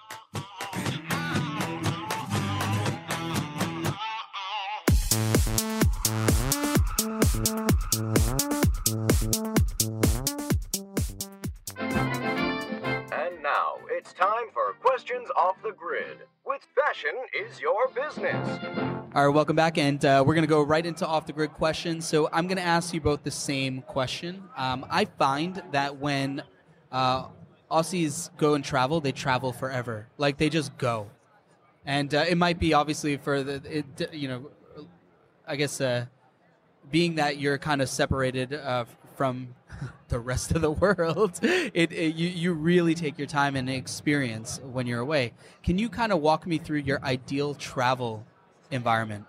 Off 15.49 15.57
the 15.62 15.72
Grid 15.72 16.18
with 16.44 16.61
Fashion 16.74 17.11
is 17.32 17.59
Your 17.59 17.88
Business. 17.88 18.61
All 19.14 19.26
right, 19.26 19.34
welcome 19.34 19.57
back, 19.57 19.78
and 19.78 20.05
uh, 20.05 20.22
we're 20.26 20.34
going 20.34 20.42
to 20.42 20.49
go 20.49 20.61
right 20.61 20.84
into 20.84 21.07
off 21.07 21.24
the 21.24 21.32
grid 21.32 21.55
questions. 21.55 22.07
So 22.07 22.28
I'm 22.34 22.46
going 22.49 22.59
to 22.59 22.62
ask 22.62 22.92
you 22.92 23.01
both 23.01 23.22
the 23.22 23.30
same 23.30 23.80
question. 23.80 24.42
Um, 24.59 24.84
I 24.90 25.07
find 25.07 25.62
that 25.72 25.96
when 25.96 26.42
uh, 26.92 27.28
Aussies 27.70 28.28
go 28.36 28.53
and 28.53 28.62
travel, 28.62 29.01
they 29.01 29.11
travel 29.11 29.55
forever. 29.55 30.09
Like 30.18 30.36
they 30.36 30.51
just 30.51 30.76
go, 30.76 31.07
and 31.86 32.14
uh, 32.14 32.26
it 32.28 32.36
might 32.36 32.59
be 32.59 32.74
obviously 32.74 33.16
for 33.16 33.42
the 33.42 33.62
it, 33.64 34.12
you 34.12 34.28
know, 34.28 34.51
I 35.46 35.57
guess 35.57 35.80
uh, 35.80 36.05
being 36.90 37.14
that 37.14 37.38
you're 37.38 37.57
kind 37.57 37.80
of 37.80 37.88
separated 37.88 38.53
uh, 38.53 38.84
from 39.16 39.55
the 40.08 40.18
rest 40.18 40.52
of 40.52 40.62
the 40.62 40.70
world. 40.70 41.38
It, 41.42 41.92
it, 41.92 42.14
you 42.14 42.28
you 42.28 42.52
really 42.52 42.94
take 42.94 43.18
your 43.18 43.26
time 43.26 43.56
and 43.56 43.68
experience 43.68 44.60
when 44.72 44.86
you're 44.86 45.00
away. 45.00 45.32
Can 45.62 45.78
you 45.78 45.88
kind 45.88 46.12
of 46.12 46.20
walk 46.20 46.46
me 46.46 46.58
through 46.58 46.78
your 46.80 47.02
ideal 47.04 47.54
travel 47.54 48.24
environment? 48.70 49.24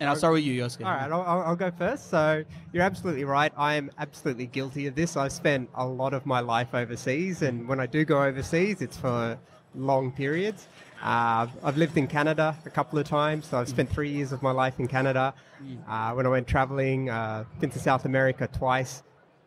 And 0.00 0.08
I'll 0.08 0.16
start 0.16 0.32
with 0.32 0.42
you, 0.42 0.60
Yosuke. 0.60 0.84
All 0.84 0.90
right, 0.90 1.12
I'll, 1.12 1.42
I'll, 1.46 1.54
go 1.54 1.70
first. 1.70 2.10
So 2.10 2.44
you're 2.72 2.82
absolutely 2.82 3.22
right. 3.22 3.52
I 3.56 3.74
am 3.74 3.88
absolutely 3.98 4.46
guilty 4.46 4.88
of 4.88 4.96
this. 4.96 5.16
I've 5.16 5.30
spent 5.30 5.70
a 5.76 5.86
lot 5.86 6.12
of 6.12 6.26
my 6.26 6.40
life 6.40 6.74
overseas, 6.74 7.42
and 7.42 7.68
when 7.68 7.78
I 7.78 7.86
do 7.86 8.04
go 8.04 8.20
overseas, 8.20 8.82
it's 8.82 8.96
for 8.96 9.38
long 9.76 10.10
periods. 10.10 10.66
Uh, 11.02 11.48
I've 11.64 11.76
lived 11.76 11.96
in 11.96 12.06
Canada 12.06 12.56
a 12.64 12.70
couple 12.70 12.98
of 12.98 13.06
times, 13.08 13.46
so 13.46 13.58
I've 13.58 13.68
spent 13.68 13.90
three 13.90 14.10
years 14.10 14.30
of 14.30 14.40
my 14.40 14.52
life 14.52 14.78
in 14.78 14.86
Canada. 14.86 15.34
Uh, 15.88 16.12
when 16.12 16.26
I 16.26 16.28
went 16.28 16.46
traveling, 16.46 17.10
uh, 17.10 17.44
been 17.58 17.70
to 17.70 17.80
South 17.80 18.04
America 18.04 18.48
twice, 18.52 19.02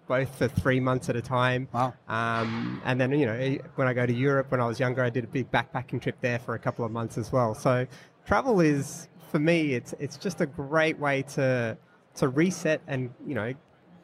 both 0.08 0.38
for 0.38 0.49
three 0.49 0.82
months 0.82 1.08
at 1.08 1.16
a 1.16 1.22
time. 1.22 1.70
Wow. 1.72 1.93
Um, 2.10 2.82
and 2.84 2.99
then, 2.99 3.12
you 3.14 3.26
know, 3.26 3.58
when 3.76 3.88
I 3.88 3.93
go 3.93 4.06
to 4.06 4.14
Europe 4.14 4.51
when 4.51 4.60
I 4.60 4.66
was 4.66 4.82
younger, 4.82 5.01
I 5.01 5.10
did 5.10 5.24
a 5.24 5.28
big 5.28 5.49
backpacking 5.49 6.01
trip 6.01 6.18
there 6.20 6.39
for 6.39 6.56
a 6.56 6.60
couple 6.60 6.84
of 6.84 6.91
months 6.91 7.18
as 7.18 7.32
well. 7.32 7.56
So 7.56 7.88
travel 8.26 8.60
is, 8.60 9.08
for 9.32 9.39
me, 9.39 9.76
it's, 9.76 9.93
it's 9.97 10.18
just 10.18 10.41
a 10.41 10.45
great 10.45 10.99
way 10.99 11.22
to, 11.36 11.78
to 12.16 12.28
reset 12.28 12.82
and, 12.88 13.14
you 13.26 13.34
know, 13.34 13.53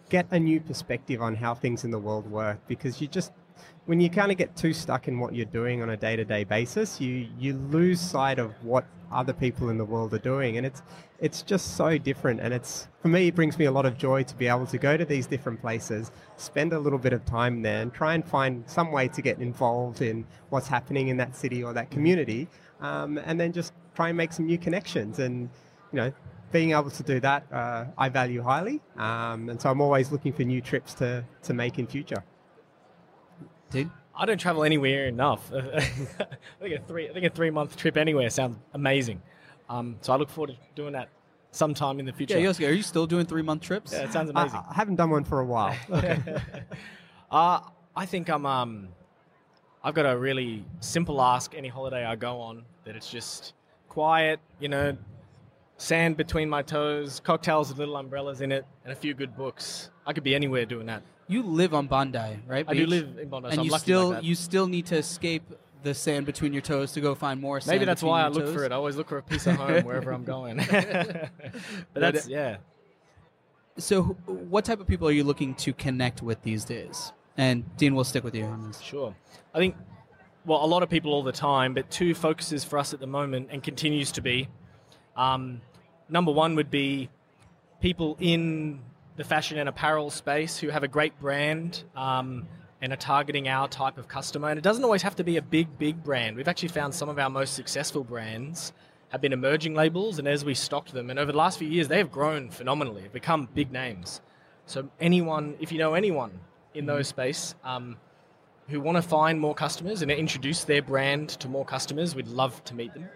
get 0.07 0.25
a 0.31 0.39
new 0.39 0.61
perspective 0.61 1.21
on 1.21 1.35
how 1.35 1.53
things 1.53 1.83
in 1.83 1.91
the 1.91 1.99
world 1.99 2.29
work 2.29 2.59
because 2.67 3.01
you 3.01 3.07
just 3.07 3.31
when 3.85 3.99
you 3.99 4.09
kind 4.09 4.31
of 4.31 4.37
get 4.37 4.55
too 4.55 4.73
stuck 4.73 5.07
in 5.07 5.19
what 5.19 5.33
you're 5.33 5.45
doing 5.45 5.81
on 5.81 5.89
a 5.89 5.97
day-to-day 5.97 6.43
basis, 6.43 7.01
you 7.01 7.27
you 7.39 7.53
lose 7.53 7.99
sight 7.99 8.39
of 8.39 8.51
what 8.63 8.85
other 9.11 9.33
people 9.33 9.69
in 9.69 9.77
the 9.77 9.85
world 9.85 10.13
are 10.13 10.19
doing, 10.19 10.57
and 10.57 10.65
it's 10.65 10.81
it's 11.19 11.41
just 11.41 11.75
so 11.75 11.97
different. 11.97 12.39
And 12.39 12.53
it's 12.53 12.87
for 13.01 13.07
me, 13.07 13.27
it 13.27 13.35
brings 13.35 13.57
me 13.57 13.65
a 13.65 13.71
lot 13.71 13.85
of 13.85 13.97
joy 13.97 14.23
to 14.23 14.35
be 14.35 14.47
able 14.47 14.67
to 14.67 14.77
go 14.77 14.97
to 14.97 15.05
these 15.05 15.27
different 15.27 15.59
places, 15.59 16.11
spend 16.37 16.73
a 16.73 16.79
little 16.79 16.99
bit 16.99 17.13
of 17.13 17.25
time 17.25 17.61
there, 17.61 17.81
and 17.81 17.93
try 17.93 18.13
and 18.13 18.25
find 18.25 18.63
some 18.69 18.91
way 18.91 19.07
to 19.09 19.21
get 19.21 19.39
involved 19.39 20.01
in 20.01 20.25
what's 20.49 20.67
happening 20.67 21.07
in 21.07 21.17
that 21.17 21.35
city 21.35 21.63
or 21.63 21.73
that 21.73 21.89
community, 21.91 22.47
um, 22.81 23.17
and 23.17 23.39
then 23.39 23.51
just 23.51 23.73
try 23.95 24.09
and 24.09 24.17
make 24.17 24.31
some 24.31 24.45
new 24.45 24.57
connections. 24.57 25.19
And 25.19 25.49
you 25.91 25.97
know, 25.97 26.13
being 26.51 26.71
able 26.71 26.91
to 26.91 27.03
do 27.03 27.19
that, 27.19 27.45
uh, 27.51 27.85
I 27.97 28.09
value 28.09 28.43
highly, 28.43 28.79
um, 28.97 29.49
and 29.49 29.59
so 29.59 29.71
I'm 29.71 29.81
always 29.81 30.11
looking 30.11 30.33
for 30.33 30.43
new 30.43 30.61
trips 30.61 30.93
to 30.95 31.25
to 31.43 31.53
make 31.53 31.79
in 31.79 31.87
future 31.87 32.23
dude? 33.71 33.89
I 34.15 34.25
don't 34.25 34.39
travel 34.39 34.63
anywhere 34.63 35.07
enough. 35.07 35.51
I 35.55 35.79
think 36.59 36.75
a 36.75 36.81
three, 36.87 37.09
I 37.09 37.13
think 37.13 37.25
a 37.25 37.29
three 37.29 37.49
month 37.49 37.75
trip 37.75 37.97
anywhere 37.97 38.29
sounds 38.29 38.57
amazing. 38.73 39.21
Um, 39.69 39.95
so 40.01 40.13
I 40.13 40.17
look 40.17 40.29
forward 40.29 40.51
to 40.51 40.57
doing 40.75 40.93
that 40.93 41.09
sometime 41.51 41.99
in 41.99 42.05
the 42.05 42.13
future. 42.13 42.39
Yeah, 42.39 42.49
Yosuke, 42.49 42.67
are 42.69 42.73
you 42.73 42.83
still 42.83 43.07
doing 43.07 43.25
three 43.25 43.41
month 43.41 43.61
trips? 43.61 43.93
Yeah, 43.93 44.03
it 44.03 44.13
sounds 44.13 44.29
amazing. 44.29 44.59
I, 44.59 44.71
I 44.71 44.73
haven't 44.73 44.95
done 44.95 45.09
one 45.09 45.23
for 45.23 45.39
a 45.39 45.45
while. 45.45 45.75
okay. 45.91 46.21
uh, 47.31 47.61
I 47.95 48.05
think 48.05 48.29
I'm. 48.29 48.45
Um, 48.45 48.89
I've 49.83 49.95
got 49.95 50.05
a 50.05 50.15
really 50.15 50.63
simple 50.79 51.21
ask 51.21 51.55
any 51.55 51.67
holiday 51.67 52.05
I 52.05 52.15
go 52.15 52.39
on 52.39 52.63
that 52.85 52.95
it's 52.95 53.09
just 53.09 53.53
quiet, 53.89 54.39
you 54.59 54.69
know, 54.69 54.95
sand 55.81 56.17
between 56.17 56.49
my 56.49 56.61
toes, 56.61 57.19
cocktails 57.19 57.69
with 57.69 57.79
little 57.79 57.97
umbrellas 57.97 58.41
in 58.41 58.51
it, 58.51 58.65
and 58.83 58.93
a 58.93 58.95
few 58.95 59.13
good 59.13 59.35
books. 59.35 59.89
I 60.05 60.13
could 60.13 60.23
be 60.23 60.35
anywhere 60.35 60.65
doing 60.65 60.87
that 60.87 61.03
you 61.31 61.43
live 61.43 61.73
on 61.73 61.87
Bondi, 61.87 62.39
right? 62.45 62.65
I 62.67 62.73
do 62.73 62.85
live 62.85 63.17
in 63.17 63.29
Bondi, 63.29 63.47
and 63.47 63.55
so 63.55 63.61
you 63.63 63.77
still 63.77 64.09
like 64.09 64.23
you 64.23 64.35
still 64.35 64.67
need 64.67 64.85
to 64.87 64.97
escape 64.97 65.43
the 65.81 65.93
sand 65.93 66.25
between 66.25 66.53
your 66.53 66.61
toes 66.61 66.91
to 66.91 67.01
go 67.01 67.15
find 67.15 67.39
more 67.39 67.59
sand. 67.61 67.75
Maybe 67.75 67.85
that's 67.85 68.03
why 68.03 68.21
I 68.21 68.27
look 68.27 68.45
toes. 68.45 68.53
for 68.53 68.65
it. 68.65 68.71
I 68.71 68.75
always 68.75 68.97
look 68.97 69.09
for 69.09 69.17
a 69.17 69.23
piece 69.23 69.47
of 69.47 69.55
home 69.55 69.83
wherever 69.85 70.11
I'm 70.11 70.25
going. 70.25 70.57
but 70.69 71.31
that's 71.93 72.27
yeah. 72.27 72.57
So, 73.77 74.03
what 74.25 74.65
type 74.65 74.81
of 74.81 74.87
people 74.87 75.07
are 75.07 75.13
you 75.13 75.23
looking 75.23 75.55
to 75.55 75.73
connect 75.73 76.21
with 76.21 76.41
these 76.43 76.65
days? 76.65 77.13
And 77.37 77.65
Dean, 77.77 77.95
we'll 77.95 78.03
stick 78.03 78.25
with 78.25 78.35
you 78.35 78.43
on 78.43 78.67
this. 78.67 78.81
Sure. 78.81 79.15
I 79.53 79.57
think, 79.57 79.75
well, 80.45 80.63
a 80.63 80.67
lot 80.67 80.83
of 80.83 80.89
people 80.89 81.13
all 81.13 81.23
the 81.23 81.31
time, 81.31 81.73
but 81.73 81.89
two 81.89 82.13
focuses 82.13 82.65
for 82.65 82.77
us 82.77 82.93
at 82.93 82.99
the 82.99 83.07
moment 83.07 83.47
and 83.51 83.63
continues 83.63 84.11
to 84.11 84.21
be. 84.21 84.49
Um, 85.15 85.61
number 86.11 86.31
one 86.31 86.55
would 86.55 86.69
be 86.69 87.09
people 87.81 88.17
in 88.19 88.79
the 89.15 89.23
fashion 89.23 89.57
and 89.57 89.67
apparel 89.67 90.09
space 90.09 90.57
who 90.57 90.69
have 90.69 90.83
a 90.83 90.87
great 90.87 91.19
brand 91.19 91.83
um, 91.95 92.47
and 92.81 92.93
are 92.93 92.97
targeting 92.97 93.47
our 93.47 93.67
type 93.67 93.97
of 93.97 94.07
customer. 94.07 94.49
And 94.49 94.57
it 94.57 94.63
doesn't 94.63 94.83
always 94.83 95.01
have 95.01 95.15
to 95.15 95.23
be 95.23 95.37
a 95.37 95.41
big, 95.41 95.77
big 95.79 96.03
brand. 96.03 96.35
We've 96.35 96.47
actually 96.47 96.69
found 96.69 96.93
some 96.93 97.09
of 97.09 97.17
our 97.17 97.29
most 97.29 97.53
successful 97.53 98.03
brands 98.03 98.73
have 99.09 99.21
been 99.21 99.33
emerging 99.33 99.75
labels, 99.75 100.19
and 100.19 100.27
as 100.27 100.45
we 100.45 100.53
stocked 100.53 100.93
them, 100.93 101.09
and 101.09 101.19
over 101.19 101.33
the 101.33 101.37
last 101.37 101.59
few 101.59 101.67
years, 101.67 101.89
they 101.89 101.97
have 101.97 102.11
grown 102.11 102.49
phenomenally, 102.49 103.01
have 103.01 103.11
become 103.11 103.49
big 103.53 103.69
names. 103.69 104.21
So 104.65 104.89
anyone, 105.01 105.55
if 105.59 105.71
you 105.71 105.79
know 105.79 105.95
anyone 105.95 106.31
in 106.73 106.85
those 106.85 107.07
mm-hmm. 107.07 107.21
space 107.21 107.55
um, 107.65 107.97
who 108.69 108.79
want 108.79 108.95
to 108.95 109.01
find 109.01 109.37
more 109.37 109.53
customers 109.53 110.01
and 110.01 110.09
introduce 110.09 110.63
their 110.63 110.81
brand 110.81 111.29
to 111.41 111.49
more 111.49 111.65
customers, 111.65 112.15
we'd 112.15 112.29
love 112.29 112.63
to 112.63 112.73
meet 112.73 112.93
them. 112.93 113.09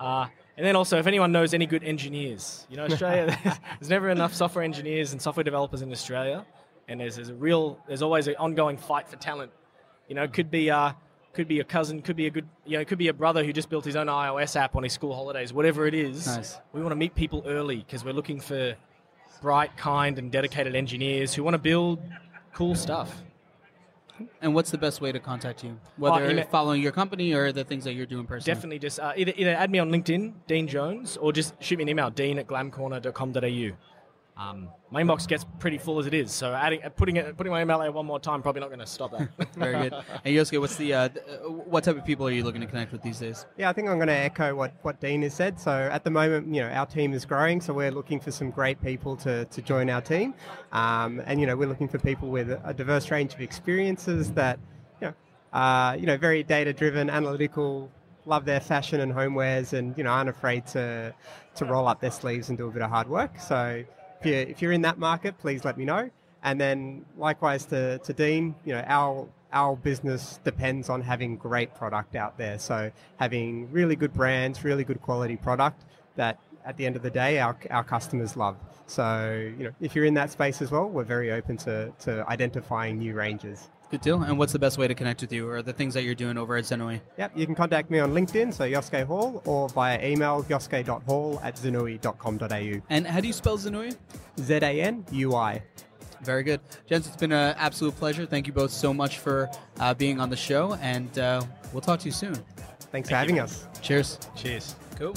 Uh, 0.00 0.26
and 0.60 0.66
then 0.66 0.76
also, 0.76 0.98
if 0.98 1.06
anyone 1.06 1.32
knows 1.32 1.54
any 1.54 1.64
good 1.64 1.82
engineers, 1.82 2.66
you 2.68 2.76
know, 2.76 2.84
Australia, 2.84 3.34
there's 3.80 3.88
never 3.88 4.10
enough 4.10 4.34
software 4.34 4.62
engineers 4.62 5.12
and 5.12 5.22
software 5.22 5.42
developers 5.42 5.80
in 5.80 5.90
Australia, 5.90 6.44
and 6.86 7.00
there's, 7.00 7.16
there's 7.16 7.30
a 7.30 7.34
real, 7.34 7.78
there's 7.88 8.02
always 8.02 8.28
an 8.28 8.36
ongoing 8.36 8.76
fight 8.76 9.08
for 9.08 9.16
talent. 9.16 9.52
You 10.06 10.16
know, 10.16 10.28
could 10.28 10.50
be 10.50 10.70
uh, 10.70 10.92
could 11.32 11.48
be 11.48 11.60
a 11.60 11.64
cousin, 11.64 12.02
could 12.02 12.16
be 12.16 12.26
a 12.26 12.30
good, 12.30 12.46
you 12.66 12.76
know, 12.76 12.80
it 12.82 12.88
could 12.88 12.98
be 12.98 13.08
a 13.08 13.14
brother 13.14 13.42
who 13.42 13.54
just 13.54 13.70
built 13.70 13.86
his 13.86 13.96
own 13.96 14.08
iOS 14.08 14.54
app 14.54 14.76
on 14.76 14.82
his 14.82 14.92
school 14.92 15.14
holidays, 15.14 15.50
whatever 15.50 15.86
it 15.86 15.94
is. 15.94 16.26
Nice. 16.26 16.58
We 16.74 16.82
want 16.82 16.92
to 16.92 16.96
meet 16.96 17.14
people 17.14 17.42
early 17.46 17.76
because 17.76 18.04
we're 18.04 18.12
looking 18.12 18.38
for 18.38 18.76
bright, 19.40 19.74
kind, 19.78 20.18
and 20.18 20.30
dedicated 20.30 20.76
engineers 20.76 21.32
who 21.32 21.42
want 21.42 21.54
to 21.54 21.58
build 21.58 22.02
cool 22.52 22.74
stuff. 22.74 23.22
And 24.42 24.54
what's 24.54 24.70
the 24.70 24.78
best 24.78 25.00
way 25.00 25.12
to 25.12 25.18
contact 25.20 25.64
you? 25.64 25.78
Whether 25.96 26.30
email- 26.30 26.46
following 26.46 26.82
your 26.82 26.92
company 26.92 27.32
or 27.32 27.52
the 27.52 27.64
things 27.64 27.84
that 27.84 27.94
you're 27.94 28.06
doing 28.06 28.26
personally? 28.26 28.54
Definitely 28.54 28.78
just 28.78 29.00
uh, 29.00 29.12
either, 29.16 29.32
either 29.36 29.54
add 29.54 29.70
me 29.70 29.78
on 29.78 29.90
LinkedIn, 29.90 30.32
Dean 30.46 30.66
Jones, 30.68 31.16
or 31.16 31.32
just 31.32 31.54
shoot 31.62 31.76
me 31.78 31.82
an 31.82 31.88
email, 31.88 32.10
dean 32.10 32.38
at 32.38 32.46
glamcorner.com.au. 32.46 33.76
Um, 34.40 34.70
my 34.90 35.02
inbox 35.02 35.28
gets 35.28 35.44
pretty 35.58 35.76
full 35.76 35.98
as 35.98 36.06
it 36.06 36.14
is, 36.14 36.32
so 36.32 36.54
adding, 36.54 36.82
uh, 36.82 36.88
putting 36.88 37.16
it, 37.16 37.36
putting 37.36 37.52
my 37.52 37.60
email 37.60 37.78
there 37.78 37.92
one 37.92 38.06
more 38.06 38.18
time 38.18 38.40
probably 38.40 38.60
not 38.60 38.68
going 38.68 38.80
to 38.80 38.86
stop 38.86 39.10
that. 39.10 39.28
Very 39.54 39.90
good. 39.90 39.92
And 40.24 40.34
Yosuke, 40.34 40.58
what's 40.58 40.76
the 40.76 40.94
uh, 40.94 41.08
uh, 41.08 41.50
what 41.50 41.84
type 41.84 41.98
of 41.98 42.06
people 42.06 42.26
are 42.26 42.30
you 42.30 42.42
looking 42.42 42.62
to 42.62 42.66
connect 42.66 42.90
with 42.90 43.02
these 43.02 43.18
days? 43.18 43.44
Yeah, 43.58 43.68
I 43.68 43.74
think 43.74 43.88
I'm 43.88 43.98
going 43.98 44.08
to 44.08 44.14
echo 44.14 44.54
what, 44.54 44.72
what 44.80 44.98
Dean 44.98 45.20
has 45.22 45.34
said. 45.34 45.60
So 45.60 45.70
at 45.70 46.04
the 46.04 46.10
moment, 46.10 46.54
you 46.54 46.62
know, 46.62 46.68
our 46.68 46.86
team 46.86 47.12
is 47.12 47.26
growing, 47.26 47.60
so 47.60 47.74
we're 47.74 47.90
looking 47.90 48.18
for 48.18 48.30
some 48.30 48.50
great 48.50 48.82
people 48.82 49.14
to, 49.16 49.44
to 49.44 49.60
join 49.60 49.90
our 49.90 50.00
team. 50.00 50.32
Um, 50.72 51.22
and, 51.26 51.38
you 51.38 51.46
know, 51.46 51.54
we're 51.54 51.68
looking 51.68 51.88
for 51.88 51.98
people 51.98 52.30
with 52.30 52.58
a 52.64 52.72
diverse 52.72 53.10
range 53.10 53.34
of 53.34 53.42
experiences 53.42 54.32
that, 54.32 54.58
you 55.02 55.08
know, 55.08 55.58
uh, 55.58 55.96
you 56.00 56.06
know, 56.06 56.16
very 56.16 56.42
data-driven, 56.42 57.10
analytical, 57.10 57.90
love 58.24 58.46
their 58.46 58.60
fashion 58.60 59.00
and 59.00 59.12
homewares 59.12 59.74
and, 59.74 59.96
you 59.98 60.04
know, 60.04 60.10
aren't 60.10 60.30
afraid 60.30 60.66
to, 60.68 61.14
to 61.56 61.64
roll 61.66 61.86
up 61.86 62.00
their 62.00 62.10
sleeves 62.10 62.48
and 62.48 62.56
do 62.56 62.68
a 62.68 62.70
bit 62.70 62.80
of 62.80 62.88
hard 62.90 63.06
work. 63.06 63.38
So 63.38 63.84
if 64.20 64.26
you're, 64.26 64.40
if 64.40 64.62
you're 64.62 64.72
in 64.72 64.82
that 64.82 64.98
market, 64.98 65.38
please 65.38 65.64
let 65.64 65.76
me 65.76 65.84
know. 65.84 66.10
And 66.42 66.60
then 66.60 67.04
likewise 67.18 67.64
to, 67.66 67.98
to 67.98 68.12
Dean, 68.12 68.54
you 68.64 68.72
know, 68.72 68.84
our 68.86 69.28
our 69.52 69.74
business 69.74 70.38
depends 70.44 70.88
on 70.88 71.02
having 71.02 71.36
great 71.36 71.74
product 71.74 72.14
out 72.14 72.38
there. 72.38 72.58
So 72.58 72.92
having 73.16 73.70
really 73.72 73.96
good 73.96 74.14
brands, 74.14 74.62
really 74.62 74.84
good 74.84 75.02
quality 75.02 75.36
product 75.36 75.84
that 76.16 76.38
at 76.64 76.76
the 76.76 76.86
end 76.86 76.94
of 76.96 77.02
the 77.02 77.10
day 77.10 77.40
our, 77.40 77.56
our 77.70 77.82
customers 77.82 78.36
love. 78.36 78.56
So, 78.86 79.52
you 79.58 79.64
know, 79.64 79.72
if 79.80 79.94
you're 79.94 80.04
in 80.04 80.14
that 80.14 80.30
space 80.30 80.62
as 80.62 80.70
well, 80.70 80.88
we're 80.88 81.04
very 81.04 81.32
open 81.32 81.56
to, 81.58 81.92
to 82.00 82.24
identifying 82.28 82.98
new 82.98 83.14
ranges. 83.14 83.68
Good 83.90 84.02
deal. 84.02 84.22
And 84.22 84.38
what's 84.38 84.52
the 84.52 84.58
best 84.58 84.78
way 84.78 84.86
to 84.86 84.94
connect 84.94 85.20
with 85.20 85.32
you 85.32 85.48
or 85.48 85.62
the 85.62 85.72
things 85.72 85.94
that 85.94 86.04
you're 86.04 86.14
doing 86.14 86.38
over 86.38 86.56
at 86.56 86.64
Zanui? 86.64 87.00
Yep, 87.18 87.32
you 87.34 87.44
can 87.44 87.56
contact 87.56 87.90
me 87.90 87.98
on 87.98 88.12
LinkedIn, 88.12 88.54
so 88.54 88.64
Yosuke 88.64 89.04
Hall, 89.04 89.42
or 89.44 89.68
via 89.70 90.00
email 90.06 90.44
yosuke.hall 90.44 91.40
at 91.42 91.56
zanui.com.au. 91.56 92.82
And 92.88 93.06
how 93.06 93.20
do 93.20 93.26
you 93.26 93.32
spell 93.32 93.58
Zanui? 93.58 93.96
Z 94.38 94.54
A 94.54 94.80
N 94.80 95.04
U 95.10 95.34
I. 95.34 95.62
Very 96.22 96.42
good. 96.42 96.60
Gents, 96.86 97.08
it's 97.08 97.16
been 97.16 97.32
an 97.32 97.54
absolute 97.58 97.96
pleasure. 97.96 98.26
Thank 98.26 98.46
you 98.46 98.52
both 98.52 98.70
so 98.70 98.92
much 98.94 99.18
for 99.18 99.50
uh, 99.80 99.94
being 99.94 100.20
on 100.20 100.30
the 100.30 100.36
show, 100.36 100.74
and 100.74 101.18
uh, 101.18 101.42
we'll 101.72 101.80
talk 101.80 101.98
to 102.00 102.06
you 102.06 102.12
soon. 102.12 102.34
Thanks 102.92 103.08
for 103.08 103.16
having 103.16 103.40
us. 103.40 103.66
Cheers. 103.82 104.18
Cheers. 104.36 104.76
Cool. 104.96 105.14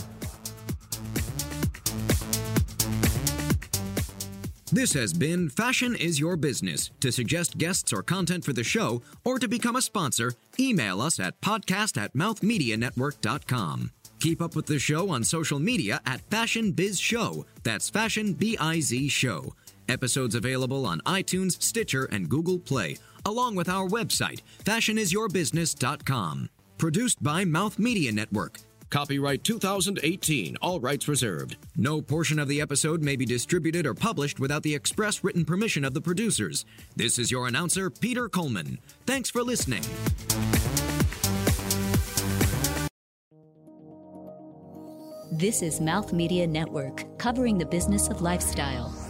This 4.73 4.93
has 4.93 5.13
been 5.13 5.49
Fashion 5.49 5.95
is 5.95 6.19
Your 6.19 6.35
Business. 6.35 6.89
To 7.01 7.11
suggest 7.11 7.59
guests 7.59 7.93
or 7.93 8.01
content 8.01 8.43
for 8.43 8.53
the 8.53 8.63
show, 8.63 9.03
or 9.23 9.37
to 9.37 9.47
become 9.47 9.75
a 9.75 9.83
sponsor, 9.83 10.33
email 10.59 10.99
us 10.99 11.19
at 11.19 11.39
podcast 11.41 11.95
at 12.01 12.15
mouthmedianetwork.com. 12.15 13.91
Keep 14.19 14.41
up 14.41 14.55
with 14.55 14.65
the 14.65 14.79
show 14.79 15.11
on 15.11 15.23
social 15.23 15.59
media 15.59 16.01
at 16.07 16.21
Fashion 16.21 16.71
Biz 16.71 16.99
Show. 16.99 17.45
That's 17.61 17.91
Fashion 17.91 18.33
B 18.33 18.57
I 18.59 18.79
Z 18.79 19.09
Show. 19.09 19.53
Episodes 19.89 20.33
available 20.33 20.87
on 20.87 21.01
iTunes, 21.01 21.61
Stitcher, 21.61 22.05
and 22.05 22.27
Google 22.27 22.57
Play, 22.57 22.97
along 23.27 23.53
with 23.53 23.69
our 23.69 23.87
website, 23.87 24.41
fashionisyourbusiness.com. 24.63 26.49
Produced 26.79 27.21
by 27.21 27.45
Mouth 27.45 27.77
Media 27.77 28.11
Network. 28.11 28.57
Copyright 28.93 29.43
2018, 29.43 30.55
all 30.61 30.79
rights 30.79 31.07
reserved. 31.07 31.55
No 31.75 31.99
portion 31.99 32.37
of 32.37 32.47
the 32.47 32.61
episode 32.61 33.01
may 33.01 33.15
be 33.15 33.25
distributed 33.25 33.87
or 33.87 33.95
published 33.95 34.39
without 34.39 34.61
the 34.61 34.75
express 34.75 35.23
written 35.23 35.45
permission 35.45 35.83
of 35.83 35.95
the 35.95 35.99
producers. 35.99 36.63
This 36.95 37.17
is 37.17 37.31
your 37.31 37.47
announcer, 37.47 37.89
Peter 37.89 38.29
Coleman. 38.29 38.77
Thanks 39.07 39.31
for 39.31 39.41
listening. 39.41 39.81
This 45.31 45.63
is 45.63 45.81
Mouth 45.81 46.13
Media 46.13 46.45
Network, 46.45 47.17
covering 47.17 47.57
the 47.57 47.65
business 47.65 48.09
of 48.09 48.21
lifestyle. 48.21 49.02